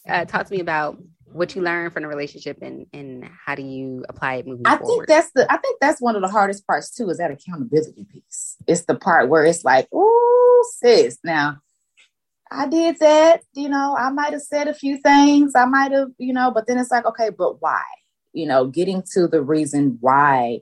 uh, 0.07 0.25
talk 0.25 0.45
to 0.45 0.53
me 0.53 0.59
about 0.59 0.97
what 1.31 1.55
you 1.55 1.61
learned 1.61 1.93
from 1.93 2.03
the 2.03 2.09
relationship 2.09 2.57
and 2.61 2.85
and 2.93 3.29
how 3.45 3.55
do 3.55 3.61
you 3.61 4.03
apply 4.09 4.35
it 4.35 4.47
moving 4.47 4.65
I 4.65 4.77
forward? 4.77 5.05
think 5.05 5.07
that's 5.07 5.31
the 5.31 5.51
I 5.51 5.57
think 5.57 5.79
that's 5.79 6.01
one 6.01 6.15
of 6.15 6.21
the 6.21 6.27
hardest 6.27 6.65
parts 6.65 6.91
too 6.91 7.09
is 7.09 7.17
that 7.17 7.31
accountability 7.31 8.05
piece. 8.11 8.55
It's 8.67 8.85
the 8.85 8.95
part 8.95 9.29
where 9.29 9.45
it's 9.45 9.63
like, 9.63 9.87
oh 9.93 10.71
sis, 10.79 11.19
now 11.23 11.57
I 12.51 12.67
did 12.67 12.97
that, 12.99 13.41
you 13.53 13.69
know, 13.69 13.95
I 13.97 14.09
might 14.09 14.33
have 14.33 14.41
said 14.41 14.67
a 14.67 14.73
few 14.73 14.97
things, 14.97 15.53
I 15.55 15.65
might 15.65 15.91
have, 15.91 16.09
you 16.17 16.33
know, 16.33 16.51
but 16.51 16.65
then 16.65 16.79
it's 16.79 16.91
like, 16.91 17.05
okay, 17.05 17.29
but 17.29 17.61
why? 17.61 17.83
You 18.33 18.47
know, 18.47 18.65
getting 18.65 19.03
to 19.13 19.27
the 19.27 19.41
reason 19.41 19.97
why 20.01 20.61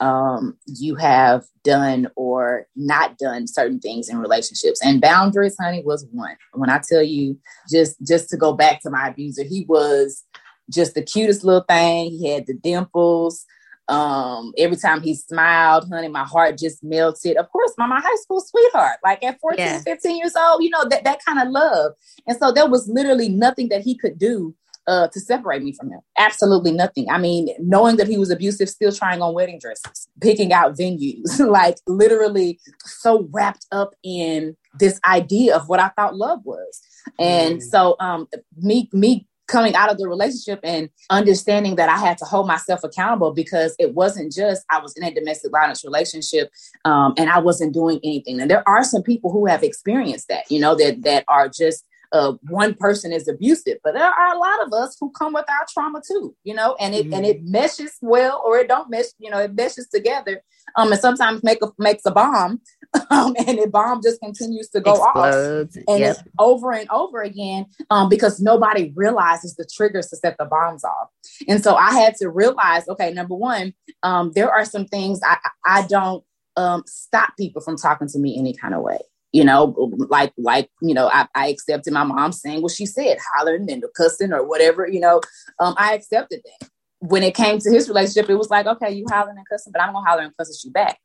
um, 0.00 0.56
you 0.66 0.96
have 0.96 1.44
done 1.62 2.08
or 2.16 2.66
not 2.76 3.16
done 3.18 3.46
certain 3.46 3.78
things 3.78 4.08
in 4.08 4.18
relationships. 4.18 4.80
And 4.82 5.00
boundaries, 5.00 5.56
honey, 5.60 5.82
was 5.84 6.06
one. 6.12 6.36
When 6.52 6.70
I 6.70 6.80
tell 6.86 7.02
you, 7.02 7.38
just 7.70 7.96
just 8.06 8.28
to 8.30 8.36
go 8.36 8.52
back 8.52 8.82
to 8.82 8.90
my 8.90 9.08
abuser, 9.08 9.44
he 9.44 9.64
was 9.68 10.24
just 10.70 10.94
the 10.94 11.02
cutest 11.02 11.44
little 11.44 11.64
thing. 11.68 12.10
He 12.10 12.28
had 12.28 12.46
the 12.46 12.54
dimples. 12.54 13.44
Um, 13.86 14.54
every 14.56 14.78
time 14.78 15.02
he 15.02 15.14
smiled, 15.14 15.88
honey, 15.90 16.08
my 16.08 16.24
heart 16.24 16.56
just 16.56 16.82
melted. 16.82 17.36
Of 17.36 17.50
course, 17.50 17.72
my, 17.76 17.86
my 17.86 18.00
high 18.00 18.16
school 18.16 18.40
sweetheart, 18.40 18.96
like 19.04 19.22
at 19.22 19.38
14, 19.40 19.58
yeah. 19.58 19.80
15 19.80 20.16
years 20.16 20.34
old, 20.34 20.62
you 20.62 20.70
know, 20.70 20.88
that, 20.88 21.04
that 21.04 21.22
kind 21.22 21.38
of 21.38 21.48
love. 21.48 21.92
And 22.26 22.38
so 22.38 22.50
there 22.50 22.66
was 22.66 22.88
literally 22.88 23.28
nothing 23.28 23.68
that 23.68 23.82
he 23.82 23.94
could 23.94 24.18
do 24.18 24.54
uh, 24.86 25.08
to 25.08 25.20
separate 25.20 25.62
me 25.62 25.72
from 25.72 25.90
him. 25.90 26.00
Absolutely 26.18 26.72
nothing. 26.72 27.08
I 27.10 27.18
mean, 27.18 27.48
knowing 27.58 27.96
that 27.96 28.08
he 28.08 28.18
was 28.18 28.30
abusive, 28.30 28.68
still 28.68 28.92
trying 28.92 29.22
on 29.22 29.34
wedding 29.34 29.58
dresses, 29.58 30.08
picking 30.20 30.52
out 30.52 30.76
venues, 30.76 31.38
like 31.38 31.76
literally 31.86 32.58
so 32.84 33.28
wrapped 33.32 33.66
up 33.72 33.94
in 34.02 34.56
this 34.78 35.00
idea 35.04 35.56
of 35.56 35.68
what 35.68 35.80
I 35.80 35.88
thought 35.90 36.16
love 36.16 36.40
was. 36.44 36.80
And 37.18 37.58
mm. 37.58 37.62
so, 37.62 37.96
um, 38.00 38.28
me, 38.56 38.88
me 38.92 39.26
coming 39.46 39.74
out 39.74 39.90
of 39.90 39.98
the 39.98 40.08
relationship 40.08 40.60
and 40.64 40.88
understanding 41.10 41.76
that 41.76 41.88
I 41.88 41.98
had 41.98 42.16
to 42.18 42.24
hold 42.24 42.46
myself 42.46 42.82
accountable 42.82 43.32
because 43.32 43.74
it 43.78 43.94
wasn't 43.94 44.32
just 44.32 44.64
I 44.70 44.80
was 44.80 44.96
in 44.96 45.04
a 45.04 45.12
domestic 45.12 45.50
violence 45.50 45.84
relationship 45.84 46.50
um, 46.84 47.14
and 47.18 47.28
I 47.28 47.40
wasn't 47.40 47.74
doing 47.74 48.00
anything. 48.02 48.40
And 48.40 48.50
there 48.50 48.66
are 48.66 48.82
some 48.82 49.02
people 49.02 49.30
who 49.30 49.46
have 49.46 49.62
experienced 49.62 50.28
that, 50.28 50.50
you 50.50 50.60
know, 50.60 50.74
that 50.76 51.02
that 51.02 51.24
are 51.28 51.48
just 51.48 51.84
uh, 52.12 52.34
one 52.48 52.74
person 52.74 53.12
is 53.12 53.28
abusive, 53.28 53.78
but 53.82 53.94
there 53.94 54.04
are 54.04 54.34
a 54.34 54.38
lot 54.38 54.66
of 54.66 54.72
us 54.72 54.96
who 55.00 55.10
come 55.10 55.32
with 55.32 55.44
our 55.48 55.66
trauma 55.72 56.00
too, 56.06 56.34
you 56.44 56.54
know, 56.54 56.76
and 56.80 56.94
it 56.94 57.06
mm-hmm. 57.06 57.14
and 57.14 57.26
it 57.26 57.44
meshes 57.44 57.96
well 58.00 58.42
or 58.44 58.58
it 58.58 58.68
don't 58.68 58.90
mesh, 58.90 59.06
you 59.18 59.30
know, 59.30 59.38
it 59.38 59.54
meshes 59.54 59.88
together. 59.88 60.42
Um, 60.76 60.90
and 60.90 61.00
sometimes 61.00 61.42
make 61.42 61.62
a 61.62 61.70
makes 61.78 62.04
a 62.06 62.10
bomb, 62.10 62.60
um, 63.10 63.34
and 63.46 63.58
the 63.58 63.68
bomb 63.70 64.00
just 64.02 64.20
continues 64.20 64.68
to 64.70 64.80
go 64.80 64.92
Explodes. 64.94 65.76
off, 65.76 65.82
and 65.88 66.00
yep. 66.00 66.16
it's 66.16 66.28
over 66.38 66.72
and 66.72 66.88
over 66.90 67.22
again, 67.22 67.66
um, 67.90 68.08
because 68.08 68.40
nobody 68.40 68.92
realizes 68.96 69.56
the 69.56 69.68
triggers 69.72 70.08
to 70.08 70.16
set 70.16 70.36
the 70.38 70.46
bombs 70.46 70.84
off. 70.84 71.08
And 71.48 71.62
so 71.62 71.74
I 71.74 71.92
had 71.92 72.14
to 72.16 72.28
realize, 72.28 72.88
okay, 72.88 73.12
number 73.12 73.34
one, 73.34 73.74
um, 74.02 74.32
there 74.34 74.50
are 74.50 74.64
some 74.64 74.86
things 74.86 75.20
I 75.24 75.38
I 75.66 75.86
don't 75.86 76.24
um 76.56 76.84
stop 76.86 77.36
people 77.36 77.60
from 77.60 77.76
talking 77.76 78.08
to 78.08 78.18
me 78.18 78.38
any 78.38 78.54
kind 78.54 78.74
of 78.74 78.82
way 78.82 78.98
you 79.34 79.42
know, 79.42 79.74
like 80.08 80.32
like 80.38 80.70
you 80.80 80.94
know, 80.94 81.10
I, 81.12 81.26
I 81.34 81.48
accepted 81.48 81.92
my 81.92 82.04
mom 82.04 82.30
saying 82.30 82.62
what 82.62 82.70
she 82.70 82.86
said, 82.86 83.18
hollering 83.34 83.68
and 83.68 83.84
cussing 83.96 84.32
or 84.32 84.46
whatever, 84.46 84.86
you 84.86 85.00
know. 85.00 85.20
Um, 85.58 85.74
I 85.76 85.94
accepted 85.94 86.40
that. 86.44 86.68
When 87.00 87.24
it 87.24 87.34
came 87.34 87.58
to 87.58 87.70
his 87.70 87.88
relationship, 87.88 88.30
it 88.30 88.36
was 88.36 88.48
like, 88.48 88.66
okay, 88.66 88.92
you 88.92 89.06
hollering 89.10 89.36
and 89.36 89.46
cussing, 89.50 89.72
but 89.72 89.82
I'm 89.82 89.92
gonna 89.92 90.08
holler 90.08 90.22
and 90.22 90.36
cuss 90.36 90.56
at 90.56 90.64
you 90.64 90.70
back. 90.70 91.00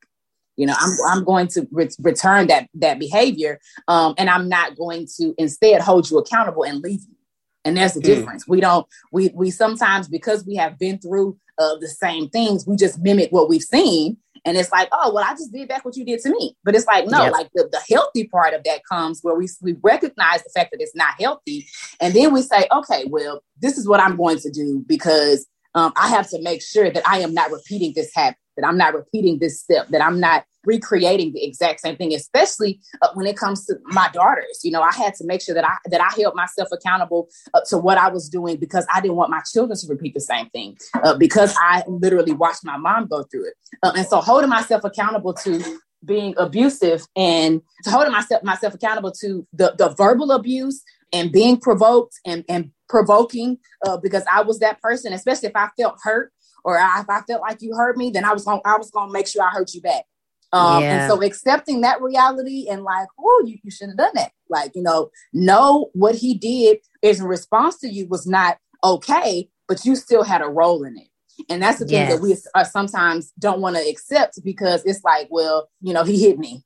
You 0.56 0.66
know, 0.66 0.76
I'm 0.78 0.96
I'm 1.08 1.24
going 1.24 1.48
to 1.48 1.66
re- 1.72 1.88
return 1.98 2.46
that 2.46 2.68
that 2.74 3.00
behavior, 3.00 3.58
um, 3.88 4.14
and 4.16 4.30
I'm 4.30 4.48
not 4.48 4.76
going 4.76 5.08
to 5.16 5.34
instead 5.36 5.80
hold 5.80 6.08
you 6.08 6.18
accountable 6.18 6.62
and 6.62 6.80
leave 6.82 7.00
you. 7.00 7.16
And 7.64 7.76
that's 7.76 7.94
the 7.94 8.00
mm. 8.00 8.04
difference. 8.04 8.46
We 8.46 8.60
don't 8.60 8.86
we 9.10 9.32
we 9.34 9.50
sometimes 9.50 10.06
because 10.06 10.46
we 10.46 10.54
have 10.54 10.78
been 10.78 11.00
through 11.00 11.36
uh, 11.58 11.78
the 11.80 11.88
same 11.88 12.28
things, 12.28 12.64
we 12.64 12.76
just 12.76 13.00
mimic 13.00 13.32
what 13.32 13.48
we've 13.48 13.60
seen 13.60 14.18
and 14.44 14.56
it's 14.56 14.72
like, 14.72 14.88
oh, 14.92 15.12
well, 15.14 15.24
I 15.24 15.32
just 15.32 15.52
did 15.52 15.68
back 15.68 15.84
what 15.84 15.96
you 15.96 16.04
did 16.04 16.20
to 16.20 16.30
me. 16.30 16.56
But 16.64 16.74
it's 16.74 16.86
like, 16.86 17.06
no, 17.06 17.24
yep. 17.24 17.32
like 17.32 17.48
the, 17.54 17.68
the 17.70 17.94
healthy 17.94 18.26
part 18.28 18.54
of 18.54 18.64
that 18.64 18.82
comes 18.90 19.20
where 19.22 19.34
we, 19.34 19.48
we 19.60 19.76
recognize 19.82 20.42
the 20.42 20.50
fact 20.50 20.70
that 20.72 20.80
it's 20.80 20.94
not 20.94 21.20
healthy. 21.20 21.68
And 22.00 22.14
then 22.14 22.32
we 22.32 22.42
say, 22.42 22.66
okay, 22.72 23.04
well, 23.08 23.42
this 23.60 23.78
is 23.78 23.86
what 23.86 24.00
I'm 24.00 24.16
going 24.16 24.38
to 24.38 24.50
do 24.50 24.84
because 24.86 25.46
um, 25.74 25.92
I 25.96 26.08
have 26.08 26.28
to 26.30 26.42
make 26.42 26.62
sure 26.62 26.90
that 26.90 27.06
I 27.06 27.18
am 27.20 27.34
not 27.34 27.50
repeating 27.52 27.92
this 27.94 28.10
habit, 28.14 28.38
that 28.60 28.66
I'm 28.66 28.76
not 28.76 28.94
repeating 28.94 29.38
this 29.38 29.60
step, 29.60 29.88
that 29.88 30.02
I'm 30.02 30.20
not 30.20 30.44
recreating 30.64 31.32
the 31.32 31.44
exact 31.44 31.80
same 31.80 31.96
thing, 31.96 32.14
especially 32.14 32.80
uh, 33.02 33.08
when 33.14 33.26
it 33.26 33.36
comes 33.36 33.64
to 33.66 33.76
my 33.84 34.10
daughters. 34.12 34.60
You 34.62 34.72
know, 34.72 34.82
I 34.82 34.92
had 34.92 35.14
to 35.14 35.26
make 35.26 35.40
sure 35.40 35.54
that 35.54 35.64
I 35.64 35.76
that 35.86 36.00
I 36.00 36.20
held 36.20 36.34
myself 36.34 36.68
accountable 36.72 37.28
uh, 37.54 37.60
to 37.68 37.78
what 37.78 37.98
I 37.98 38.08
was 38.08 38.28
doing 38.28 38.56
because 38.56 38.86
I 38.92 39.00
didn't 39.00 39.16
want 39.16 39.30
my 39.30 39.40
children 39.52 39.78
to 39.78 39.86
repeat 39.88 40.14
the 40.14 40.20
same 40.20 40.50
thing 40.50 40.76
uh, 41.02 41.16
because 41.16 41.54
I 41.58 41.82
literally 41.86 42.32
watched 42.32 42.64
my 42.64 42.76
mom 42.76 43.06
go 43.06 43.22
through 43.24 43.48
it. 43.48 43.54
Uh, 43.82 43.92
and 43.96 44.06
so 44.06 44.20
holding 44.20 44.50
myself 44.50 44.84
accountable 44.84 45.34
to 45.34 45.78
being 46.04 46.34
abusive 46.38 47.04
and 47.16 47.60
to 47.84 47.90
holding 47.90 48.12
myself 48.12 48.42
myself 48.42 48.74
accountable 48.74 49.12
to 49.20 49.46
the, 49.52 49.74
the 49.76 49.90
verbal 49.96 50.32
abuse 50.32 50.82
and 51.12 51.32
being 51.32 51.58
provoked 51.58 52.14
and, 52.24 52.44
and 52.48 52.70
provoking 52.88 53.58
uh, 53.86 53.96
because 53.96 54.24
I 54.30 54.42
was 54.42 54.58
that 54.60 54.80
person, 54.80 55.12
especially 55.12 55.48
if 55.48 55.56
I 55.56 55.68
felt 55.76 55.96
hurt 56.02 56.32
or 56.64 56.76
if 56.76 57.08
I 57.08 57.22
felt 57.22 57.42
like 57.42 57.62
you 57.62 57.74
hurt 57.74 57.96
me, 57.96 58.10
then 58.10 58.24
I 58.24 58.32
was 58.32 58.44
going 58.44 58.60
I 58.64 58.76
was 58.76 58.90
gonna 58.90 59.12
make 59.12 59.26
sure 59.26 59.42
I 59.42 59.50
hurt 59.50 59.74
you 59.74 59.80
back. 59.80 60.04
Um, 60.52 60.82
yeah. 60.82 61.02
And 61.02 61.10
so 61.10 61.22
accepting 61.22 61.82
that 61.82 62.02
reality 62.02 62.66
and 62.68 62.82
like, 62.82 63.08
oh, 63.18 63.44
you, 63.46 63.58
you 63.62 63.70
shouldn't 63.70 64.00
have 64.00 64.08
done 64.08 64.22
that. 64.22 64.32
Like, 64.48 64.72
you 64.74 64.82
know, 64.82 65.10
know 65.32 65.90
what 65.92 66.16
he 66.16 66.34
did 66.34 66.78
is 67.02 67.20
in 67.20 67.26
response 67.26 67.78
to 67.80 67.88
you 67.88 68.08
was 68.08 68.26
not 68.26 68.58
okay, 68.82 69.48
but 69.68 69.84
you 69.84 69.94
still 69.94 70.24
had 70.24 70.42
a 70.42 70.48
role 70.48 70.82
in 70.82 70.96
it. 70.96 71.06
And 71.48 71.62
that's 71.62 71.78
the 71.78 71.86
thing 71.86 71.94
yes. 71.94 72.12
that 72.12 72.20
we 72.20 72.36
are 72.54 72.64
sometimes 72.64 73.32
don't 73.38 73.60
want 73.60 73.76
to 73.76 73.88
accept 73.88 74.42
because 74.44 74.84
it's 74.84 75.02
like, 75.04 75.28
well, 75.30 75.70
you 75.80 75.94
know, 75.94 76.04
he 76.04 76.20
hit 76.20 76.38
me. 76.38 76.64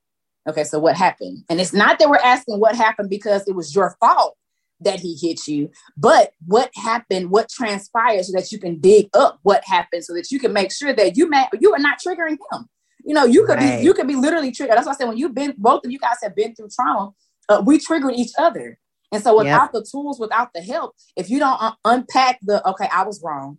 Okay, 0.49 0.65
so 0.65 0.79
what 0.79 0.97
happened? 0.97 1.45
And 1.49 1.61
it's 1.61 1.73
not 1.73 1.99
that 1.99 2.09
we're 2.09 2.17
asking 2.17 2.61
what 2.61 2.75
happened 2.75 3.09
because 3.09 3.47
it 3.47 3.55
was 3.55 3.75
your 3.75 3.97
fault 4.01 4.37
that 4.85 5.01
he 5.01 5.17
hit 5.21 5.47
you, 5.47 5.71
but 5.97 6.33
what 6.47 6.71
happened, 6.75 7.31
what 7.31 7.49
transpired 7.49 8.25
so 8.25 8.33
that 8.33 8.53
you 8.53 8.59
can 8.59 8.81
dig 8.81 9.09
up 9.15 9.39
what 9.43 9.63
happened 9.65 10.05
so 10.05 10.15
that 10.15 10.31
you 10.31 10.39
can 10.39 10.53
make 10.53 10.73
sure 10.73 10.93
that 10.93 11.17
you 11.17 11.29
may, 11.29 11.47
you 11.61 11.73
are 11.73 11.79
not 11.79 11.99
triggering 12.05 12.39
him. 12.53 12.69
You 13.05 13.15
know, 13.15 13.25
you 13.25 13.45
could 13.45 13.59
right. 13.59 13.79
be 13.79 13.85
you 13.85 13.93
could 13.93 14.09
be 14.09 14.17
literally 14.17 14.51
triggered. 14.51 14.77
That's 14.77 14.87
why 14.87 14.93
I 14.93 14.97
said 14.97 15.09
when 15.09 15.19
you've 15.19 15.35
been 15.35 15.55
both 15.59 15.85
of 15.85 15.91
you 15.91 15.99
guys 15.99 16.17
have 16.23 16.35
been 16.35 16.55
through 16.55 16.69
trauma, 16.75 17.13
uh, 17.49 17.63
we 17.65 17.79
triggered 17.79 18.15
each 18.15 18.33
other. 18.39 18.79
And 19.13 19.23
so 19.23 19.37
without 19.37 19.71
yep. 19.73 19.73
the 19.73 19.87
tools, 19.89 20.19
without 20.19 20.49
the 20.55 20.61
help, 20.63 20.95
if 21.15 21.29
you 21.31 21.39
don't 21.39 21.61
un- 21.61 21.77
unpack 21.85 22.39
the 22.43 22.67
okay, 22.71 22.89
I 22.93 23.05
was 23.05 23.23
wrong. 23.23 23.59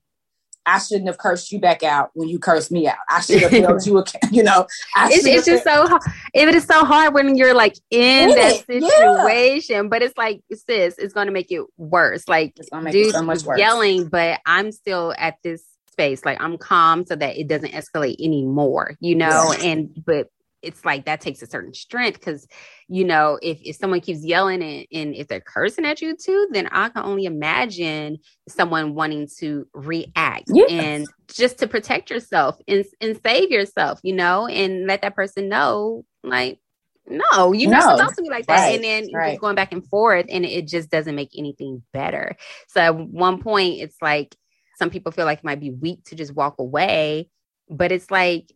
I 0.65 0.79
shouldn't 0.79 1.07
have 1.07 1.17
cursed 1.17 1.51
you 1.51 1.59
back 1.59 1.83
out 1.83 2.11
when 2.13 2.27
you 2.27 2.39
cursed 2.39 2.71
me 2.71 2.87
out. 2.87 2.97
I 3.09 3.21
should 3.21 3.41
have 3.41 3.51
held 3.51 3.85
you, 3.85 4.03
you 4.31 4.43
know. 4.43 4.67
it's, 4.97 5.25
it's 5.25 5.45
just 5.45 5.63
so 5.63 5.87
hard. 5.87 6.01
It 6.33 6.53
is 6.53 6.65
so 6.65 6.83
hard 6.85 7.13
when 7.13 7.35
you're 7.35 7.53
like 7.53 7.77
in, 7.91 8.29
in 8.29 8.35
that 8.35 8.63
it. 8.67 8.83
situation, 8.83 9.75
yeah. 9.75 9.83
but 9.83 10.01
it's 10.01 10.17
like, 10.17 10.41
sis, 10.51 10.97
it's 10.97 11.13
going 11.13 11.27
to 11.27 11.33
make 11.33 11.51
it 11.51 11.63
worse. 11.77 12.27
Like, 12.27 12.55
dude, 12.55 13.11
so 13.13 13.21
much 13.23 13.43
worse. 13.43 13.59
yelling, 13.59 14.07
but 14.07 14.39
I'm 14.45 14.71
still 14.71 15.13
at 15.17 15.35
this 15.43 15.63
space. 15.91 16.25
Like 16.25 16.41
I'm 16.41 16.57
calm 16.57 17.05
so 17.05 17.15
that 17.15 17.37
it 17.37 17.47
doesn't 17.47 17.71
escalate 17.71 18.19
anymore, 18.19 18.95
you 18.99 19.15
know? 19.15 19.53
Yeah. 19.57 19.65
And, 19.65 20.03
but 20.05 20.29
it's 20.65 20.83
like 20.83 21.05
that 21.05 21.21
takes 21.21 21.41
a 21.41 21.47
certain 21.47 21.73
strength 21.73 22.19
because, 22.19 22.47
you 22.87 23.03
know, 23.03 23.39
if, 23.41 23.59
if 23.61 23.75
someone 23.75 24.01
keeps 24.01 24.25
yelling 24.25 24.63
and, 24.63 24.85
and 24.91 25.15
if 25.15 25.27
they're 25.27 25.39
cursing 25.39 25.85
at 25.85 26.01
you 26.01 26.15
too, 26.17 26.47
then 26.51 26.67
I 26.71 26.89
can 26.89 27.03
only 27.03 27.25
imagine 27.25 28.17
someone 28.47 28.95
wanting 28.95 29.29
to 29.37 29.67
react 29.73 30.45
yes. 30.47 30.69
and 30.71 31.07
just 31.27 31.59
to 31.59 31.67
protect 31.67 32.09
yourself 32.09 32.57
and, 32.67 32.83
and 32.99 33.19
save 33.21 33.51
yourself, 33.51 33.99
you 34.03 34.13
know, 34.13 34.47
and 34.47 34.87
let 34.87 35.01
that 35.03 35.15
person 35.15 35.49
know, 35.49 36.03
like, 36.23 36.59
no, 37.07 37.53
you're 37.53 37.69
no. 37.69 37.77
not 37.77 37.97
supposed 37.97 38.15
to 38.15 38.23
be 38.23 38.29
like 38.29 38.47
that. 38.47 38.65
Right. 38.65 38.75
And 38.75 38.83
then 38.83 39.09
right. 39.13 39.39
going 39.39 39.55
back 39.55 39.71
and 39.71 39.87
forth, 39.87 40.25
and 40.27 40.43
it 40.43 40.67
just 40.67 40.89
doesn't 40.89 41.15
make 41.15 41.29
anything 41.37 41.83
better. 41.93 42.35
So 42.67 42.81
at 42.81 42.97
one 42.97 43.41
point, 43.41 43.81
it's 43.81 43.97
like 44.01 44.35
some 44.77 44.89
people 44.89 45.11
feel 45.11 45.25
like 45.25 45.39
it 45.39 45.43
might 45.43 45.59
be 45.59 45.69
weak 45.69 46.03
to 46.05 46.15
just 46.15 46.33
walk 46.35 46.55
away, 46.57 47.29
but 47.69 47.91
it's 47.91 48.09
like 48.09 48.51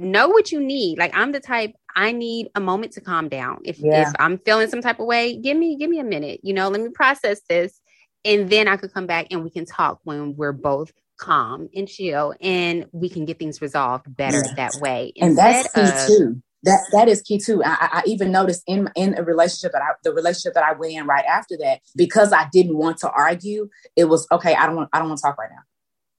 know 0.00 0.28
what 0.28 0.50
you 0.50 0.60
need. 0.60 0.98
Like 0.98 1.12
I'm 1.14 1.32
the 1.32 1.40
type 1.40 1.74
I 1.94 2.12
need 2.12 2.48
a 2.54 2.60
moment 2.60 2.92
to 2.92 3.00
calm 3.00 3.28
down. 3.28 3.60
If 3.64 3.78
yeah. 3.78 4.08
if 4.08 4.14
I'm 4.18 4.38
feeling 4.38 4.68
some 4.68 4.80
type 4.80 5.00
of 5.00 5.06
way, 5.06 5.36
give 5.36 5.56
me 5.56 5.76
give 5.76 5.90
me 5.90 5.98
a 5.98 6.04
minute. 6.04 6.40
You 6.42 6.54
know, 6.54 6.68
let 6.68 6.80
me 6.80 6.88
process 6.90 7.40
this, 7.48 7.80
and 8.24 8.48
then 8.50 8.68
I 8.68 8.76
could 8.76 8.92
come 8.92 9.06
back 9.06 9.28
and 9.30 9.44
we 9.44 9.50
can 9.50 9.64
talk 9.64 10.00
when 10.04 10.36
we're 10.36 10.52
both 10.52 10.92
calm 11.18 11.68
and 11.74 11.86
chill 11.86 12.34
and 12.40 12.86
we 12.92 13.08
can 13.08 13.26
get 13.26 13.38
things 13.38 13.60
resolved 13.60 14.16
better 14.16 14.42
yeah. 14.44 14.54
that 14.56 14.74
way. 14.80 15.12
And 15.20 15.36
that's 15.36 15.72
key 15.72 15.82
of, 15.82 16.06
too. 16.06 16.42
That 16.62 16.80
that 16.92 17.08
is 17.08 17.22
key 17.22 17.38
too. 17.38 17.62
I, 17.64 17.88
I, 17.92 18.02
even 18.06 18.32
noticed 18.32 18.62
in 18.66 18.90
in 18.96 19.16
a 19.16 19.22
relationship 19.22 19.72
that 19.72 19.82
I 19.82 19.92
the 20.02 20.12
relationship 20.12 20.54
that 20.54 20.64
I 20.64 20.72
went 20.72 20.94
in 20.94 21.06
right 21.06 21.24
after 21.24 21.56
that 21.58 21.80
because 21.96 22.32
I 22.32 22.48
didn't 22.52 22.76
want 22.76 22.98
to 22.98 23.10
argue. 23.10 23.68
It 23.96 24.04
was 24.04 24.26
okay. 24.32 24.54
I 24.54 24.66
don't 24.66 24.76
want 24.76 24.90
I 24.92 24.98
don't 24.98 25.08
want 25.08 25.18
to 25.18 25.22
talk 25.22 25.38
right 25.38 25.50
now. 25.50 25.62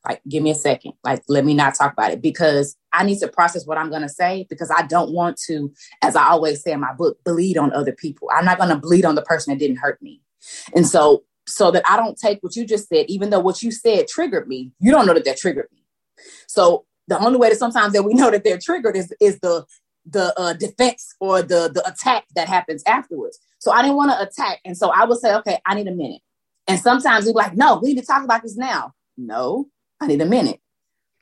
Like, 0.07 0.21
give 0.27 0.41
me 0.41 0.51
a 0.51 0.55
second. 0.55 0.93
Like, 1.03 1.23
let 1.27 1.45
me 1.45 1.53
not 1.53 1.75
talk 1.75 1.93
about 1.93 2.11
it 2.11 2.21
because 2.21 2.75
I 2.91 3.03
need 3.03 3.19
to 3.19 3.27
process 3.27 3.67
what 3.67 3.77
I'm 3.77 3.89
going 3.89 4.01
to 4.01 4.09
say 4.09 4.47
because 4.49 4.71
I 4.75 4.83
don't 4.87 5.13
want 5.13 5.39
to, 5.47 5.71
as 6.01 6.15
I 6.15 6.29
always 6.29 6.63
say 6.63 6.71
in 6.71 6.79
my 6.79 6.93
book, 6.93 7.23
bleed 7.23 7.57
on 7.57 7.71
other 7.73 7.91
people. 7.91 8.29
I'm 8.33 8.45
not 8.45 8.57
going 8.57 8.69
to 8.69 8.77
bleed 8.77 9.05
on 9.05 9.15
the 9.15 9.21
person 9.21 9.53
that 9.53 9.59
didn't 9.59 9.77
hurt 9.77 10.01
me. 10.01 10.21
And 10.75 10.87
so 10.87 11.23
so 11.47 11.71
that 11.71 11.83
I 11.89 11.97
don't 11.97 12.17
take 12.17 12.39
what 12.41 12.55
you 12.55 12.65
just 12.65 12.87
said, 12.87 13.05
even 13.09 13.29
though 13.29 13.39
what 13.39 13.61
you 13.61 13.71
said 13.71 14.07
triggered 14.07 14.47
me, 14.47 14.71
you 14.79 14.91
don't 14.91 15.05
know 15.05 15.13
that 15.13 15.25
that 15.25 15.37
triggered 15.37 15.67
me. 15.71 15.83
So 16.47 16.85
the 17.07 17.19
only 17.19 17.37
way 17.37 17.49
that 17.49 17.57
sometimes 17.57 17.93
that 17.93 18.03
we 18.03 18.13
know 18.13 18.31
that 18.31 18.43
they're 18.43 18.59
triggered 18.59 18.95
is 18.95 19.13
is 19.19 19.39
the 19.39 19.65
the 20.05 20.33
uh, 20.39 20.53
defense 20.53 21.13
or 21.19 21.41
the 21.41 21.69
the 21.73 21.87
attack 21.87 22.25
that 22.35 22.47
happens 22.47 22.83
afterwards. 22.87 23.39
So 23.59 23.71
I 23.71 23.81
didn't 23.81 23.97
want 23.97 24.11
to 24.11 24.21
attack, 24.21 24.59
and 24.65 24.77
so 24.77 24.89
I 24.89 25.05
would 25.05 25.19
say, 25.19 25.35
okay, 25.35 25.59
I 25.65 25.75
need 25.75 25.87
a 25.87 25.93
minute. 25.93 26.21
And 26.67 26.79
sometimes 26.79 27.25
we're 27.25 27.33
like, 27.33 27.55
no, 27.55 27.79
we 27.81 27.89
need 27.93 28.01
to 28.01 28.05
talk 28.05 28.23
about 28.23 28.43
this 28.43 28.55
now. 28.55 28.93
No, 29.17 29.67
I 30.01 30.07
need 30.07 30.21
a 30.21 30.25
minute. 30.25 30.59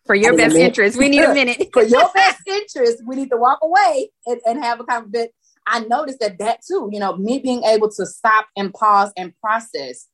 For 0.05 0.15
your 0.15 0.35
best 0.35 0.55
interest, 0.55 0.97
we 0.97 1.09
need 1.09 1.21
a 1.21 1.33
minute. 1.33 1.69
For 1.73 1.83
your 1.83 2.09
best 2.15 2.41
interest, 2.47 3.03
we 3.05 3.15
need 3.15 3.29
to 3.29 3.37
walk 3.37 3.59
away 3.61 4.09
and, 4.25 4.41
and 4.45 4.63
have 4.63 4.79
a 4.79 4.83
conversation. 4.83 5.29
I 5.67 5.81
noticed 5.81 6.19
that 6.21 6.39
that 6.39 6.61
too, 6.67 6.89
you 6.91 6.99
know, 6.99 7.15
me 7.15 7.37
being 7.37 7.63
able 7.63 7.91
to 7.91 8.05
stop 8.07 8.47
and 8.57 8.73
pause 8.73 9.11
and 9.15 9.33
process 9.39 10.07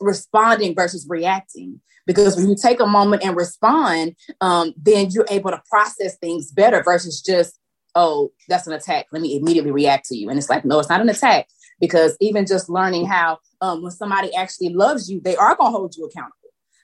responding 0.00 0.74
versus 0.74 1.06
reacting. 1.06 1.80
Because 2.06 2.36
when 2.36 2.48
you 2.48 2.56
take 2.56 2.80
a 2.80 2.86
moment 2.86 3.24
and 3.24 3.36
respond, 3.36 4.16
um, 4.40 4.72
then 4.76 5.10
you're 5.10 5.26
able 5.28 5.50
to 5.50 5.62
process 5.68 6.16
things 6.16 6.50
better 6.50 6.82
versus 6.82 7.20
just, 7.20 7.58
oh, 7.94 8.32
that's 8.48 8.66
an 8.66 8.72
attack. 8.72 9.06
Let 9.12 9.20
me 9.20 9.36
immediately 9.36 9.70
react 9.70 10.06
to 10.06 10.16
you. 10.16 10.30
And 10.30 10.38
it's 10.38 10.48
like, 10.48 10.64
no, 10.64 10.78
it's 10.78 10.88
not 10.88 11.02
an 11.02 11.10
attack. 11.10 11.46
Because 11.78 12.16
even 12.20 12.46
just 12.46 12.70
learning 12.70 13.06
how 13.06 13.38
um, 13.60 13.82
when 13.82 13.90
somebody 13.90 14.34
actually 14.34 14.70
loves 14.70 15.10
you, 15.10 15.20
they 15.20 15.36
are 15.36 15.54
going 15.56 15.72
to 15.72 15.76
hold 15.76 15.94
you 15.96 16.06
accountable 16.06 16.41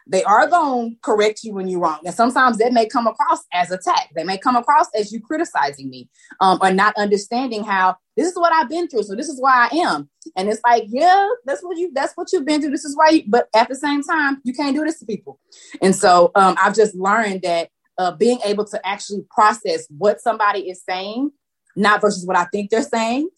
they 0.09 0.25
are 0.25 0.49
going 0.49 0.91
to 0.93 0.97
correct 1.03 1.45
you 1.45 1.55
when 1.55 1.69
you're 1.69 1.81
wrong. 1.81 2.01
And 2.05 2.15
sometimes 2.15 2.59
that 2.59 2.73
may 2.73 2.89
come 2.89 3.07
across 3.07 3.45
as 3.53 3.71
attack. 3.71 4.09
They 4.17 4.25
may 4.25 4.39
come 4.39 4.57
across 4.57 4.87
as 4.99 5.13
you 5.13 5.21
criticizing 5.21 5.91
me 5.91 6.09
um, 6.41 6.59
or 6.63 6.73
not 6.73 6.95
understanding 6.97 7.63
how 7.63 7.97
this 8.17 8.29
is 8.29 8.37
what 8.37 8.53
I've 8.53 8.71
been 8.71 8.89
through. 8.89 9.03
So 9.03 9.15
this 9.15 9.29
is 9.29 9.41
why 9.41 9.69
I 9.71 9.77
am. 9.77 10.09
And 10.37 10.49
it's 10.49 10.61
like, 10.65 10.85
yeah, 10.89 11.29
that's 11.45 11.63
what 11.63 11.77
you, 11.77 11.93
that's 11.93 12.15
what 12.15 12.33
you've 12.33 12.47
been 12.47 12.61
through. 12.61 12.71
This 12.71 12.85
is 12.85 12.97
why 12.97 13.11
you, 13.11 13.23
but 13.29 13.49
at 13.55 13.69
the 13.69 13.77
same 13.77 14.03
time, 14.03 14.41
you 14.45 14.55
can't 14.55 14.75
do 14.75 14.85
this 14.85 14.99
to 15.01 15.07
people. 15.07 15.39
And 15.83 15.95
so 15.95 16.31
um, 16.35 16.57
I've 16.59 16.75
just 16.75 16.95
learned 16.95 17.43
that 17.43 17.69
uh, 17.99 18.13
being 18.13 18.39
able 18.45 18.65
to 18.65 18.87
actually 18.87 19.25
process 19.31 19.87
what 19.91 20.21
somebody 20.21 20.71
is 20.71 20.83
saying, 20.89 21.33
not 21.77 22.01
versus 22.01 22.27
what 22.27 22.37
I 22.37 22.45
think 22.47 22.71
they're 22.71 22.83
saying, 22.83 23.29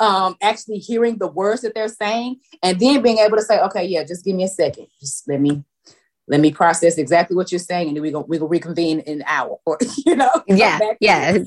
um, 0.00 0.36
actually 0.42 0.78
hearing 0.78 1.18
the 1.18 1.28
words 1.28 1.62
that 1.62 1.74
they're 1.74 1.88
saying, 1.88 2.40
and 2.62 2.78
then 2.78 3.02
being 3.02 3.18
able 3.18 3.36
to 3.36 3.42
say, 3.42 3.60
okay, 3.60 3.84
yeah, 3.84 4.04
just 4.04 4.24
give 4.24 4.36
me 4.36 4.44
a 4.44 4.48
second. 4.48 4.86
Just 5.00 5.28
let 5.28 5.40
me 5.40 5.64
let 6.28 6.40
me 6.40 6.52
process 6.52 6.98
exactly 6.98 7.36
what 7.36 7.50
you're 7.50 7.58
saying, 7.58 7.88
and 7.88 7.96
then 7.96 8.02
we 8.02 8.10
go 8.10 8.20
we 8.20 8.38
will 8.38 8.48
reconvene 8.48 9.00
in 9.00 9.20
an 9.20 9.24
hour, 9.26 9.58
or 9.66 9.78
you 10.06 10.16
know, 10.16 10.30
yeah, 10.46 10.78
yeah. 11.00 11.38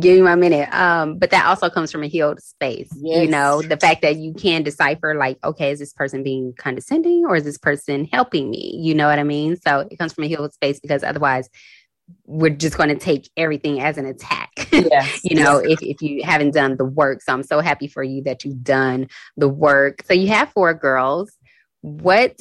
Give 0.00 0.16
me 0.16 0.22
my 0.22 0.36
minute. 0.36 0.72
Um, 0.72 1.18
but 1.18 1.30
that 1.32 1.44
also 1.44 1.68
comes 1.68 1.92
from 1.92 2.02
a 2.02 2.06
healed 2.06 2.40
space. 2.40 2.88
Yes. 2.96 3.24
You 3.24 3.28
know, 3.28 3.60
the 3.60 3.76
fact 3.76 4.00
that 4.00 4.16
you 4.16 4.32
can 4.32 4.62
decipher, 4.62 5.14
like, 5.14 5.36
okay, 5.44 5.70
is 5.70 5.80
this 5.80 5.92
person 5.92 6.22
being 6.22 6.54
condescending 6.56 7.26
or 7.26 7.36
is 7.36 7.44
this 7.44 7.58
person 7.58 8.08
helping 8.10 8.48
me? 8.48 8.78
You 8.80 8.94
know 8.94 9.06
what 9.06 9.18
I 9.18 9.22
mean? 9.22 9.56
So 9.56 9.80
it 9.90 9.98
comes 9.98 10.14
from 10.14 10.24
a 10.24 10.28
healed 10.28 10.54
space 10.54 10.80
because 10.80 11.04
otherwise 11.04 11.50
we're 12.24 12.50
just 12.50 12.76
going 12.76 12.88
to 12.88 12.96
take 12.96 13.30
everything 13.36 13.80
as 13.80 13.98
an 13.98 14.06
attack 14.06 14.50
yes. 14.72 15.20
you 15.24 15.36
know 15.36 15.62
yes. 15.62 15.78
if, 15.80 15.82
if 15.82 16.02
you 16.02 16.22
haven't 16.24 16.52
done 16.52 16.76
the 16.76 16.84
work 16.84 17.22
so 17.22 17.32
i'm 17.32 17.42
so 17.42 17.60
happy 17.60 17.86
for 17.86 18.02
you 18.02 18.22
that 18.22 18.44
you've 18.44 18.62
done 18.62 19.06
the 19.36 19.48
work 19.48 20.02
so 20.04 20.12
you 20.12 20.28
have 20.28 20.50
four 20.50 20.74
girls 20.74 21.32
what 21.80 22.40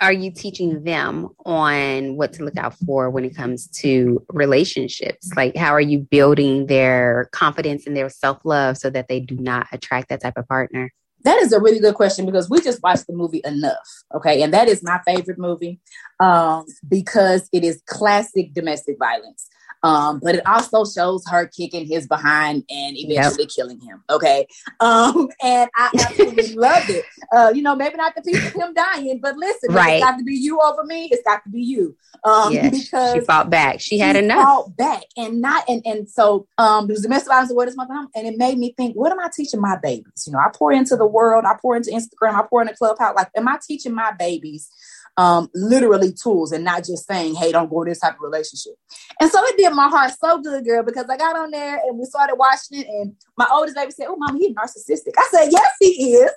are 0.00 0.12
you 0.12 0.30
teaching 0.30 0.84
them 0.84 1.28
on 1.44 2.16
what 2.16 2.32
to 2.34 2.44
look 2.44 2.56
out 2.56 2.74
for 2.74 3.10
when 3.10 3.24
it 3.24 3.34
comes 3.34 3.66
to 3.68 4.24
relationships? 4.28 5.30
Like, 5.36 5.56
how 5.56 5.72
are 5.72 5.80
you 5.80 5.98
building 5.98 6.66
their 6.66 7.28
confidence 7.32 7.86
and 7.86 7.96
their 7.96 8.08
self 8.08 8.38
love 8.44 8.78
so 8.78 8.90
that 8.90 9.08
they 9.08 9.20
do 9.20 9.36
not 9.36 9.66
attract 9.72 10.08
that 10.10 10.22
type 10.22 10.36
of 10.36 10.46
partner? 10.46 10.92
That 11.24 11.38
is 11.42 11.52
a 11.52 11.60
really 11.60 11.80
good 11.80 11.96
question 11.96 12.26
because 12.26 12.48
we 12.48 12.60
just 12.60 12.80
watched 12.82 13.08
the 13.08 13.12
movie 13.12 13.40
Enough. 13.44 13.88
Okay. 14.14 14.40
And 14.42 14.54
that 14.54 14.68
is 14.68 14.84
my 14.84 15.00
favorite 15.04 15.38
movie 15.38 15.80
um, 16.20 16.64
because 16.88 17.48
it 17.52 17.64
is 17.64 17.82
classic 17.86 18.52
domestic 18.54 18.96
violence. 18.98 19.48
Um, 19.82 20.20
but 20.22 20.34
it 20.34 20.46
also 20.46 20.84
shows 20.84 21.24
her 21.30 21.46
kicking 21.46 21.86
his 21.86 22.06
behind 22.06 22.64
and 22.68 22.96
eventually 22.96 23.44
yep. 23.44 23.50
killing 23.54 23.80
him. 23.80 24.02
Okay. 24.10 24.46
Um, 24.80 25.28
and 25.42 25.70
I 25.76 25.90
absolutely 25.98 26.54
loved 26.54 26.90
it. 26.90 27.04
Uh, 27.32 27.52
you 27.54 27.62
know, 27.62 27.76
maybe 27.76 27.96
not 27.96 28.14
the 28.14 28.22
piece 28.22 28.46
of 28.46 28.54
him 28.54 28.74
dying, 28.74 29.20
but 29.22 29.36
listen, 29.36 29.72
right. 29.72 29.94
it's 29.94 30.04
got 30.04 30.18
to 30.18 30.24
be 30.24 30.34
you 30.34 30.60
over 30.60 30.84
me. 30.84 31.08
It's 31.12 31.22
got 31.22 31.42
to 31.44 31.50
be 31.50 31.62
you. 31.62 31.96
Um, 32.24 32.52
yes, 32.52 32.90
because 32.90 33.14
she 33.14 33.20
fought 33.20 33.50
back. 33.50 33.80
She, 33.80 33.96
she 33.96 33.98
had 33.98 34.16
enough. 34.16 34.42
Fought 34.42 34.76
back 34.76 35.02
and 35.16 35.40
not 35.40 35.68
and 35.68 35.82
and 35.84 36.08
so 36.08 36.46
um, 36.58 36.86
there's 36.88 37.02
domestic 37.02 37.28
violence 37.28 37.52
what 37.52 37.68
is 37.68 37.76
my 37.76 37.86
mom, 37.86 38.08
and 38.14 38.26
it 38.26 38.36
made 38.36 38.58
me 38.58 38.74
think, 38.76 38.96
what 38.96 39.12
am 39.12 39.20
I 39.20 39.28
teaching 39.34 39.60
my 39.60 39.76
babies? 39.80 40.24
You 40.26 40.32
know, 40.32 40.38
I 40.38 40.50
pour 40.54 40.72
into 40.72 40.96
the 40.96 41.06
world, 41.06 41.44
I 41.44 41.54
pour 41.60 41.76
into 41.76 41.90
Instagram, 41.90 42.34
I 42.34 42.44
pour 42.48 42.62
into 42.62 42.74
Clubhouse. 42.74 43.14
Like, 43.14 43.30
am 43.36 43.48
I 43.48 43.58
teaching 43.64 43.94
my 43.94 44.12
babies? 44.18 44.70
Um, 45.18 45.50
literally 45.52 46.12
tools 46.12 46.52
and 46.52 46.62
not 46.64 46.84
just 46.84 47.06
saying, 47.06 47.34
hey, 47.34 47.50
don't 47.50 47.68
go 47.68 47.84
this 47.84 47.98
type 47.98 48.14
of 48.14 48.20
relationship. 48.20 48.74
And 49.20 49.28
so 49.28 49.44
it 49.46 49.56
did 49.58 49.72
my 49.72 49.88
heart 49.88 50.12
so 50.18 50.40
good, 50.40 50.64
girl, 50.64 50.84
because 50.84 51.06
I 51.10 51.16
got 51.16 51.36
on 51.36 51.50
there 51.50 51.80
and 51.84 51.98
we 51.98 52.04
started 52.04 52.36
watching 52.36 52.78
it. 52.78 52.86
And 52.86 53.16
my 53.36 53.48
oldest 53.50 53.76
baby 53.76 53.90
said, 53.90 54.06
Oh, 54.08 54.16
mama, 54.16 54.38
he's 54.38 54.54
narcissistic. 54.54 55.14
I 55.18 55.28
said, 55.30 55.48
Yes, 55.50 55.72
he 55.80 55.88
is. 56.14 56.30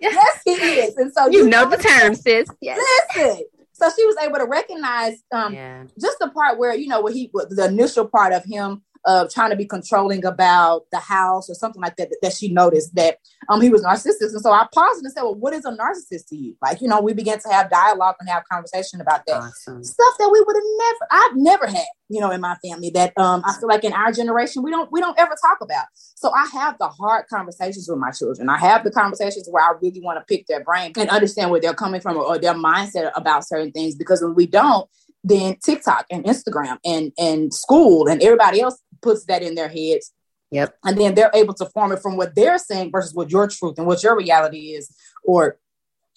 Yes, 0.00 0.40
he 0.46 0.52
is. 0.52 0.96
And 0.96 1.12
so 1.12 1.28
you, 1.28 1.44
you 1.44 1.48
know 1.50 1.68
the 1.68 1.76
term, 1.76 2.14
sis. 2.14 2.48
Yes. 2.62 2.80
Listen. 3.14 3.44
So 3.74 3.90
she 3.94 4.04
was 4.06 4.16
able 4.22 4.38
to 4.38 4.46
recognize 4.46 5.22
um, 5.32 5.52
yeah. 5.52 5.84
just 6.00 6.18
the 6.18 6.30
part 6.30 6.58
where, 6.58 6.74
you 6.74 6.88
know, 6.88 7.02
where 7.02 7.12
he, 7.12 7.30
the 7.50 7.66
initial 7.66 8.06
part 8.06 8.32
of 8.32 8.44
him 8.44 8.82
of 9.04 9.32
trying 9.32 9.50
to 9.50 9.56
be 9.56 9.66
controlling 9.66 10.24
about 10.24 10.82
the 10.92 10.98
house 10.98 11.50
or 11.50 11.54
something 11.54 11.82
like 11.82 11.96
that, 11.96 12.10
that, 12.10 12.18
that 12.22 12.32
she 12.32 12.52
noticed 12.52 12.94
that 12.94 13.18
um 13.48 13.60
he 13.60 13.68
was 13.68 13.82
narcissist. 13.82 14.32
And 14.32 14.40
so 14.40 14.52
I 14.52 14.66
paused 14.72 15.02
and 15.02 15.12
said, 15.12 15.22
Well, 15.22 15.34
what 15.34 15.52
is 15.52 15.64
a 15.64 15.72
narcissist 15.72 16.28
to 16.28 16.36
you? 16.36 16.56
Like, 16.62 16.80
you 16.80 16.88
know, 16.88 17.00
we 17.00 17.12
began 17.12 17.38
to 17.40 17.48
have 17.48 17.70
dialogue 17.70 18.16
and 18.20 18.28
have 18.28 18.44
conversation 18.50 19.00
about 19.00 19.26
that. 19.26 19.42
Awesome. 19.42 19.82
Stuff 19.82 20.14
that 20.18 20.30
we 20.30 20.40
would 20.40 20.56
have 20.56 20.64
never 20.78 21.06
I've 21.10 21.36
never 21.36 21.66
had, 21.66 21.86
you 22.08 22.20
know, 22.20 22.30
in 22.30 22.40
my 22.40 22.56
family 22.64 22.90
that 22.90 23.16
um 23.18 23.42
I 23.44 23.54
feel 23.58 23.68
like 23.68 23.84
in 23.84 23.92
our 23.92 24.12
generation 24.12 24.62
we 24.62 24.70
don't 24.70 24.90
we 24.92 25.00
don't 25.00 25.18
ever 25.18 25.34
talk 25.42 25.58
about. 25.60 25.86
So 25.94 26.30
I 26.32 26.46
have 26.52 26.78
the 26.78 26.88
hard 26.88 27.26
conversations 27.28 27.88
with 27.88 27.98
my 27.98 28.10
children. 28.10 28.48
I 28.48 28.58
have 28.58 28.84
the 28.84 28.90
conversations 28.90 29.48
where 29.50 29.64
I 29.64 29.72
really 29.82 30.00
want 30.00 30.18
to 30.18 30.24
pick 30.24 30.46
their 30.46 30.62
brain 30.62 30.92
and 30.96 31.10
understand 31.10 31.50
where 31.50 31.60
they're 31.60 31.74
coming 31.74 32.00
from 32.00 32.16
or, 32.16 32.24
or 32.24 32.38
their 32.38 32.54
mindset 32.54 33.10
about 33.16 33.46
certain 33.46 33.72
things 33.72 33.96
because 33.96 34.22
when 34.22 34.34
we 34.34 34.46
don't, 34.46 34.88
then 35.24 35.56
TikTok 35.64 36.06
and 36.10 36.24
Instagram 36.24 36.78
and 36.84 37.12
and 37.18 37.52
school 37.54 38.08
and 38.08 38.22
everybody 38.22 38.60
else 38.60 38.78
puts 39.02 39.24
that 39.26 39.42
in 39.42 39.54
their 39.54 39.68
heads. 39.68 40.12
Yep. 40.50 40.76
And 40.84 40.98
then 40.98 41.14
they're 41.14 41.30
able 41.34 41.54
to 41.54 41.66
form 41.66 41.92
it 41.92 42.00
from 42.00 42.16
what 42.16 42.34
they're 42.34 42.58
saying 42.58 42.90
versus 42.92 43.14
what 43.14 43.30
your 43.30 43.48
truth 43.48 43.78
and 43.78 43.86
what 43.86 44.02
your 44.02 44.16
reality 44.16 44.72
is, 44.72 44.94
or 45.24 45.58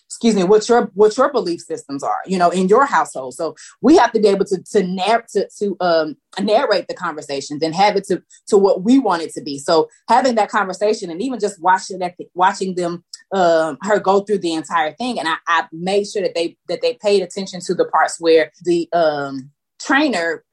excuse 0.07 0.36
me, 0.36 0.43
what 0.43 0.67
your 0.69 0.91
what 0.93 1.17
your 1.17 1.31
belief 1.31 1.61
systems 1.61 2.03
are, 2.03 2.21
you 2.25 2.38
know, 2.38 2.49
in 2.49 2.67
your 2.67 2.86
household. 2.86 3.33
So 3.33 3.55
we 3.81 3.97
have 3.97 4.11
to 4.11 4.19
be 4.19 4.27
able 4.27 4.45
to 4.45 4.61
to 4.71 4.83
narrate 4.83 5.27
to, 5.29 5.47
to 5.59 5.77
um, 5.79 6.17
narrate 6.39 6.88
the 6.88 6.93
conversations 6.93 7.63
and 7.63 7.73
have 7.73 7.95
it 7.95 8.05
to 8.05 8.21
to 8.47 8.57
what 8.57 8.83
we 8.83 8.99
want 8.99 9.23
it 9.23 9.33
to 9.33 9.41
be. 9.41 9.57
So 9.57 9.89
having 10.07 10.36
that 10.36 10.49
conversation 10.49 11.09
and 11.09 11.21
even 11.21 11.39
just 11.39 11.61
watching 11.61 11.99
that 11.99 12.15
watching 12.33 12.75
them 12.75 13.03
um, 13.31 13.77
her 13.83 13.99
go 13.99 14.21
through 14.21 14.39
the 14.39 14.53
entire 14.53 14.93
thing, 14.93 15.19
and 15.19 15.27
I, 15.27 15.36
I 15.47 15.67
made 15.71 16.07
sure 16.07 16.21
that 16.21 16.36
they 16.36 16.57
that 16.67 16.81
they 16.81 16.95
paid 16.95 17.21
attention 17.21 17.61
to 17.61 17.73
the 17.73 17.86
parts 17.86 18.19
where 18.19 18.51
the 18.63 18.88
um, 18.93 19.51
trainer 19.79 20.43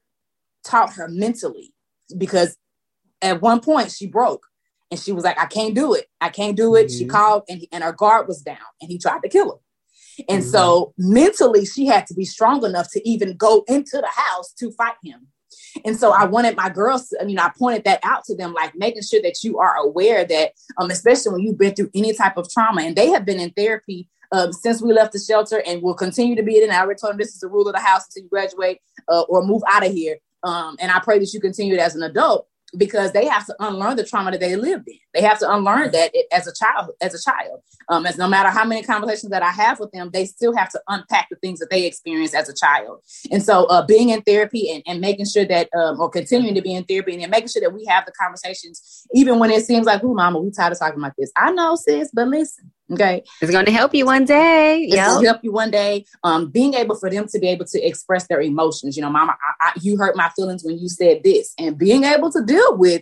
taught 0.63 0.93
her 0.93 1.07
mentally 1.09 1.73
because 2.17 2.57
at 3.21 3.41
one 3.41 3.59
point 3.59 3.91
she 3.91 4.07
broke 4.07 4.45
and 4.91 4.99
she 4.99 5.11
was 5.11 5.23
like, 5.23 5.39
I 5.39 5.45
can't 5.45 5.73
do 5.73 5.93
it. 5.93 6.05
I 6.21 6.29
can't 6.29 6.57
do 6.57 6.75
it. 6.75 6.87
Mm-hmm. 6.87 6.97
She 6.97 7.05
called 7.05 7.43
and, 7.49 7.59
he, 7.59 7.69
and 7.71 7.83
her 7.83 7.93
guard 7.93 8.27
was 8.27 8.41
down 8.41 8.57
and 8.81 8.91
he 8.91 8.97
tried 8.97 9.23
to 9.23 9.29
kill 9.29 9.51
her. 9.51 9.57
And 10.29 10.43
mm-hmm. 10.43 10.51
so 10.51 10.93
mentally, 10.97 11.65
she 11.65 11.85
had 11.85 12.05
to 12.07 12.13
be 12.13 12.25
strong 12.25 12.63
enough 12.63 12.91
to 12.91 13.09
even 13.09 13.35
go 13.35 13.63
into 13.67 13.97
the 13.97 14.09
house 14.13 14.53
to 14.59 14.71
fight 14.71 14.95
him. 15.03 15.27
And 15.85 15.97
so 15.97 16.11
I 16.11 16.25
wanted 16.25 16.55
my 16.55 16.69
girls, 16.69 17.09
to, 17.09 17.25
you 17.27 17.35
know, 17.35 17.43
I 17.43 17.51
pointed 17.57 17.85
that 17.85 17.99
out 18.03 18.23
to 18.25 18.35
them, 18.35 18.53
like 18.53 18.75
making 18.75 19.03
sure 19.03 19.21
that 19.23 19.43
you 19.43 19.57
are 19.57 19.75
aware 19.77 20.23
that, 20.25 20.51
um, 20.77 20.91
especially 20.91 21.33
when 21.33 21.41
you've 21.41 21.57
been 21.57 21.73
through 21.73 21.89
any 21.95 22.13
type 22.13 22.37
of 22.37 22.49
trauma, 22.49 22.83
and 22.83 22.95
they 22.95 23.07
have 23.07 23.25
been 23.25 23.39
in 23.39 23.51
therapy 23.51 24.07
um, 24.31 24.51
since 24.53 24.81
we 24.81 24.93
left 24.93 25.13
the 25.13 25.19
shelter 25.19 25.63
and 25.65 25.81
will 25.81 25.93
continue 25.93 26.35
to 26.35 26.43
be 26.43 26.57
in. 26.57 26.63
And 26.63 26.71
I 26.71 26.81
already 26.81 26.99
told 26.99 27.11
them 27.11 27.17
this 27.17 27.33
is 27.33 27.39
the 27.39 27.47
rule 27.47 27.67
of 27.67 27.73
the 27.73 27.81
house 27.81 28.05
until 28.05 28.23
you 28.23 28.29
graduate 28.29 28.79
uh, 29.07 29.21
or 29.21 29.45
move 29.45 29.63
out 29.67 29.85
of 29.85 29.91
here. 29.91 30.17
Um, 30.43 30.75
and 30.79 30.91
I 30.91 30.99
pray 30.99 31.19
that 31.19 31.33
you 31.33 31.39
continue 31.39 31.73
it 31.75 31.79
as 31.79 31.95
an 31.95 32.03
adult. 32.03 32.47
because 32.77 33.11
they 33.11 33.25
have 33.25 33.45
to 33.45 33.55
unlearn 33.59 33.95
the 33.95 34.03
trauma 34.03 34.31
that 34.31 34.39
they 34.39 34.55
lived 34.55 34.87
in. 34.87 34.97
They 35.13 35.21
have 35.21 35.37
to 35.39 35.51
unlearn 35.51 35.91
that 35.91 36.09
it, 36.13 36.25
as 36.31 36.47
a 36.47 36.53
child, 36.53 36.91
as 37.01 37.13
a 37.13 37.21
child. 37.21 37.59
Um, 37.89 38.05
as 38.05 38.17
no 38.17 38.27
matter 38.27 38.49
how 38.49 38.65
many 38.65 38.81
conversations 38.81 39.29
that 39.29 39.43
I 39.43 39.51
have 39.51 39.79
with 39.79 39.91
them, 39.91 40.09
they 40.11 40.25
still 40.25 40.55
have 40.55 40.69
to 40.69 40.81
unpack 40.87 41.27
the 41.29 41.35
things 41.35 41.59
that 41.59 41.69
they 41.69 41.85
experienced 41.85 42.33
as 42.33 42.49
a 42.49 42.53
child. 42.55 43.01
And 43.31 43.43
so, 43.43 43.65
uh, 43.65 43.85
being 43.85 44.09
in 44.09 44.21
therapy 44.23 44.71
and, 44.71 44.81
and 44.87 45.01
making 45.01 45.27
sure 45.27 45.45
that, 45.45 45.69
um, 45.75 45.99
or 45.99 46.09
continuing 46.09 46.55
to 46.55 46.61
be 46.61 46.73
in 46.73 46.83
therapy 46.85 47.21
and 47.21 47.29
making 47.29 47.49
sure 47.49 47.61
that 47.61 47.73
we 47.73 47.85
have 47.85 48.05
the 48.05 48.13
conversations, 48.13 49.05
even 49.13 49.37
when 49.37 49.51
it 49.51 49.65
seems 49.65 49.85
like, 49.85 50.03
"Oh, 50.03 50.13
mama, 50.13 50.39
we 50.39 50.49
tired 50.49 50.71
of 50.73 50.79
talking 50.79 50.99
about 50.99 51.13
this." 51.17 51.31
I 51.35 51.51
know, 51.51 51.75
sis, 51.75 52.09
but 52.13 52.27
listen, 52.27 52.71
Okay. 52.91 53.23
It's 53.41 53.51
going 53.51 53.65
to 53.65 53.71
help 53.71 53.95
you 53.95 54.05
one 54.05 54.25
day. 54.25 54.83
It's 54.83 54.95
going 54.95 55.21
to 55.21 55.27
help 55.27 55.43
you 55.43 55.51
one 55.51 55.71
day. 55.71 56.05
Um, 56.23 56.49
being 56.49 56.73
able 56.73 56.95
for 56.95 57.09
them 57.09 57.27
to 57.27 57.39
be 57.39 57.47
able 57.47 57.65
to 57.65 57.81
express 57.81 58.27
their 58.27 58.41
emotions. 58.41 58.95
You 58.97 59.03
know, 59.03 59.09
mama, 59.09 59.35
I, 59.61 59.69
I, 59.69 59.71
you 59.81 59.97
hurt 59.97 60.15
my 60.15 60.29
feelings 60.35 60.63
when 60.63 60.77
you 60.77 60.89
said 60.89 61.21
this 61.23 61.53
and 61.57 61.77
being 61.77 62.03
able 62.03 62.31
to 62.31 62.43
deal 62.43 62.77
with 62.77 63.01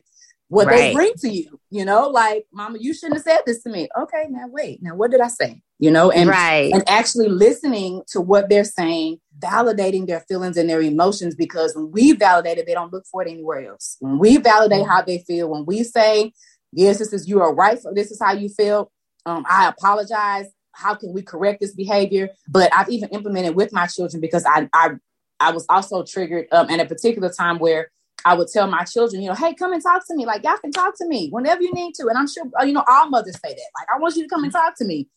what 0.49 0.67
right. 0.67 0.77
they 0.77 0.93
bring 0.93 1.13
to 1.19 1.29
you, 1.29 1.59
you 1.69 1.86
know, 1.86 2.09
like 2.09 2.45
mama, 2.51 2.77
you 2.79 2.93
shouldn't 2.93 3.15
have 3.15 3.23
said 3.23 3.39
this 3.45 3.63
to 3.63 3.69
me. 3.69 3.88
Okay. 3.97 4.27
Now 4.29 4.47
wait, 4.49 4.84
now 4.84 4.95
what 4.95 5.09
did 5.09 5.21
I 5.21 5.29
say? 5.29 5.61
You 5.79 5.91
know, 5.91 6.11
and, 6.11 6.29
right. 6.29 6.71
and 6.73 6.84
actually 6.88 7.29
listening 7.29 8.03
to 8.09 8.21
what 8.21 8.49
they're 8.49 8.65
saying, 8.65 9.19
validating 9.39 10.07
their 10.07 10.19
feelings 10.27 10.57
and 10.57 10.69
their 10.69 10.82
emotions, 10.82 11.36
because 11.36 11.73
when 11.73 11.89
we 11.91 12.11
validate 12.11 12.57
it, 12.57 12.67
they 12.67 12.73
don't 12.73 12.91
look 12.93 13.05
for 13.09 13.23
it 13.23 13.32
anywhere 13.32 13.65
else. 13.65 13.95
When 13.99 14.19
we 14.19 14.38
validate 14.38 14.86
how 14.86 15.01
they 15.01 15.23
feel, 15.25 15.49
when 15.49 15.65
we 15.65 15.84
say, 15.84 16.34
yes, 16.71 16.99
this 16.99 17.13
is, 17.13 17.27
you 17.27 17.41
are 17.41 17.55
right. 17.55 17.82
So 17.82 17.93
This 17.93 18.11
is 18.11 18.19
how 18.21 18.34
you 18.34 18.49
feel 18.49 18.91
um, 19.26 19.45
I 19.49 19.67
apologize. 19.69 20.47
How 20.74 20.95
can 20.95 21.13
we 21.13 21.22
correct 21.22 21.61
this 21.61 21.74
behavior? 21.74 22.30
But 22.47 22.74
I've 22.74 22.89
even 22.89 23.09
implemented 23.09 23.55
with 23.55 23.74
my 23.74 23.88
children 23.88 24.22
because 24.22 24.45
I 24.45 24.69
I, 24.74 24.91
I 25.39 25.51
was 25.51 25.65
also 25.69 26.03
triggered 26.03 26.47
um, 26.51 26.69
at 26.69 26.80
a 26.80 26.86
particular 26.86 27.30
time 27.30 27.59
where 27.59 27.91
I 28.24 28.36
would 28.36 28.47
tell 28.47 28.67
my 28.67 28.84
children, 28.84 29.22
you 29.22 29.30
know, 29.30 29.36
hey, 29.36 29.53
come 29.53 29.74
and 29.74 29.82
talk 29.82 30.05
to 30.07 30.15
me. 30.15 30.26
Like 30.26 30.43
y'all 30.43 30.57
can 30.57 30.72
talk 30.72 30.97
to 30.97 31.07
me 31.07 31.30
whenever 31.30 31.61
you 31.61 31.74
need 31.74 31.93
to. 31.95 32.07
And 32.07 32.17
I'm 32.17 32.28
sure, 32.28 32.43
uh, 32.59 32.63
you 32.63 32.74
know, 32.74 32.84
all 32.88 33.09
mothers 33.09 33.39
say 33.43 33.49
that. 33.49 33.72
Like 33.78 33.88
I 33.93 33.99
want 33.99 34.15
you 34.15 34.24
to 34.24 34.30
come 34.30 34.43
and 34.43 34.53
talk 34.53 34.76
to 34.78 34.86
me. 34.86 35.07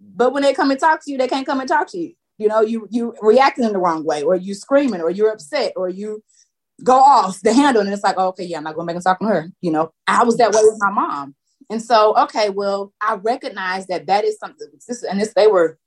But 0.00 0.32
when 0.32 0.42
they 0.42 0.54
come 0.54 0.70
and 0.70 0.80
talk 0.80 1.04
to 1.04 1.10
you, 1.12 1.18
they 1.18 1.28
can't 1.28 1.46
come 1.46 1.60
and 1.60 1.68
talk 1.68 1.88
to 1.88 1.98
you. 1.98 2.14
You 2.38 2.48
know, 2.48 2.60
you 2.60 2.86
you 2.90 3.14
reacting 3.22 3.64
in 3.64 3.72
the 3.72 3.78
wrong 3.78 4.04
way, 4.04 4.22
or 4.22 4.36
you 4.36 4.54
screaming, 4.54 5.00
or 5.00 5.10
you're 5.10 5.30
upset, 5.30 5.72
or 5.74 5.88
you 5.88 6.22
go 6.84 6.98
off 6.98 7.40
the 7.40 7.54
handle, 7.54 7.82
and 7.82 7.90
it's 7.90 8.04
like, 8.04 8.16
oh, 8.18 8.28
okay, 8.28 8.44
yeah, 8.44 8.58
I'm 8.58 8.64
not 8.64 8.74
going 8.74 8.86
to 8.86 8.92
make 8.92 9.00
a 9.00 9.02
talk 9.02 9.20
to 9.20 9.26
her. 9.26 9.50
You 9.62 9.70
know, 9.70 9.92
I 10.06 10.24
was 10.24 10.36
that 10.36 10.52
way 10.52 10.60
with 10.62 10.78
my 10.78 10.90
mom. 10.90 11.34
And 11.68 11.82
so, 11.82 12.16
okay, 12.16 12.50
well, 12.50 12.92
I 13.00 13.14
recognize 13.14 13.86
that 13.88 14.06
that 14.06 14.24
is 14.24 14.38
something. 14.38 14.68
This, 14.86 15.02
and 15.02 15.20
this, 15.20 15.34
they 15.34 15.46
were, 15.46 15.78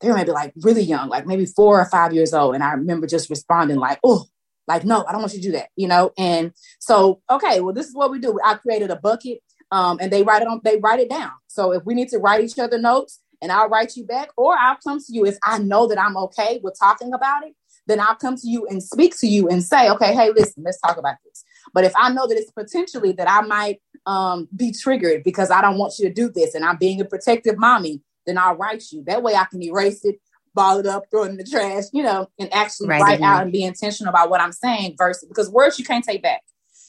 they 0.00 0.08
were 0.08 0.16
maybe 0.16 0.32
like 0.32 0.52
really 0.62 0.82
young, 0.82 1.08
like 1.08 1.26
maybe 1.26 1.46
four 1.46 1.80
or 1.80 1.84
five 1.86 2.12
years 2.12 2.34
old. 2.34 2.54
And 2.54 2.64
I 2.64 2.72
remember 2.72 3.06
just 3.06 3.30
responding 3.30 3.76
like, 3.76 3.98
oh, 4.02 4.26
like 4.66 4.84
no, 4.84 5.04
I 5.06 5.12
don't 5.12 5.22
want 5.22 5.32
you 5.32 5.40
to 5.40 5.48
do 5.48 5.52
that, 5.52 5.68
you 5.76 5.88
know. 5.88 6.12
And 6.18 6.52
so, 6.78 7.22
okay, 7.30 7.60
well, 7.60 7.72
this 7.72 7.86
is 7.86 7.94
what 7.94 8.10
we 8.10 8.18
do. 8.18 8.38
I 8.44 8.54
created 8.54 8.90
a 8.90 8.96
bucket, 8.96 9.38
um, 9.70 9.98
and 10.00 10.12
they 10.12 10.22
write 10.22 10.42
it 10.42 10.48
on. 10.48 10.60
They 10.62 10.78
write 10.78 11.00
it 11.00 11.08
down. 11.08 11.32
So 11.46 11.72
if 11.72 11.84
we 11.84 11.94
need 11.94 12.08
to 12.08 12.18
write 12.18 12.44
each 12.44 12.58
other 12.58 12.78
notes, 12.78 13.20
and 13.40 13.52
I'll 13.52 13.68
write 13.68 13.96
you 13.96 14.04
back, 14.04 14.28
or 14.36 14.56
I'll 14.58 14.76
come 14.82 14.98
to 14.98 15.12
you 15.12 15.24
if 15.24 15.38
I 15.44 15.58
know 15.58 15.86
that 15.86 15.98
I'm 15.98 16.16
okay 16.16 16.60
with 16.62 16.76
talking 16.78 17.12
about 17.12 17.46
it. 17.46 17.54
Then 17.86 18.00
I'll 18.00 18.16
come 18.16 18.36
to 18.36 18.46
you 18.46 18.66
and 18.66 18.82
speak 18.82 19.18
to 19.20 19.26
you 19.26 19.48
and 19.48 19.62
say, 19.62 19.88
okay, 19.88 20.12
hey, 20.12 20.30
listen, 20.30 20.62
let's 20.62 20.78
talk 20.80 20.98
about 20.98 21.16
this. 21.24 21.42
But 21.72 21.84
if 21.84 21.92
I 21.96 22.12
know 22.12 22.26
that 22.26 22.36
it's 22.36 22.52
potentially 22.52 23.12
that 23.12 23.30
I 23.30 23.40
might 23.40 23.80
um, 24.06 24.48
be 24.54 24.72
triggered 24.72 25.22
because 25.24 25.50
I 25.50 25.60
don't 25.60 25.78
want 25.78 25.94
you 25.98 26.08
to 26.08 26.14
do 26.14 26.30
this 26.30 26.54
and 26.54 26.64
I'm 26.64 26.76
being 26.76 27.00
a 27.00 27.04
protective 27.04 27.58
mommy, 27.58 28.00
then 28.26 28.38
I'll 28.38 28.56
write 28.56 28.84
you. 28.90 29.02
That 29.06 29.22
way 29.22 29.34
I 29.34 29.44
can 29.44 29.62
erase 29.62 30.04
it, 30.04 30.20
ball 30.54 30.78
it 30.78 30.86
up, 30.86 31.04
throw 31.10 31.24
it 31.24 31.30
in 31.30 31.36
the 31.36 31.44
trash, 31.44 31.84
you 31.92 32.02
know, 32.02 32.28
and 32.38 32.52
actually 32.52 32.88
right, 32.88 33.00
write 33.00 33.20
out 33.22 33.42
and 33.42 33.52
be 33.52 33.62
intentional 33.62 34.10
about 34.10 34.30
what 34.30 34.40
I'm 34.40 34.52
saying 34.52 34.96
versus 34.98 35.28
because 35.28 35.50
words 35.50 35.78
you 35.78 35.84
can't 35.84 36.04
take 36.04 36.22
back. 36.22 36.42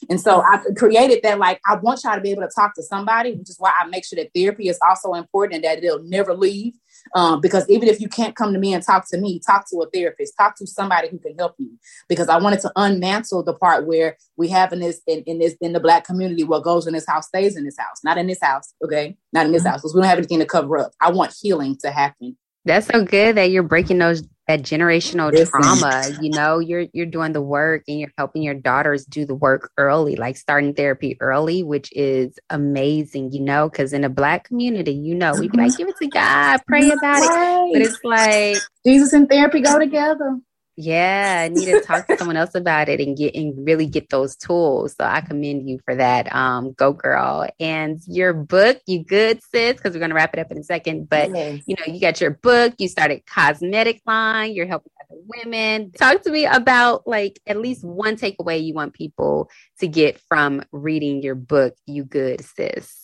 And 0.08 0.20
so 0.20 0.40
I 0.40 0.62
created 0.76 1.20
that, 1.24 1.38
like, 1.38 1.60
I 1.66 1.76
want 1.76 2.00
y'all 2.04 2.14
to 2.14 2.20
be 2.22 2.30
able 2.30 2.42
to 2.42 2.50
talk 2.54 2.74
to 2.74 2.82
somebody, 2.82 3.32
which 3.32 3.50
is 3.50 3.56
why 3.58 3.72
I 3.78 3.86
make 3.86 4.04
sure 4.04 4.16
that 4.16 4.30
therapy 4.34 4.68
is 4.68 4.78
also 4.86 5.12
important 5.12 5.56
and 5.56 5.64
that 5.64 5.84
it'll 5.84 6.02
never 6.04 6.34
leave. 6.34 6.74
Um, 7.14 7.40
because 7.40 7.68
even 7.68 7.88
if 7.88 8.00
you 8.00 8.08
can't 8.08 8.36
come 8.36 8.52
to 8.52 8.58
me 8.58 8.74
and 8.74 8.84
talk 8.84 9.08
to 9.10 9.18
me, 9.18 9.40
talk 9.44 9.68
to 9.70 9.78
a 9.78 9.90
therapist, 9.90 10.34
talk 10.36 10.56
to 10.56 10.66
somebody 10.66 11.08
who 11.08 11.18
can 11.18 11.34
help 11.38 11.54
you. 11.58 11.70
Because 12.08 12.28
I 12.28 12.38
wanted 12.38 12.60
to 12.60 12.72
unmantle 12.76 13.44
the 13.44 13.54
part 13.54 13.86
where 13.86 14.16
we 14.36 14.48
have 14.48 14.72
in 14.72 14.80
this 14.80 15.00
in, 15.06 15.22
in 15.22 15.38
this 15.38 15.56
in 15.60 15.72
the 15.72 15.80
black 15.80 16.04
community, 16.04 16.44
what 16.44 16.62
goes 16.62 16.86
in 16.86 16.94
this 16.94 17.06
house 17.06 17.26
stays 17.26 17.56
in 17.56 17.64
this 17.64 17.76
house, 17.78 18.00
not 18.04 18.18
in 18.18 18.26
this 18.26 18.40
house, 18.42 18.74
okay, 18.84 19.16
not 19.32 19.46
in 19.46 19.52
this 19.52 19.62
mm-hmm. 19.62 19.70
house, 19.70 19.80
because 19.80 19.94
we 19.94 20.00
don't 20.00 20.08
have 20.08 20.18
anything 20.18 20.38
to 20.38 20.46
cover 20.46 20.78
up. 20.78 20.92
I 21.00 21.10
want 21.10 21.34
healing 21.40 21.76
to 21.82 21.90
happen. 21.90 22.36
That's 22.64 22.86
so 22.86 23.04
good 23.04 23.36
that 23.36 23.50
you're 23.50 23.62
breaking 23.62 23.98
those 23.98 24.22
that 24.50 24.62
generational 24.62 25.30
Listen. 25.30 25.62
trauma 25.62 26.08
you 26.20 26.28
know 26.28 26.58
you're 26.58 26.86
you're 26.92 27.06
doing 27.06 27.32
the 27.32 27.40
work 27.40 27.84
and 27.86 28.00
you're 28.00 28.10
helping 28.18 28.42
your 28.42 28.54
daughters 28.54 29.04
do 29.04 29.24
the 29.24 29.34
work 29.34 29.70
early 29.76 30.16
like 30.16 30.36
starting 30.36 30.74
therapy 30.74 31.16
early 31.20 31.62
which 31.62 31.92
is 31.92 32.36
amazing 32.50 33.30
you 33.30 33.40
know 33.40 33.68
because 33.68 33.92
in 33.92 34.02
a 34.02 34.08
black 34.08 34.42
community 34.42 34.92
you 34.92 35.14
know 35.14 35.32
we 35.38 35.48
like 35.50 35.76
give 35.76 35.88
it 35.88 35.96
to 35.96 36.08
god 36.08 36.58
pray 36.66 36.90
about 36.90 37.20
right. 37.20 37.68
it 37.68 37.72
but 37.72 37.82
it's 37.82 37.98
like 38.02 38.58
jesus 38.84 39.12
and 39.12 39.28
therapy 39.28 39.60
go 39.60 39.78
together 39.78 40.36
yeah, 40.76 41.42
I 41.44 41.48
need 41.48 41.66
to 41.66 41.80
talk 41.82 42.06
to 42.06 42.16
someone 42.16 42.36
else 42.36 42.54
about 42.54 42.88
it 42.88 43.00
and 43.00 43.16
get 43.16 43.34
and 43.34 43.66
really 43.66 43.86
get 43.86 44.08
those 44.08 44.36
tools. 44.36 44.94
So 44.96 45.04
I 45.04 45.20
commend 45.20 45.68
you 45.68 45.78
for 45.84 45.94
that. 45.94 46.34
Um, 46.34 46.72
go 46.72 46.92
girl. 46.92 47.48
And 47.58 48.00
your 48.06 48.32
book, 48.32 48.80
you 48.86 49.04
good 49.04 49.42
sis, 49.42 49.76
because 49.76 49.94
we're 49.94 50.00
gonna 50.00 50.14
wrap 50.14 50.34
it 50.34 50.40
up 50.40 50.50
in 50.50 50.58
a 50.58 50.64
second. 50.64 51.08
But 51.08 51.30
yes. 51.30 51.62
you 51.66 51.76
know, 51.76 51.92
you 51.92 52.00
got 52.00 52.20
your 52.20 52.30
book, 52.30 52.74
you 52.78 52.88
started 52.88 53.26
cosmetic 53.26 54.00
line, 54.06 54.54
you're 54.54 54.66
helping 54.66 54.92
other 55.00 55.20
women. 55.26 55.92
Talk 55.92 56.22
to 56.22 56.30
me 56.30 56.46
about 56.46 57.06
like 57.06 57.40
at 57.46 57.58
least 57.58 57.84
one 57.84 58.16
takeaway 58.16 58.64
you 58.64 58.74
want 58.74 58.94
people 58.94 59.50
to 59.80 59.88
get 59.88 60.20
from 60.20 60.62
reading 60.72 61.22
your 61.22 61.34
book, 61.34 61.74
You 61.86 62.04
Good 62.04 62.44
Sis. 62.44 62.99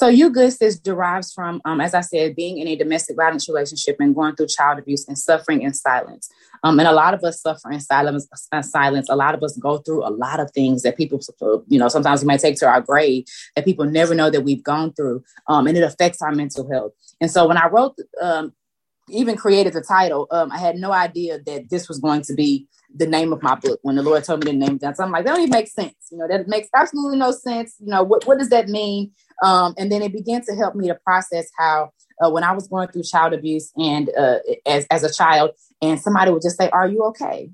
So 0.00 0.08
you 0.08 0.30
good 0.30 0.50
sis 0.50 0.78
derives 0.78 1.30
from, 1.30 1.60
um, 1.66 1.78
as 1.78 1.92
I 1.92 2.00
said, 2.00 2.34
being 2.34 2.56
in 2.56 2.66
a 2.66 2.74
domestic 2.74 3.16
violence 3.16 3.46
relationship 3.50 3.96
and 4.00 4.14
going 4.14 4.34
through 4.34 4.46
child 4.46 4.78
abuse 4.78 5.06
and 5.06 5.18
suffering 5.18 5.60
in 5.60 5.74
silence. 5.74 6.30
Um, 6.64 6.78
and 6.78 6.88
a 6.88 6.92
lot 6.92 7.12
of 7.12 7.22
us 7.22 7.42
suffer 7.42 7.70
in 7.70 7.80
silence. 7.80 8.26
Uh, 8.50 8.62
silence. 8.62 9.10
A 9.10 9.14
lot 9.14 9.34
of 9.34 9.42
us 9.42 9.58
go 9.58 9.76
through 9.76 10.02
a 10.02 10.08
lot 10.08 10.40
of 10.40 10.50
things 10.52 10.84
that 10.84 10.96
people, 10.96 11.20
you 11.68 11.78
know, 11.78 11.88
sometimes 11.88 12.22
we 12.22 12.26
might 12.28 12.40
take 12.40 12.56
to 12.60 12.66
our 12.66 12.80
grave 12.80 13.24
that 13.54 13.66
people 13.66 13.84
never 13.84 14.14
know 14.14 14.30
that 14.30 14.40
we've 14.40 14.64
gone 14.64 14.94
through, 14.94 15.22
um, 15.48 15.66
and 15.66 15.76
it 15.76 15.82
affects 15.82 16.22
our 16.22 16.32
mental 16.32 16.66
health. 16.72 16.92
And 17.20 17.30
so 17.30 17.46
when 17.46 17.58
I 17.58 17.68
wrote, 17.68 17.96
um, 18.22 18.54
even 19.10 19.36
created 19.36 19.74
the 19.74 19.82
title, 19.82 20.28
um, 20.30 20.50
I 20.50 20.56
had 20.56 20.76
no 20.76 20.92
idea 20.92 21.40
that 21.44 21.68
this 21.68 21.88
was 21.88 21.98
going 21.98 22.22
to 22.22 22.34
be 22.34 22.66
the 22.94 23.06
name 23.06 23.32
of 23.32 23.42
my 23.42 23.54
book 23.54 23.78
when 23.82 23.96
the 23.96 24.02
Lord 24.02 24.24
told 24.24 24.44
me 24.44 24.50
to 24.50 24.56
name 24.56 24.78
that. 24.78 24.96
So 24.96 25.04
I'm 25.04 25.10
like, 25.10 25.24
that 25.24 25.32
don't 25.32 25.42
even 25.42 25.50
make 25.50 25.68
sense. 25.68 25.94
You 26.10 26.18
know, 26.18 26.28
that 26.28 26.48
makes 26.48 26.68
absolutely 26.74 27.18
no 27.18 27.30
sense. 27.32 27.76
You 27.78 27.88
know, 27.88 28.02
what, 28.02 28.26
what 28.26 28.38
does 28.38 28.50
that 28.50 28.68
mean? 28.68 29.12
Um, 29.42 29.74
and 29.78 29.90
then 29.90 30.02
it 30.02 30.12
began 30.12 30.42
to 30.44 30.54
help 30.54 30.74
me 30.74 30.88
to 30.88 30.94
process 30.94 31.48
how 31.58 31.90
uh, 32.22 32.30
when 32.30 32.44
I 32.44 32.52
was 32.52 32.68
going 32.68 32.88
through 32.88 33.04
child 33.04 33.32
abuse 33.32 33.72
and 33.76 34.10
uh, 34.18 34.38
as, 34.66 34.86
as 34.90 35.04
a 35.04 35.12
child, 35.12 35.52
and 35.80 36.00
somebody 36.00 36.30
would 36.30 36.42
just 36.42 36.58
say, 36.58 36.68
Are 36.70 36.88
you 36.88 37.02
okay? 37.04 37.50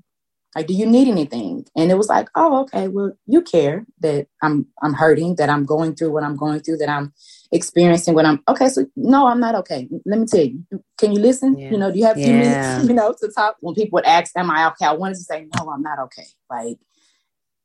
Like, 0.55 0.65
do 0.65 0.73
you 0.73 0.87
need 0.87 1.07
anything? 1.07 1.67
And 1.75 1.91
it 1.91 1.97
was 1.99 2.09
like, 2.09 2.29
oh, 2.33 2.61
okay, 2.61 2.87
well, 2.87 3.11
you 3.27 3.43
care 3.43 3.85
that 3.99 4.25
I'm 4.41 4.65
I'm 4.81 4.93
hurting, 4.93 5.35
that 5.35 5.51
I'm 5.51 5.65
going 5.65 5.93
through 5.93 6.11
what 6.11 6.23
I'm 6.23 6.35
going 6.35 6.61
through, 6.61 6.77
that 6.77 6.89
I'm 6.89 7.13
experiencing 7.51 8.13
what 8.13 8.25
I'm 8.25 8.41
okay. 8.47 8.69
So 8.69 8.85
no, 8.95 9.27
I'm 9.27 9.39
not 9.39 9.55
okay. 9.55 9.87
Let 10.05 10.19
me 10.19 10.25
tell 10.25 10.43
you. 10.43 10.63
Can 10.97 11.13
you 11.13 11.19
listen? 11.19 11.57
Yeah. 11.57 11.71
You 11.71 11.77
know, 11.77 11.91
do 11.91 11.99
you 11.99 12.05
have 12.05 12.17
a 12.17 12.23
few 12.23 12.33
yeah. 12.33 12.39
minutes, 12.39 12.87
you 12.89 12.93
know, 12.95 13.13
to 13.21 13.27
talk? 13.29 13.57
When 13.61 13.75
people 13.75 13.97
would 13.97 14.05
ask, 14.05 14.31
Am 14.35 14.49
I 14.49 14.67
okay? 14.71 14.85
I 14.85 14.93
wanted 14.93 15.15
to 15.15 15.21
say, 15.21 15.47
No, 15.55 15.69
I'm 15.69 15.81
not 15.81 15.99
okay. 15.99 16.25
Like, 16.49 16.77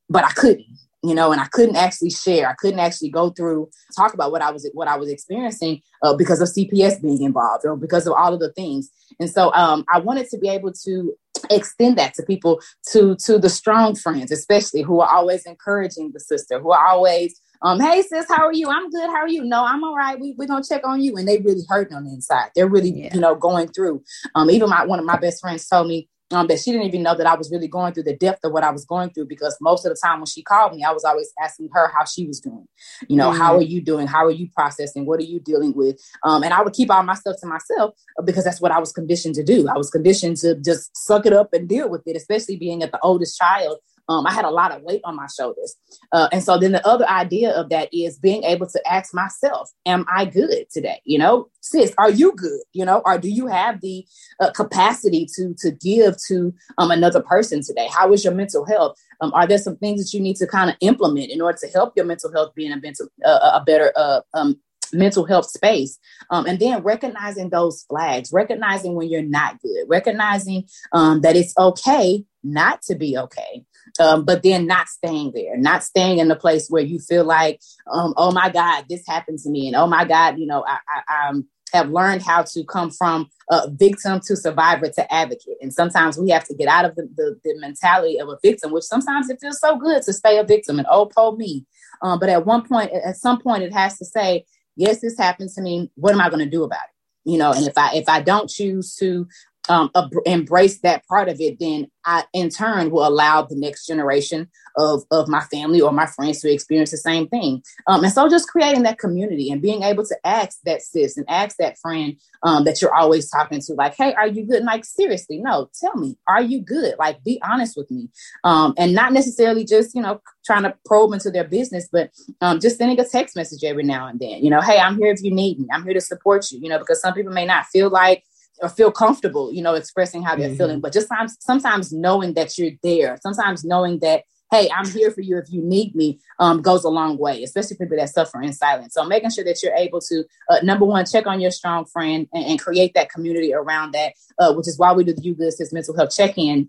but 0.09 0.25
I 0.25 0.31
couldn't 0.31 0.67
you 1.03 1.15
know, 1.15 1.33
and 1.33 1.41
I 1.41 1.47
couldn't 1.47 1.77
actually 1.77 2.11
share. 2.11 2.49
I 2.49 2.55
couldn't 2.55 2.79
actually 2.79 3.11
go 3.11 3.31
through 3.31 3.69
talk 3.97 4.15
about 4.15 4.31
what 4.31 4.41
I 4.41 4.51
was 4.51 4.69
what 4.73 4.89
I 4.89 4.97
was 4.97 5.11
experiencing 5.11 5.83
uh, 6.03 6.15
because 6.15 6.41
of 6.41 6.49
CPS 6.49 7.03
being 7.03 7.23
involved 7.23 7.65
or 7.67 7.77
because 7.77 8.07
of 8.07 8.13
all 8.13 8.33
of 8.33 8.41
the 8.41 8.53
things. 8.53 8.89
And 9.19 9.29
so 9.29 9.53
um, 9.53 9.85
I 9.93 9.99
wanted 9.99 10.29
to 10.31 10.39
be 10.39 10.49
able 10.49 10.73
to 10.85 11.15
extend 11.51 11.99
that 11.99 12.15
to 12.15 12.23
people 12.23 12.61
to 12.93 13.17
to 13.17 13.39
the 13.39 13.51
strong 13.51 13.97
friends, 13.97 14.31
especially 14.31 14.83
who 14.83 15.01
are 15.01 15.13
always 15.13 15.45
encouraging 15.45 16.13
the 16.13 16.21
sister, 16.21 16.61
who 16.61 16.71
are 16.71 16.87
always 16.87 17.41
um, 17.63 17.81
hey 17.81 18.03
sis, 18.03 18.27
how 18.29 18.47
are 18.47 18.53
you? 18.53 18.69
I'm 18.69 18.91
good. 18.91 19.09
How 19.09 19.23
are 19.23 19.29
you? 19.29 19.45
No, 19.45 19.65
I'm 19.65 19.85
all 19.85 19.95
right. 19.95 20.19
We, 20.19 20.35
we're 20.37 20.49
gonna 20.49 20.65
check 20.69 20.83
on 20.85 21.01
you. 21.03 21.17
And 21.17 21.29
they 21.29 21.39
really 21.39 21.63
hurting 21.69 21.97
on 21.97 22.05
the 22.05 22.11
inside. 22.11 22.51
They're 22.55 22.69
really, 22.69 22.91
yeah. 22.91 23.15
you 23.15 23.21
know, 23.21 23.35
going 23.35 23.69
through. 23.69 24.03
Um, 24.35 24.51
even 24.51 24.69
my 24.69 24.85
one 24.85 24.99
of 24.99 25.05
my 25.05 25.17
best 25.17 25.41
friends 25.41 25.67
told 25.69 25.87
me 25.87 26.09
um, 26.33 26.47
that 26.47 26.61
she 26.61 26.73
didn't 26.73 26.87
even 26.87 27.03
know 27.03 27.15
that 27.15 27.27
I 27.27 27.35
was 27.35 27.51
really 27.51 27.69
going 27.69 27.93
through 27.93 28.05
the 28.05 28.17
depth 28.17 28.45
of 28.45 28.53
what 28.53 28.65
I 28.65 28.71
was 28.71 28.85
going 28.85 29.11
through 29.11 29.27
because 29.27 29.57
most 29.61 29.85
of 29.85 29.91
the 29.91 30.01
time 30.03 30.19
when 30.19 30.27
she 30.27 30.43
called 30.43 30.75
me, 30.75 30.83
I 30.83 30.93
was 30.93 31.05
always 31.05 31.33
asking 31.43 31.69
her 31.73 31.89
how 31.89 32.05
she 32.05 32.27
was 32.27 32.41
doing. 32.41 32.67
You 33.09 33.17
know, 33.17 33.31
mm-hmm. 33.31 33.41
how 33.41 33.57
are 33.57 33.63
you 33.63 33.81
doing? 33.81 34.07
How 34.07 34.25
are 34.25 34.31
you 34.31 34.49
processing? 34.55 35.07
What 35.07 35.21
are 35.21 35.25
you 35.25 35.41
dealing 35.41 35.75
with? 35.75 36.01
Um, 36.25 36.43
and 36.43 36.53
I 36.53 36.63
would 36.63 36.73
keep 36.73 36.91
all 36.91 37.03
my 37.03 37.15
stuff 37.15 37.37
to 37.41 37.47
myself 37.47 37.95
because 38.25 38.45
that's 38.45 38.61
what 38.61 38.73
I 38.73 38.79
was 38.79 38.93
conditioned 38.93 39.35
to 39.37 39.45
do. 39.45 39.69
I 39.69 39.77
was 39.77 39.91
conditioned 39.91 40.39
to 40.39 40.57
just 40.57 40.97
suck 40.97 41.27
it 41.27 41.33
up 41.33 41.53
and 41.53 41.69
deal 41.69 41.89
with 41.89 42.03
it, 42.07 42.17
especially 42.17 42.57
being 42.57 42.83
at 42.83 42.93
the 42.93 43.01
oldest 43.03 43.39
child 43.39 43.79
Um, 44.09 44.27
I 44.27 44.33
had 44.33 44.45
a 44.45 44.51
lot 44.51 44.73
of 44.73 44.83
weight 44.83 45.01
on 45.05 45.17
my 45.17 45.27
shoulders. 45.27 45.77
Uh, 46.13 46.29
and 46.33 46.43
so 46.43 46.59
then 46.59 46.73
the 46.73 46.87
other 46.87 47.09
idea 47.09 47.53
of 47.53 47.69
that 47.71 47.89
is 47.93 48.19
being 48.19 48.43
able 48.45 48.67
to 48.67 48.81
ask 48.91 49.15
myself, 49.15 49.71
am 49.87 50.05
I 50.13 50.25
good 50.25 50.67
today? 50.71 51.01
You 51.05 51.19
know, 51.19 51.49
sis, 51.61 51.95
are 51.99 52.11
you 52.11 52.33
good? 52.37 52.61
You 52.73 52.85
know, 52.85 53.03
or 53.05 53.19
do 53.19 53.29
you 53.29 53.47
have 53.47 53.81
the 53.81 54.05
uh, 54.41 54.51
capacity 54.53 55.27
to 55.37 55.55
to 55.59 55.71
give 55.71 56.17
to 56.29 56.53
um, 56.79 56.91
another 56.91 57.23
person 57.23 57.63
today? 57.63 57.89
How 57.93 58.13
is 58.13 58.25
your 58.25 58.35
mental 58.35 58.65
health? 58.67 58.97
Um, 59.21 59.33
are 59.35 59.47
there 59.47 59.59
some 59.59 59.77
things 59.77 60.03
that 60.03 60.17
you 60.17 60.23
need 60.23 60.37
to 60.37 60.47
kind 60.47 60.69
of 60.69 60.77
implement 60.81 61.31
in 61.31 61.41
order 61.41 61.59
to 61.63 61.69
help 61.69 61.93
your 61.97 62.05
mental 62.05 62.33
health 62.33 62.55
be 62.55 62.67
in 62.67 62.73
a, 62.73 62.81
mental, 62.81 63.09
uh, 63.25 63.61
a 63.61 63.65
better 63.65 63.93
uh, 63.95 64.21
um, 64.35 64.61
mental 64.93 65.25
health 65.25 65.47
space 65.47 65.99
um, 66.31 66.47
and 66.47 66.59
then 66.59 66.83
recognizing 66.83 67.49
those 67.49 67.85
flags 67.89 68.31
recognizing 68.33 68.95
when 68.95 69.09
you're 69.09 69.23
not 69.23 69.61
good 69.63 69.87
recognizing 69.89 70.65
um, 70.93 71.21
that 71.23 71.37
it's 71.37 71.57
okay 71.57 72.25
not 72.43 72.83
to 72.83 72.95
be 72.95 73.17
okay 73.17 73.65
um, 74.01 74.25
but 74.25 74.43
then 74.43 74.67
not 74.67 74.89
staying 74.89 75.33
there 75.35 75.57
not 75.57 75.83
staying 75.83 76.19
in 76.19 76.29
the 76.29 76.37
place 76.37 76.69
where 76.69 76.83
you 76.83 76.99
feel 76.99 77.25
like 77.25 77.61
um, 77.93 78.15
oh 78.17 78.33
my 78.33 78.51
god 78.51 78.85
this 78.89 79.03
happened 79.07 79.39
to 79.39 79.51
me 79.51 79.67
and 79.67 79.77
oh 79.77 79.87
my 79.87 80.05
god 80.05 80.39
you 80.39 80.47
know 80.47 80.65
i, 80.67 80.79
I 80.89 81.29
um, 81.29 81.47
have 81.73 81.89
learned 81.89 82.23
how 82.23 82.43
to 82.43 82.65
come 82.65 82.91
from 82.91 83.29
a 83.51 83.71
victim 83.71 84.21
to 84.27 84.37
survivor 84.37 84.89
to 84.89 85.13
advocate 85.13 85.57
and 85.61 85.73
sometimes 85.73 86.19
we 86.19 86.31
have 86.31 86.45
to 86.45 86.55
get 86.55 86.69
out 86.69 86.85
of 86.85 86.95
the, 86.97 87.09
the, 87.17 87.39
the 87.45 87.59
mentality 87.59 88.19
of 88.19 88.29
a 88.29 88.39
victim 88.43 88.73
which 88.73 88.85
sometimes 88.85 89.31
it 89.31 89.39
feels 89.41 89.61
so 89.61 89.77
good 89.77 90.03
to 90.03 90.13
stay 90.13 90.39
a 90.39 90.45
victim 90.45 90.79
and 90.79 90.89
oh 90.91 91.07
po 91.07 91.33
me 91.33 91.65
um, 92.03 92.19
but 92.19 92.29
at 92.29 92.45
one 92.45 92.67
point 92.67 92.91
at 92.93 93.17
some 93.17 93.41
point 93.41 93.63
it 93.63 93.73
has 93.73 93.97
to 93.99 94.05
say 94.05 94.45
yes, 94.77 95.01
this 95.01 95.19
happened 95.19 95.51
to 95.51 95.63
me. 95.63 95.91
What 95.95 96.13
am 96.13 96.21
I 96.21 96.29
going 96.29 96.45
to 96.45 96.51
do 96.51 96.65
about 96.65 96.81
it? 96.85 97.31
You 97.31 97.39
know, 97.39 97.53
and 97.53 97.67
if 97.67 97.79
I 97.79 97.95
if 97.95 98.09
I 98.09 98.21
don't 98.21 98.51
choose 98.51 98.97
to 98.97 99.29
um, 99.69 99.91
ab- 99.95 100.11
embrace 100.27 100.81
that 100.81 101.07
part 101.07 101.29
of 101.29 101.41
it, 101.41 101.59
then 101.61 101.89
I, 102.05 102.25
in 102.33 102.49
turn, 102.49 102.91
will 102.91 103.07
allow 103.07 103.43
the 103.43 103.57
next 103.57 103.87
generation 103.87 104.49
of, 104.77 105.03
of 105.11 105.29
my 105.29 105.41
family 105.41 105.81
or 105.81 105.93
my 105.93 106.07
friends 106.07 106.41
to 106.41 106.53
experience 106.53 106.91
the 106.91 106.97
same 106.97 107.29
thing. 107.29 107.63
Um, 107.87 108.03
and 108.03 108.13
so 108.13 108.29
just 108.29 108.49
creating 108.49 108.83
that 108.85 108.99
community 108.99 109.51
and 109.51 109.63
being 109.63 109.83
able 109.83 110.05
to 110.05 110.17
ask 110.25 110.59
that 110.65 110.83
sis 110.83 111.17
and 111.17 111.27
ask 111.29 111.57
that 111.59 111.79
friend 111.79 112.17
um, 112.43 112.65
that 112.65 112.81
you're 112.83 112.95
always 112.95 113.31
talking 113.31 113.61
to, 113.61 113.75
like, 113.75 113.95
hey, 113.97 114.15
are 114.15 114.27
you 114.27 114.45
good? 114.45 114.57
And 114.57 114.67
like, 114.67 114.85
seriously, 114.85 115.39
no, 115.39 115.71
tell 115.81 115.95
me, 115.97 116.17
are 116.27 116.43
you 116.43 116.61
good? 116.61 116.95
Like, 116.99 117.23
be 117.23 117.41
honest 117.43 117.77
with 117.77 117.91
me. 117.91 118.09
Um, 118.45 118.75
and 118.77 118.95
not 118.95 119.13
necessarily 119.13 119.65
just, 119.65 119.95
you 119.95 120.03
know, 120.03 120.21
trying 120.45 120.65
to 120.65 120.75
probe 120.85 121.13
into 121.13 121.31
their 121.31 121.45
business, 121.45 121.89
but 121.93 122.11
um, 122.41 122.59
just 122.59 122.79
sending 122.79 122.99
a 122.99 123.09
text 123.09 123.37
message 123.37 123.63
every 123.63 123.85
now 123.85 124.09
and 124.09 124.19
then, 124.19 124.43
you 124.43 124.51
know, 124.51 124.61
hey, 124.61 124.79
I'm 124.79 124.99
here 124.99 125.13
if 125.13 125.23
you 125.23 125.33
need 125.33 125.61
me. 125.61 125.69
I'm 125.73 125.85
here 125.85 125.95
to 125.95 126.01
support 126.01 126.51
you, 126.51 126.59
you 126.61 126.69
know, 126.69 126.79
because 126.79 127.01
some 127.01 127.15
people 127.15 127.33
may 127.33 127.47
not 127.47 127.67
feel 127.67 127.91
like 127.91 128.25
or 128.61 128.69
feel 128.69 128.93
comfortable, 128.93 129.53
you 129.53 129.63
know, 129.63 129.75
expressing 129.75 130.23
how 130.23 130.37
they're 130.37 130.49
mm-hmm. 130.49 130.57
feeling. 130.57 130.81
But 130.81 130.93
just 130.93 131.09
sometimes, 131.09 131.37
sometimes 131.41 131.93
knowing 131.93 132.35
that 132.35 132.59
you're 132.59 132.73
there, 132.83 133.19
sometimes 133.23 133.65
knowing 133.65 133.99
that, 134.01 134.25
hey, 134.51 134.69
I'm 134.77 134.87
here 134.87 135.11
for 135.11 135.23
you 135.23 135.39
if 135.39 135.51
you 135.51 135.63
need 135.63 135.95
me, 135.95 136.21
um, 136.39 136.61
goes 136.61 136.85
a 136.85 136.91
long 136.91 137.17
way, 137.17 137.43
especially 137.43 137.79
people 137.79 137.97
that 137.97 138.11
suffer 138.11 138.43
in 138.43 138.53
silence. 138.53 138.93
So 138.95 139.05
making 139.05 139.31
sure 139.31 139.45
that 139.45 139.63
you're 139.63 139.75
able 139.75 140.01
to, 140.01 140.25
uh, 140.51 140.59
number 140.63 140.85
one, 140.85 141.07
check 141.07 141.27
on 141.27 141.41
your 141.41 141.51
strong 141.51 141.87
friend 141.87 142.29
and, 142.35 142.45
and 142.45 142.61
create 142.61 142.93
that 142.95 143.11
community 143.11 143.55
around 143.55 143.93
that, 143.93 144.13
uh, 144.39 144.53
which 144.53 144.69
is 144.69 144.79
why 144.79 144.93
we 144.93 145.05
do 145.05 145.15
the 145.15 145.23
You 145.23 145.35
Good 145.35 145.55
mental 145.73 145.97
health 145.97 146.15
check-in 146.15 146.69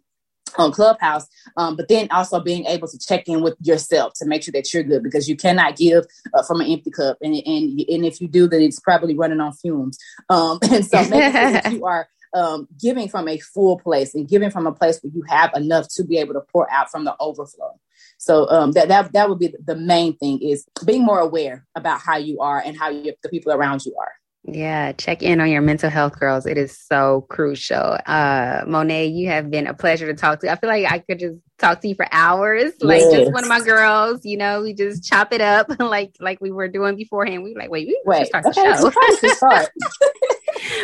on 0.58 0.72
Clubhouse, 0.72 1.28
um, 1.58 1.76
but 1.76 1.88
then 1.88 2.08
also 2.12 2.40
being 2.40 2.66
able 2.66 2.88
to 2.88 2.98
check 3.00 3.28
in 3.28 3.42
with 3.42 3.56
yourself 3.62 4.14
to 4.16 4.26
make 4.26 4.44
sure 4.44 4.52
that 4.54 4.74
you're 4.74 4.84
good 4.84 5.04
because 5.04 5.28
you 5.28 5.36
cannot 5.36 5.76
give 5.76 6.06
uh, 6.34 6.44
from 6.44 6.62
an 6.62 6.68
empty 6.68 6.92
cup, 6.92 7.18
and, 7.22 7.36
and 7.36 7.80
and 7.80 8.06
if 8.06 8.22
you 8.22 8.28
do, 8.28 8.48
then 8.48 8.62
it's 8.62 8.80
probably 8.80 9.16
running 9.16 9.40
on 9.40 9.54
fumes. 9.54 9.98
Um, 10.30 10.60
and 10.72 10.86
so 10.86 11.04
sure 11.04 11.10
that 11.10 11.72
you 11.72 11.86
are 11.86 12.08
um, 12.34 12.68
giving 12.82 13.08
from 13.08 13.28
a 13.28 13.38
full 13.40 13.80
place 13.80 14.16
and 14.16 14.28
giving 14.28 14.50
from 14.50 14.68
a 14.68 14.72
place 14.72 15.00
where 15.02 15.12
you 15.14 15.24
have 15.28 15.52
enough 15.56 15.88
to 15.96 16.04
be 16.04 16.18
able 16.18 16.34
to 16.34 16.42
pour 16.52 16.72
out 16.72 16.90
from 16.90 17.06
the 17.06 17.16
overflow. 17.20 17.80
So 18.18 18.50
um, 18.50 18.72
that 18.72 18.88
that 18.88 19.14
that 19.14 19.30
would 19.30 19.40
be 19.40 19.54
the 19.64 19.76
main 19.76 20.18
thing 20.18 20.42
is 20.42 20.66
being 20.86 21.04
more 21.04 21.20
aware 21.20 21.66
about 21.76 22.00
how 22.00 22.18
you 22.18 22.40
are 22.40 22.60
and 22.60 22.78
how 22.78 22.90
you, 22.90 23.14
the 23.22 23.30
people 23.30 23.52
around 23.52 23.86
you 23.86 23.96
are. 24.00 24.12
Yeah, 24.46 24.92
check 24.92 25.24
in 25.24 25.40
on 25.40 25.50
your 25.50 25.62
mental 25.62 25.90
health, 25.90 26.20
girls. 26.20 26.46
It 26.46 26.58
is 26.58 26.78
so 26.78 27.26
crucial. 27.30 27.98
Uh, 28.06 28.64
Monet, 28.68 29.08
you 29.08 29.30
have 29.30 29.50
been 29.50 29.68
a 29.68 29.74
pleasure 29.74 30.06
to 30.06 30.14
talk 30.14 30.42
to. 30.42 30.52
I 30.52 30.58
feel 30.58 30.70
like 30.70 30.92
I 30.92 31.00
could 31.00 31.20
just 31.20 31.38
talk 31.60 31.80
to 31.82 31.88
you 31.88 31.96
for 31.96 32.08
hours. 32.12 32.74
Like 32.82 33.00
yes. 33.02 33.14
just 33.14 33.32
one 33.32 33.44
of 33.44 33.50
my 33.50 33.62
girls, 33.62 34.26
you 34.26 34.36
know, 34.36 34.62
we 34.62 34.74
just 34.74 35.06
chop 35.06 35.32
it 35.32 35.40
up 35.40 35.68
like 35.80 36.16
like 36.20 36.42
we 36.42 36.52
were 36.52 36.68
doing 36.68 36.98
beforehand. 36.98 37.44
We 37.44 37.54
were 37.54 37.60
like, 37.60 37.70
wait, 37.70 37.88
we 37.88 38.02
wait, 38.06 38.28
start 38.28 38.46
okay, 38.46 38.62
the 38.64 39.36
show. 39.40 40.28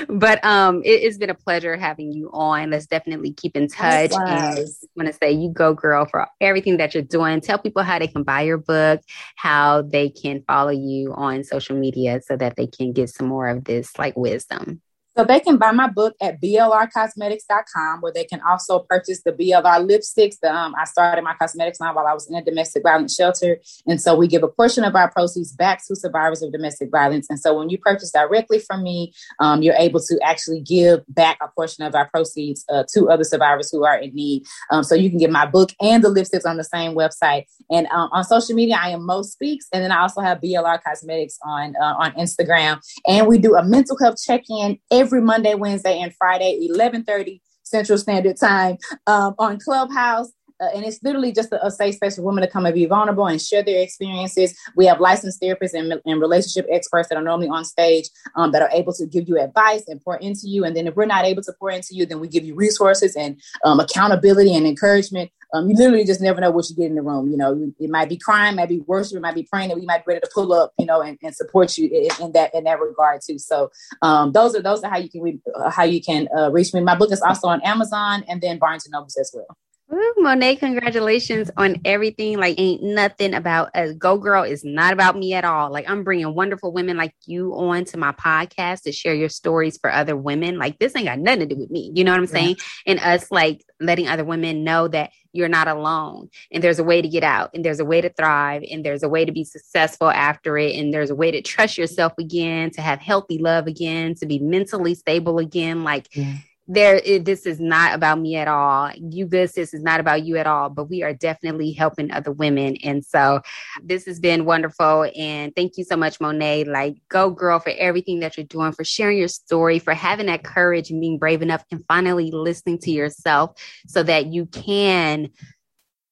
but 0.10 0.44
um, 0.44 0.82
it, 0.84 1.04
has 1.04 1.18
been 1.18 1.30
a 1.30 1.36
pleasure 1.36 1.78
having 1.78 2.12
you 2.12 2.30
on. 2.34 2.72
Let's 2.72 2.88
definitely 2.88 3.34
keep 3.34 3.56
in 3.56 3.68
touch. 3.68 4.12
I 4.14 4.66
want 4.96 5.08
to 5.08 5.14
say, 5.14 5.32
you 5.32 5.52
go, 5.52 5.74
girl, 5.74 6.06
for 6.06 6.28
everything 6.42 6.78
that 6.78 6.94
you're 6.94 7.04
doing. 7.04 7.42
Tell 7.42 7.60
people 7.60 7.84
how 7.84 8.00
they 8.00 8.08
can 8.08 8.24
buy 8.24 8.42
your 8.42 8.58
book, 8.58 9.02
how 9.36 9.82
they 9.82 10.10
can 10.10 10.44
follow 10.48 10.72
you 10.72 11.14
on 11.14 11.44
social 11.44 11.78
media, 11.78 12.22
so 12.24 12.36
that 12.38 12.56
they 12.56 12.68
can 12.68 12.94
get 12.94 13.10
some 13.10 13.28
more 13.28 13.48
of 13.48 13.64
this 13.64 13.98
like 13.98 14.18
wisdom. 14.18 14.82
So 15.20 15.26
they 15.26 15.42
can 15.42 15.58
buy 15.58 15.74
my 15.74 15.90
book 15.90 16.16
at 16.22 16.42
blrcosmetics.com, 16.42 18.00
where 18.00 18.14
they 18.14 18.24
can 18.24 18.40
also 18.40 18.80
purchase 18.80 19.22
the 19.22 19.34
BLR 19.34 19.86
lipsticks. 19.86 20.40
The, 20.42 20.50
um, 20.50 20.74
I 20.80 20.86
started 20.86 21.26
my 21.26 21.34
cosmetics 21.34 21.82
line 21.82 21.94
while 21.94 22.08
I 22.08 22.14
was 22.14 22.30
in 22.30 22.36
a 22.38 22.42
domestic 22.42 22.84
violence 22.84 23.16
shelter. 23.16 23.60
And 23.86 24.02
so 24.02 24.16
we 24.16 24.30
give 24.30 24.44
a 24.44 24.48
portion 24.48 24.86
of 24.86 24.96
our 24.96 25.12
proceeds 25.12 25.52
back 25.52 25.86
to 25.88 25.96
survivors 25.98 26.42
of 26.42 26.54
domestic 26.54 26.90
violence. 26.90 27.28
And 27.30 27.38
so 27.38 27.58
when 27.58 27.70
you 27.70 27.78
purchase 27.78 28.12
directly 28.12 28.60
from 28.60 28.82
me, 28.82 29.14
um, 29.42 29.62
you're 29.62 29.76
able 29.76 30.00
to 30.00 30.18
actually 30.24 30.62
give 30.62 31.02
back 31.10 31.38
a 31.42 31.50
portion 31.50 31.84
of 31.84 31.96
our 31.96 32.08
proceeds 32.08 32.64
uh, 32.70 32.86
to 32.94 33.10
other 33.10 33.26
survivors 33.26 33.70
who 33.70 33.84
are 33.84 33.98
in 33.98 34.16
need. 34.16 34.46
Um, 34.72 34.84
so 34.84 34.96
you 34.96 35.10
can 35.10 35.20
get 35.20 35.32
my 35.32 35.46
book 35.46 35.72
and 35.82 36.02
the 36.02 36.08
lipsticks 36.08 36.50
on 36.50 36.56
the 36.56 36.64
same 36.64 36.96
website. 36.96 37.44
And 37.70 37.88
um, 37.88 38.08
on 38.14 38.24
social 38.24 38.56
media, 38.56 38.80
I 38.82 38.92
am 38.92 39.06
Mo 39.06 39.24
Speaks. 39.24 39.68
And 39.74 39.84
then 39.84 39.92
I 39.92 40.00
also 40.00 40.22
have 40.22 40.40
BLR 40.40 40.82
Cosmetics 40.82 41.38
on, 41.44 41.76
uh, 41.76 41.96
on 41.96 42.14
Instagram. 42.14 42.80
And 43.06 43.28
we 43.28 43.38
do 43.38 43.58
a 43.58 43.66
mental 43.66 43.98
health 44.00 44.16
check-in 44.26 44.80
every 44.90 45.09
Monday, 45.10 45.56
Wednesday, 45.56 46.00
and 46.00 46.14
Friday, 46.16 46.68
11:30 46.70 47.42
Central 47.64 47.98
Standard 47.98 48.38
Time 48.38 48.78
um, 49.08 49.36
on 49.38 49.60
Clubhouse. 49.60 50.32
Uh, 50.62 50.68
and 50.76 50.84
it's 50.84 51.02
literally 51.04 51.32
just 51.32 51.54
a, 51.54 51.66
a, 51.66 51.72
safe 51.72 51.96
space 51.96 52.18
for 52.18 52.22
women 52.22 52.42
to 52.42 52.50
come 52.50 52.66
and 52.66 52.76
be 52.76 52.86
vulnerable 52.86 53.26
and 53.28 53.42
share 53.42 53.64
their 53.64 53.82
experiences. 53.82 54.58
We 54.76 54.86
have 54.88 55.00
licensed 55.00 55.42
therapists 55.42 55.74
and, 55.74 56.02
and 56.06 56.20
relationship 56.20 56.66
experts 56.70 57.08
that 57.08 57.18
are 57.18 57.24
normally 57.24 57.48
on 57.48 57.64
stage 57.64 58.10
um, 58.36 58.52
that 58.52 58.62
are 58.62 58.70
able 58.74 58.92
to 58.94 59.06
give 59.06 59.30
you 59.30 59.40
advice 59.40 59.88
and 59.88 60.02
pour 60.02 60.18
into 60.18 60.50
you. 60.50 60.66
And 60.66 60.76
then 60.76 60.88
if 60.88 60.96
we're 60.96 61.06
not 61.06 61.24
able 61.24 61.44
to 61.44 61.54
pour 61.60 61.72
into 61.72 61.96
you, 61.96 62.06
then 62.06 62.20
we 62.20 62.28
give 62.28 62.44
you 62.44 62.56
resources 62.56 63.16
and 63.16 63.40
um, 63.64 63.80
accountability 63.80 64.54
and 64.54 64.68
encouragement. 64.68 65.32
Um, 65.54 65.70
you 65.70 65.76
literally 65.76 66.06
just 66.06 66.22
never 66.22 66.40
know 66.40 66.52
what 66.52 66.70
you 66.70 66.76
get 66.76 66.86
in 66.86 66.96
the 66.96 67.02
room. 67.02 67.32
You 67.32 67.38
know, 67.38 67.72
it 67.80 67.90
might 67.90 68.10
be 68.10 68.18
crying, 68.18 68.56
might 68.56 68.70
be 68.70 68.80
worse, 68.80 69.12
it 69.12 69.20
might 69.20 69.36
be 69.36 69.44
praying, 69.44 69.72
and 69.72 69.80
we 69.80 69.86
might 69.86 70.06
be 70.06 70.14
ready 70.14 70.22
to 70.22 70.30
pull 70.34 70.54
up, 70.54 70.74
you 70.78 70.86
know, 70.86 71.02
and, 71.02 71.18
and 71.24 71.36
support 71.36 71.78
you 71.78 71.90
in, 71.90 72.26
in, 72.26 72.32
that 72.34 72.54
in 72.54 72.66
that 72.66 72.80
regard 72.80 73.22
too. 73.26 73.40
So 73.40 73.72
um, 74.02 74.32
those 74.32 74.56
are 74.56 74.62
those 74.62 74.84
are 74.84 74.90
how 74.90 74.98
you 74.98 75.10
can 75.10 75.22
re- 75.22 75.42
uh, 75.56 75.70
how 75.70 75.84
you 75.84 76.02
can 76.02 76.28
uh, 76.38 76.52
reach 76.52 76.74
me. 76.74 76.82
My 76.82 76.96
book 76.96 77.12
is 77.12 77.22
also 77.22 77.48
on 77.48 77.62
Amazon 77.64 78.24
and 78.28 78.42
then 78.42 78.60
Barnes 78.60 78.86
and 78.86 78.92
Nobles 78.92 79.18
as 79.18 79.32
well. 79.34 79.58
Ooh, 79.92 80.14
Monet, 80.18 80.58
congratulations 80.58 81.50
on 81.58 81.78
everything. 81.84 82.38
Like, 82.38 82.60
ain't 82.60 82.84
nothing 82.84 83.34
about 83.34 83.72
a 83.74 83.92
Go 83.96 84.20
Girl 84.20 84.44
is 84.44 84.64
not 84.64 84.94
about 84.94 85.18
me 85.18 85.34
at 85.34 85.44
all. 85.44 85.72
Like, 85.72 85.90
I'm 85.90 86.04
bringing 86.04 86.36
wonderful 86.36 86.72
women 86.72 86.96
like 86.96 87.16
you 87.26 87.54
on 87.56 87.86
to 87.86 87.98
my 87.98 88.12
podcast 88.12 88.84
to 88.84 88.92
share 88.92 89.16
your 89.16 89.30
stories 89.30 89.80
for 89.80 89.92
other 89.92 90.16
women. 90.16 90.60
Like, 90.60 90.78
this 90.78 90.96
ain't 90.96 91.08
got 91.08 91.18
nothing 91.18 91.40
to 91.40 91.46
do 91.48 91.58
with 91.58 91.72
me. 91.72 91.92
You 91.96 92.04
know 92.04 92.12
what 92.12 92.20
I'm 92.20 92.28
saying? 92.28 92.58
And 92.86 93.00
us 93.00 93.32
like 93.32 93.66
letting 93.80 94.08
other 94.08 94.24
women 94.24 94.64
know 94.64 94.88
that 94.90 95.10
you're 95.34 95.48
not 95.48 95.68
alone 95.68 96.30
and 96.52 96.64
there's 96.64 96.80
a 96.80 96.84
way 96.84 97.02
to 97.02 97.08
get 97.08 97.24
out 97.24 97.52
and 97.56 97.66
there's 97.66 97.80
a 97.80 97.86
way 97.86 98.02
to 98.02 98.10
thrive 98.10 98.64
and 98.70 98.84
there's 98.84 99.04
a 99.04 99.10
way 99.10 99.26
to 99.26 99.32
be 99.32 99.44
successful 99.44 100.10
after 100.10 100.58
it 100.58 100.76
and 100.76 100.94
there's 100.94 101.12
a 101.12 101.16
way 101.16 101.32
to 101.32 101.42
trust 101.42 101.78
yourself 101.78 102.14
again, 102.20 102.70
to 102.72 102.82
have 102.82 103.00
healthy 103.00 103.40
love 103.40 103.66
again, 103.66 104.14
to 104.16 104.28
be 104.28 104.38
mentally 104.38 104.94
stable 104.94 105.40
again. 105.40 105.84
Like, 105.84 106.16
yeah 106.16 106.36
there 106.70 107.02
it, 107.04 107.26
this 107.26 107.46
is 107.46 107.60
not 107.60 107.96
about 107.96 108.20
me 108.20 108.36
at 108.36 108.48
all. 108.48 108.92
You 108.96 109.26
good 109.26 109.50
sis 109.50 109.74
is 109.74 109.82
not 109.82 110.00
about 110.00 110.24
you 110.24 110.38
at 110.38 110.48
all 110.48 110.70
but 110.70 110.86
we 110.86 111.04
are 111.04 111.14
definitely 111.14 111.72
helping 111.72 112.12
other 112.12 112.32
women. 112.32 112.78
And 112.84 113.04
so 113.04 113.42
this 113.84 114.06
has 114.06 114.20
been 114.20 114.46
wonderful. 114.46 115.10
And 115.18 115.54
thank 115.56 115.78
you 115.78 115.84
so 115.84 115.98
much 115.98 116.22
monet. 116.22 116.66
Like 116.66 116.96
go 117.10 117.32
girl 117.32 117.60
for 117.60 117.72
everything 117.72 118.20
that 118.20 118.38
you're 118.38 118.46
doing 118.46 118.72
for 118.72 118.84
sharing 118.84 119.18
your 119.18 119.28
story 119.28 119.80
for 119.80 119.94
having 119.94 120.28
that 120.28 120.44
courage 120.44 120.92
and 120.92 121.02
being 121.02 121.18
brave 121.18 121.42
enough 121.42 121.64
and 121.72 121.84
finally 121.88 122.30
listening 122.32 122.78
to 122.80 122.92
yourself 122.92 123.60
so 123.88 124.04
that 124.04 124.28
you 124.28 124.46
can 124.46 125.30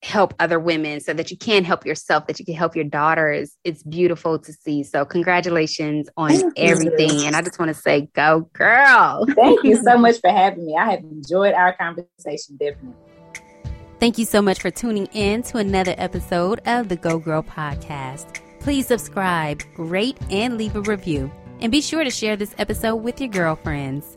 help 0.03 0.33
other 0.39 0.59
women 0.59 0.99
so 0.99 1.13
that 1.13 1.31
you 1.31 1.37
can 1.37 1.63
help 1.63 1.85
yourself 1.85 2.27
that 2.27 2.39
you 2.39 2.45
can 2.45 2.53
help 2.53 2.75
your 2.75 2.85
daughters. 2.85 3.57
It's 3.63 3.83
beautiful 3.83 4.37
to 4.39 4.53
see. 4.53 4.83
So 4.83 5.05
congratulations 5.05 6.07
on 6.17 6.31
thank 6.31 6.53
everything. 6.57 7.19
You. 7.19 7.25
and 7.25 7.35
i 7.35 7.41
just 7.41 7.59
want 7.59 7.69
to 7.69 7.81
say 7.81 8.09
go 8.13 8.41
girl. 8.53 9.25
Thank 9.35 9.63
you 9.63 9.75
so 9.77 9.97
much 9.97 10.19
for 10.19 10.29
having 10.29 10.65
me. 10.65 10.75
I 10.75 10.91
have 10.91 10.99
enjoyed 11.03 11.53
our 11.53 11.73
conversation 11.75 12.57
definitely. 12.57 12.93
Thank 13.99 14.19
you 14.19 14.25
so 14.25 14.43
much 14.43 14.61
for 14.61 14.69
tuning 14.69 15.07
in 15.07 15.41
to 15.43 15.57
another 15.57 15.95
episode 15.97 16.59
of 16.67 16.87
the 16.87 16.95
go 16.95 17.17
girl 17.17 17.41
podcast. 17.41 18.41
Please 18.59 18.85
subscribe 18.87 19.63
rate 19.77 20.17
and 20.29 20.57
leave 20.57 20.75
a 20.75 20.81
review. 20.81 21.31
And 21.59 21.71
be 21.71 21.81
sure 21.81 22.03
to 22.03 22.11
share 22.11 22.35
this 22.35 22.53
episode 22.59 22.97
with 22.97 23.19
your 23.19 23.29
girlfriends. 23.29 24.16